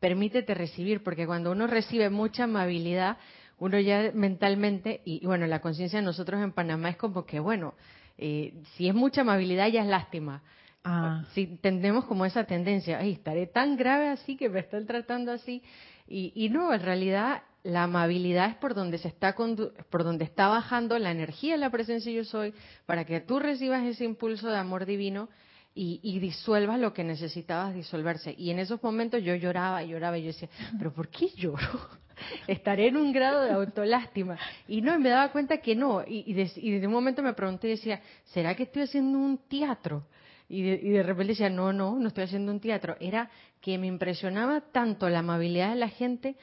permítete 0.00 0.54
recibir, 0.54 1.02
porque 1.02 1.26
cuando 1.26 1.52
uno 1.52 1.66
recibe 1.66 2.10
mucha 2.10 2.44
amabilidad, 2.44 3.18
uno 3.58 3.78
ya 3.78 4.10
mentalmente, 4.14 5.02
y, 5.04 5.24
bueno, 5.26 5.46
la 5.46 5.60
conciencia 5.60 6.00
de 6.00 6.04
nosotros 6.04 6.42
en 6.42 6.52
Panamá 6.52 6.88
es 6.90 6.96
como 6.96 7.26
que, 7.26 7.38
bueno, 7.38 7.74
eh, 8.18 8.54
si 8.74 8.88
es 8.88 8.94
mucha 8.94 9.20
amabilidad 9.20 9.68
ya 9.68 9.82
es 9.82 9.88
lástima. 9.88 10.42
Ah. 10.82 11.24
Si 11.34 11.46
tendemos 11.46 12.06
como 12.06 12.24
esa 12.24 12.44
tendencia, 12.44 12.98
ay, 12.98 13.12
estaré 13.12 13.46
tan 13.46 13.76
grave 13.76 14.08
así 14.08 14.36
que 14.36 14.48
me 14.48 14.60
están 14.60 14.86
tratando 14.86 15.30
así. 15.30 15.62
Y, 16.08 16.32
y 16.34 16.48
no, 16.48 16.72
en 16.72 16.80
realidad 16.80 17.42
la 17.62 17.84
amabilidad 17.84 18.48
es 18.50 18.56
por 18.56 18.74
donde 18.74 18.98
se 18.98 19.08
está 19.08 19.34
por 19.34 20.04
donde 20.04 20.24
está 20.24 20.48
bajando 20.48 20.98
la 20.98 21.10
energía 21.10 21.52
de 21.52 21.58
la 21.58 21.70
presencia 21.70 22.10
yo 22.10 22.24
soy 22.24 22.54
para 22.86 23.04
que 23.04 23.20
tú 23.20 23.38
recibas 23.38 23.84
ese 23.84 24.04
impulso 24.04 24.48
de 24.48 24.56
amor 24.56 24.86
divino 24.86 25.28
y, 25.74 26.18
disuelvas 26.18 26.78
lo 26.78 26.92
que 26.92 27.04
necesitabas 27.04 27.74
disolverse. 27.74 28.34
Y 28.36 28.50
en 28.50 28.58
esos 28.58 28.82
momentos 28.82 29.22
yo 29.22 29.34
lloraba 29.34 29.82
y 29.82 29.88
lloraba 29.88 30.18
y 30.18 30.22
yo 30.22 30.26
decía, 30.28 30.48
pero 30.76 30.92
¿por 30.92 31.08
qué 31.08 31.28
lloro? 31.36 31.88
Estaré 32.46 32.88
en 32.88 32.96
un 32.96 33.12
grado 33.12 33.42
de 33.42 33.52
autolástima. 33.52 34.36
Y 34.68 34.82
no, 34.82 34.98
me 34.98 35.08
daba 35.08 35.32
cuenta 35.32 35.58
que 35.58 35.74
no. 35.74 36.02
Y, 36.06 36.32
de, 36.32 36.86
un 36.86 36.92
momento 36.92 37.22
me 37.22 37.32
pregunté 37.32 37.68
y 37.68 37.70
decía, 37.70 38.00
¿será 38.26 38.54
que 38.54 38.64
estoy 38.64 38.82
haciendo 38.82 39.18
un 39.18 39.38
teatro? 39.48 40.06
Y 40.48 40.62
de, 40.62 40.80
y 40.82 40.90
de, 40.90 41.02
repente 41.02 41.32
decía, 41.32 41.48
no, 41.48 41.72
no, 41.72 41.96
no 41.96 42.08
estoy 42.08 42.24
haciendo 42.24 42.52
un 42.52 42.60
teatro. 42.60 42.96
Era 43.00 43.30
que 43.60 43.78
me 43.78 43.86
impresionaba 43.86 44.60
tanto 44.60 45.08
la 45.08 45.20
amabilidad 45.20 45.70
de 45.70 45.76
la 45.76 45.88
gente 45.88 46.36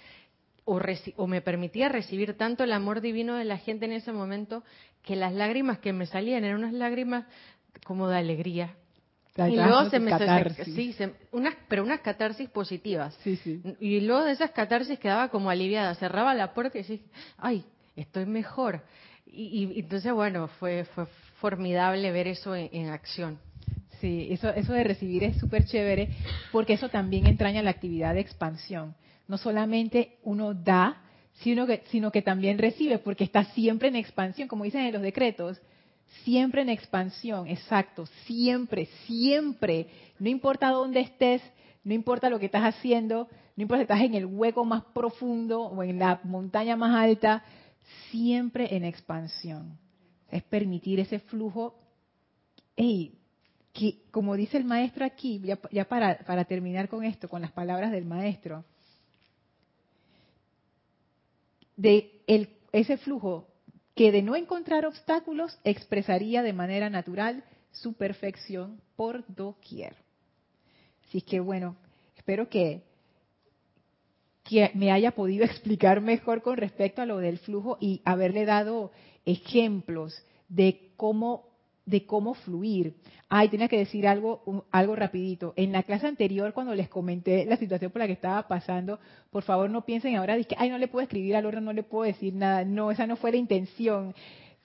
o, 0.67 1.27
me 1.27 1.41
permitía 1.41 1.87
recibir 1.87 2.33
tanto 2.33 2.65
el 2.65 2.73
amor 2.73 2.99
divino 2.99 3.35
de 3.35 3.45
la 3.45 3.57
gente 3.57 3.85
en 3.85 3.93
ese 3.93 4.11
momento 4.11 4.63
que 5.01 5.15
las 5.15 5.33
lágrimas 5.33 5.79
que 5.79 5.93
me 5.93 6.05
salían 6.05 6.43
eran 6.43 6.59
unas 6.59 6.73
lágrimas 6.73 7.25
como 7.85 8.09
de 8.09 8.17
alegría, 8.17 8.75
y 9.37 9.55
luego 9.55 9.89
se 9.89 9.99
me 9.99 10.11
sí, 10.65 10.95
unas, 11.31 11.53
pero 11.67 11.83
unas 11.83 12.01
catarsis 12.01 12.49
positivas. 12.49 13.15
Sí, 13.23 13.35
sí. 13.37 13.61
Y 13.79 13.99
luego 14.01 14.23
de 14.23 14.31
esas 14.31 14.51
catarsis 14.51 14.97
quedaba 14.97 15.29
como 15.29 15.49
aliviada, 15.49 15.93
cerraba 15.95 16.33
la 16.33 16.53
puerta 16.53 16.77
y 16.77 16.81
decía, 16.81 16.99
ay, 17.37 17.63
estoy 17.95 18.25
mejor. 18.25 18.81
Y, 19.27 19.79
entonces, 19.79 20.11
bueno, 20.13 20.47
fue, 20.59 20.85
fue 20.85 21.05
formidable 21.39 22.11
ver 22.11 22.27
eso 22.27 22.55
en, 22.55 22.89
acción. 22.89 23.37
Sí, 24.01 24.27
eso, 24.31 24.49
eso 24.49 24.73
de 24.73 24.83
recibir 24.83 25.23
es 25.23 25.37
súper 25.37 25.65
chévere 25.65 26.09
porque 26.51 26.73
eso 26.73 26.89
también 26.89 27.27
entraña 27.27 27.61
la 27.61 27.71
actividad 27.71 28.13
de 28.13 28.21
expansión. 28.21 28.95
No 29.27 29.37
solamente 29.37 30.17
uno 30.23 30.53
da, 30.53 31.01
sino 31.33 31.67
que, 31.67 31.83
sino 31.89 32.11
que 32.11 32.21
también 32.21 32.57
recibe 32.57 32.99
porque 32.99 33.23
está 33.23 33.43
siempre 33.45 33.89
en 33.89 33.95
expansión, 33.95 34.47
como 34.47 34.63
dicen 34.63 34.81
en 34.81 34.93
los 34.93 35.01
decretos 35.01 35.61
Siempre 36.23 36.61
en 36.61 36.69
expansión, 36.69 37.47
exacto, 37.47 38.05
siempre, 38.25 38.87
siempre. 39.05 39.87
No 40.19 40.29
importa 40.29 40.69
dónde 40.69 41.01
estés, 41.01 41.41
no 41.83 41.93
importa 41.93 42.29
lo 42.29 42.39
que 42.39 42.47
estás 42.47 42.63
haciendo, 42.63 43.27
no 43.55 43.61
importa 43.61 43.79
si 43.79 43.83
estás 43.83 44.01
en 44.01 44.13
el 44.13 44.25
hueco 44.25 44.65
más 44.65 44.83
profundo 44.93 45.61
o 45.61 45.83
en 45.83 45.99
la 45.99 46.19
montaña 46.23 46.75
más 46.75 46.95
alta, 46.95 47.43
siempre 48.11 48.75
en 48.75 48.83
expansión. 48.83 49.77
Es 50.29 50.43
permitir 50.43 50.99
ese 50.99 51.19
flujo. 51.19 51.75
Hey, 52.75 53.17
que, 53.73 54.03
como 54.11 54.35
dice 54.35 54.57
el 54.57 54.65
maestro 54.65 55.05
aquí, 55.05 55.41
ya, 55.71 55.85
para, 55.85 56.17
para 56.19 56.45
terminar 56.45 56.89
con 56.89 57.03
esto, 57.03 57.29
con 57.29 57.41
las 57.41 57.51
palabras 57.51 57.91
del 57.91 58.05
maestro, 58.05 58.65
de 61.75 62.21
el, 62.27 62.49
ese 62.71 62.97
flujo 62.97 63.47
que 63.97 64.11
de 64.11 64.21
no 64.21 64.35
encontrar 64.35 64.85
obstáculos 64.85 65.59
expresaría 65.63 66.43
de 66.43 66.53
manera 66.53 66.89
natural 66.89 67.43
su 67.71 67.93
perfección 67.93 68.79
por 68.95 69.25
doquier. 69.27 69.95
Así 71.07 71.21
que 71.21 71.39
bueno, 71.39 71.75
espero 72.15 72.47
que, 72.47 72.83
que 74.43 74.69
me 74.75 74.91
haya 74.91 75.11
podido 75.11 75.43
explicar 75.45 75.99
mejor 75.99 76.43
con 76.43 76.57
respecto 76.57 77.01
a 77.01 77.07
lo 77.07 77.17
del 77.17 77.39
flujo 77.39 77.77
y 77.81 78.01
haberle 78.05 78.45
dado 78.45 78.91
ejemplos 79.25 80.23
de 80.47 80.91
cómo 80.95 81.46
de 81.87 82.05
cómo 82.05 82.35
fluir. 82.35 82.95
Ay, 83.29 83.49
tenía 83.49 83.67
que 83.67 83.77
decir 83.77 84.07
algo, 84.07 84.65
algo 84.71 84.95
rapidito. 84.95 85.53
En 85.55 85.71
la 85.71 85.83
clase 85.83 86.05
anterior, 86.05 86.53
cuando 86.53 86.75
les 86.75 86.89
comenté 86.89 87.45
la 87.45 87.57
situación 87.57 87.91
por 87.91 88.01
la 88.01 88.07
que 88.07 88.13
estaba 88.13 88.47
pasando, 88.47 88.99
por 89.31 89.43
favor 89.43 89.69
no 89.69 89.85
piensen 89.85 90.15
ahora 90.17 90.35
de 90.35 90.43
que, 90.43 90.55
ay, 90.59 90.69
no 90.69 90.77
le 90.77 90.89
puedo 90.89 91.03
escribir 91.03 91.35
al 91.35 91.45
otro, 91.45 91.61
no 91.61 91.73
le 91.73 91.83
puedo 91.83 92.03
decir 92.03 92.33
nada. 92.35 92.65
No, 92.65 92.91
esa 92.91 93.07
no 93.07 93.15
fue 93.15 93.31
la 93.31 93.37
intención. 93.37 94.13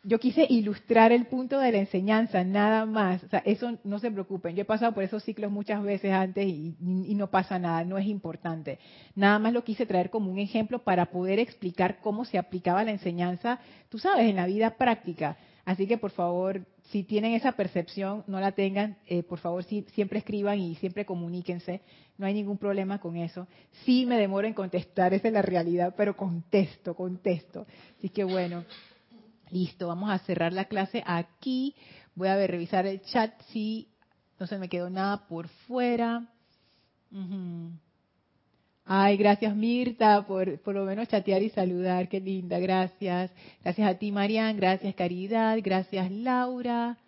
Yo 0.04 0.18
quise 0.18 0.44
ilustrar 0.50 1.12
el 1.12 1.26
punto 1.26 1.60
de 1.60 1.70
la 1.70 1.78
enseñanza, 1.78 2.42
nada 2.42 2.86
más. 2.86 3.22
O 3.22 3.28
sea, 3.28 3.40
eso 3.44 3.78
no 3.84 4.00
se 4.00 4.10
preocupen. 4.10 4.56
Yo 4.56 4.62
he 4.62 4.64
pasado 4.64 4.92
por 4.92 5.04
esos 5.04 5.22
ciclos 5.22 5.52
muchas 5.52 5.80
veces 5.80 6.12
antes 6.12 6.44
y, 6.44 6.74
y 6.80 7.14
no 7.14 7.30
pasa 7.30 7.60
nada, 7.60 7.84
no 7.84 7.98
es 7.98 8.06
importante. 8.06 8.80
Nada 9.14 9.38
más 9.38 9.52
lo 9.52 9.62
quise 9.62 9.86
traer 9.86 10.10
como 10.10 10.28
un 10.32 10.40
ejemplo 10.40 10.80
para 10.80 11.06
poder 11.06 11.38
explicar 11.38 12.00
cómo 12.00 12.24
se 12.24 12.36
aplicaba 12.36 12.82
la 12.82 12.90
enseñanza, 12.90 13.60
tú 13.90 13.98
sabes, 13.98 14.28
en 14.28 14.34
la 14.34 14.46
vida 14.46 14.70
práctica. 14.76 15.36
Así 15.64 15.86
que 15.86 15.96
por 15.96 16.10
favor, 16.10 16.66
si 16.90 17.04
tienen 17.04 17.34
esa 17.34 17.52
percepción, 17.52 18.24
no 18.26 18.40
la 18.40 18.52
tengan, 18.52 18.98
eh, 19.06 19.22
por 19.22 19.38
favor, 19.38 19.62
siempre 19.64 20.18
escriban 20.18 20.58
y 20.58 20.74
siempre 20.76 21.06
comuníquense, 21.06 21.82
no 22.18 22.26
hay 22.26 22.34
ningún 22.34 22.58
problema 22.58 22.98
con 22.98 23.16
eso. 23.16 23.46
Sí 23.84 24.04
me 24.04 24.18
demoro 24.18 24.48
en 24.48 24.54
contestar, 24.54 25.14
esa 25.14 25.28
es 25.28 25.34
la 25.34 25.42
realidad, 25.42 25.94
pero 25.96 26.16
contesto, 26.16 26.94
contesto. 26.94 27.66
Así 27.98 28.08
que 28.08 28.24
bueno, 28.24 28.64
listo, 29.50 29.86
vamos 29.86 30.10
a 30.10 30.18
cerrar 30.18 30.52
la 30.52 30.64
clase 30.64 31.04
aquí. 31.06 31.76
Voy 32.14 32.28
a 32.28 32.36
ver, 32.36 32.50
revisar 32.50 32.86
el 32.86 33.00
chat 33.02 33.32
si 33.52 33.88
no 34.40 34.46
se 34.48 34.58
me 34.58 34.68
quedó 34.68 34.90
nada 34.90 35.28
por 35.28 35.46
fuera. 35.48 36.28
Ay, 38.84 39.16
gracias 39.16 39.54
Mirta 39.54 40.26
por 40.26 40.60
por 40.60 40.74
lo 40.74 40.84
menos 40.84 41.08
chatear 41.08 41.42
y 41.42 41.50
saludar, 41.50 42.08
qué 42.08 42.20
linda, 42.20 42.58
gracias. 42.58 43.30
Gracias 43.62 43.88
a 43.88 43.98
ti 43.98 44.10
Marian, 44.10 44.56
gracias 44.56 44.94
Caridad, 44.94 45.58
gracias 45.62 46.10
Laura. 46.10 46.98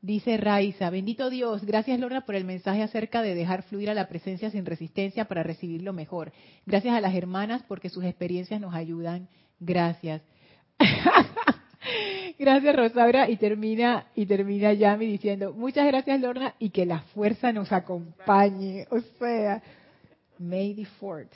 Dice 0.00 0.36
Raiza, 0.36 0.90
bendito 0.90 1.30
Dios, 1.30 1.64
gracias 1.64 1.98
Lorna 1.98 2.26
por 2.26 2.34
el 2.34 2.44
mensaje 2.44 2.82
acerca 2.82 3.22
de 3.22 3.34
dejar 3.34 3.62
fluir 3.62 3.88
a 3.88 3.94
la 3.94 4.08
presencia 4.08 4.50
sin 4.50 4.66
resistencia 4.66 5.26
para 5.26 5.42
recibirlo 5.42 5.92
mejor. 5.92 6.32
Gracias 6.66 6.94
a 6.94 7.00
las 7.00 7.14
hermanas 7.14 7.62
porque 7.66 7.88
sus 7.88 8.04
experiencias 8.04 8.60
nos 8.60 8.74
ayudan. 8.74 9.28
Gracias. 9.60 10.22
gracias 12.38 12.76
Rosaura 12.76 13.30
y 13.30 13.36
termina 13.36 14.08
y 14.14 14.26
termina 14.26 14.72
Yami 14.72 15.06
diciendo, 15.06 15.54
muchas 15.54 15.86
gracias 15.86 16.20
Lorna 16.20 16.54
y 16.58 16.70
que 16.70 16.84
la 16.84 16.98
fuerza 17.14 17.52
nos 17.52 17.72
acompañe. 17.72 18.86
O 18.90 19.00
sea, 19.18 19.62
May 20.38 20.84
Fourth. 20.98 21.32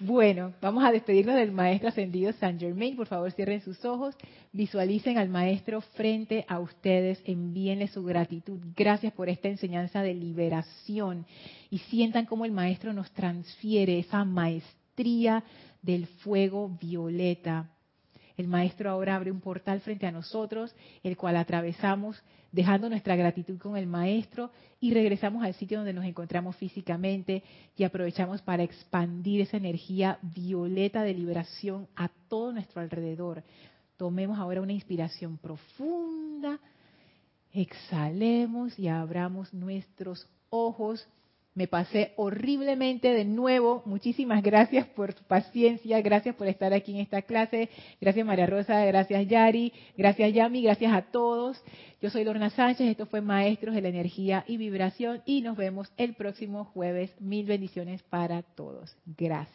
Bueno, 0.00 0.52
vamos 0.60 0.84
a 0.84 0.90
despedirnos 0.90 1.36
del 1.36 1.52
maestro 1.52 1.88
ascendido 1.88 2.32
San 2.34 2.58
Germain. 2.58 2.96
Por 2.96 3.06
favor, 3.06 3.30
cierren 3.32 3.60
sus 3.60 3.84
ojos, 3.84 4.14
visualicen 4.52 5.18
al 5.18 5.28
maestro 5.28 5.80
frente 5.80 6.44
a 6.48 6.58
ustedes, 6.58 7.22
envíenle 7.24 7.88
su 7.88 8.02
gratitud. 8.04 8.58
Gracias 8.76 9.12
por 9.12 9.28
esta 9.28 9.48
enseñanza 9.48 10.02
de 10.02 10.14
liberación 10.14 11.26
y 11.70 11.78
sientan 11.78 12.26
cómo 12.26 12.44
el 12.44 12.52
maestro 12.52 12.92
nos 12.92 13.10
transfiere 13.12 13.98
esa 13.98 14.24
maestría 14.24 15.44
del 15.82 16.06
fuego 16.06 16.76
violeta. 16.80 17.70
El 18.36 18.48
maestro 18.48 18.90
ahora 18.90 19.14
abre 19.14 19.30
un 19.30 19.40
portal 19.40 19.80
frente 19.80 20.06
a 20.06 20.12
nosotros, 20.12 20.74
el 21.04 21.16
cual 21.16 21.36
atravesamos 21.36 22.20
dejando 22.54 22.88
nuestra 22.88 23.16
gratitud 23.16 23.58
con 23.58 23.76
el 23.76 23.88
Maestro 23.88 24.52
y 24.80 24.94
regresamos 24.94 25.42
al 25.42 25.54
sitio 25.54 25.78
donde 25.78 25.92
nos 25.92 26.04
encontramos 26.04 26.54
físicamente 26.54 27.42
y 27.76 27.82
aprovechamos 27.82 28.42
para 28.42 28.62
expandir 28.62 29.40
esa 29.40 29.56
energía 29.56 30.20
violeta 30.22 31.02
de 31.02 31.14
liberación 31.14 31.88
a 31.96 32.08
todo 32.28 32.52
nuestro 32.52 32.80
alrededor. 32.80 33.42
Tomemos 33.96 34.38
ahora 34.38 34.60
una 34.60 34.72
inspiración 34.72 35.36
profunda, 35.36 36.60
exhalemos 37.52 38.78
y 38.78 38.86
abramos 38.86 39.52
nuestros 39.52 40.28
ojos 40.48 41.08
me 41.54 41.68
pasé 41.68 42.12
horriblemente 42.16 43.12
de 43.12 43.24
nuevo. 43.24 43.82
Muchísimas 43.86 44.42
gracias 44.42 44.86
por 44.88 45.14
tu 45.14 45.22
paciencia, 45.24 46.00
gracias 46.00 46.34
por 46.34 46.48
estar 46.48 46.72
aquí 46.72 46.92
en 46.92 46.98
esta 47.00 47.22
clase. 47.22 47.68
Gracias 48.00 48.26
María 48.26 48.46
Rosa, 48.46 48.84
gracias 48.84 49.26
Yari, 49.28 49.72
gracias 49.96 50.32
Yami, 50.32 50.62
gracias 50.62 50.92
a 50.92 51.02
todos. 51.02 51.62
Yo 52.00 52.10
soy 52.10 52.24
Lorna 52.24 52.50
Sánchez, 52.50 52.88
esto 52.88 53.06
fue 53.06 53.20
Maestros 53.20 53.74
de 53.74 53.82
la 53.82 53.88
Energía 53.88 54.44
y 54.46 54.56
Vibración 54.56 55.22
y 55.24 55.42
nos 55.42 55.56
vemos 55.56 55.92
el 55.96 56.14
próximo 56.14 56.64
jueves. 56.64 57.14
Mil 57.20 57.46
bendiciones 57.46 58.02
para 58.02 58.42
todos. 58.42 58.96
Gracias. 59.06 59.52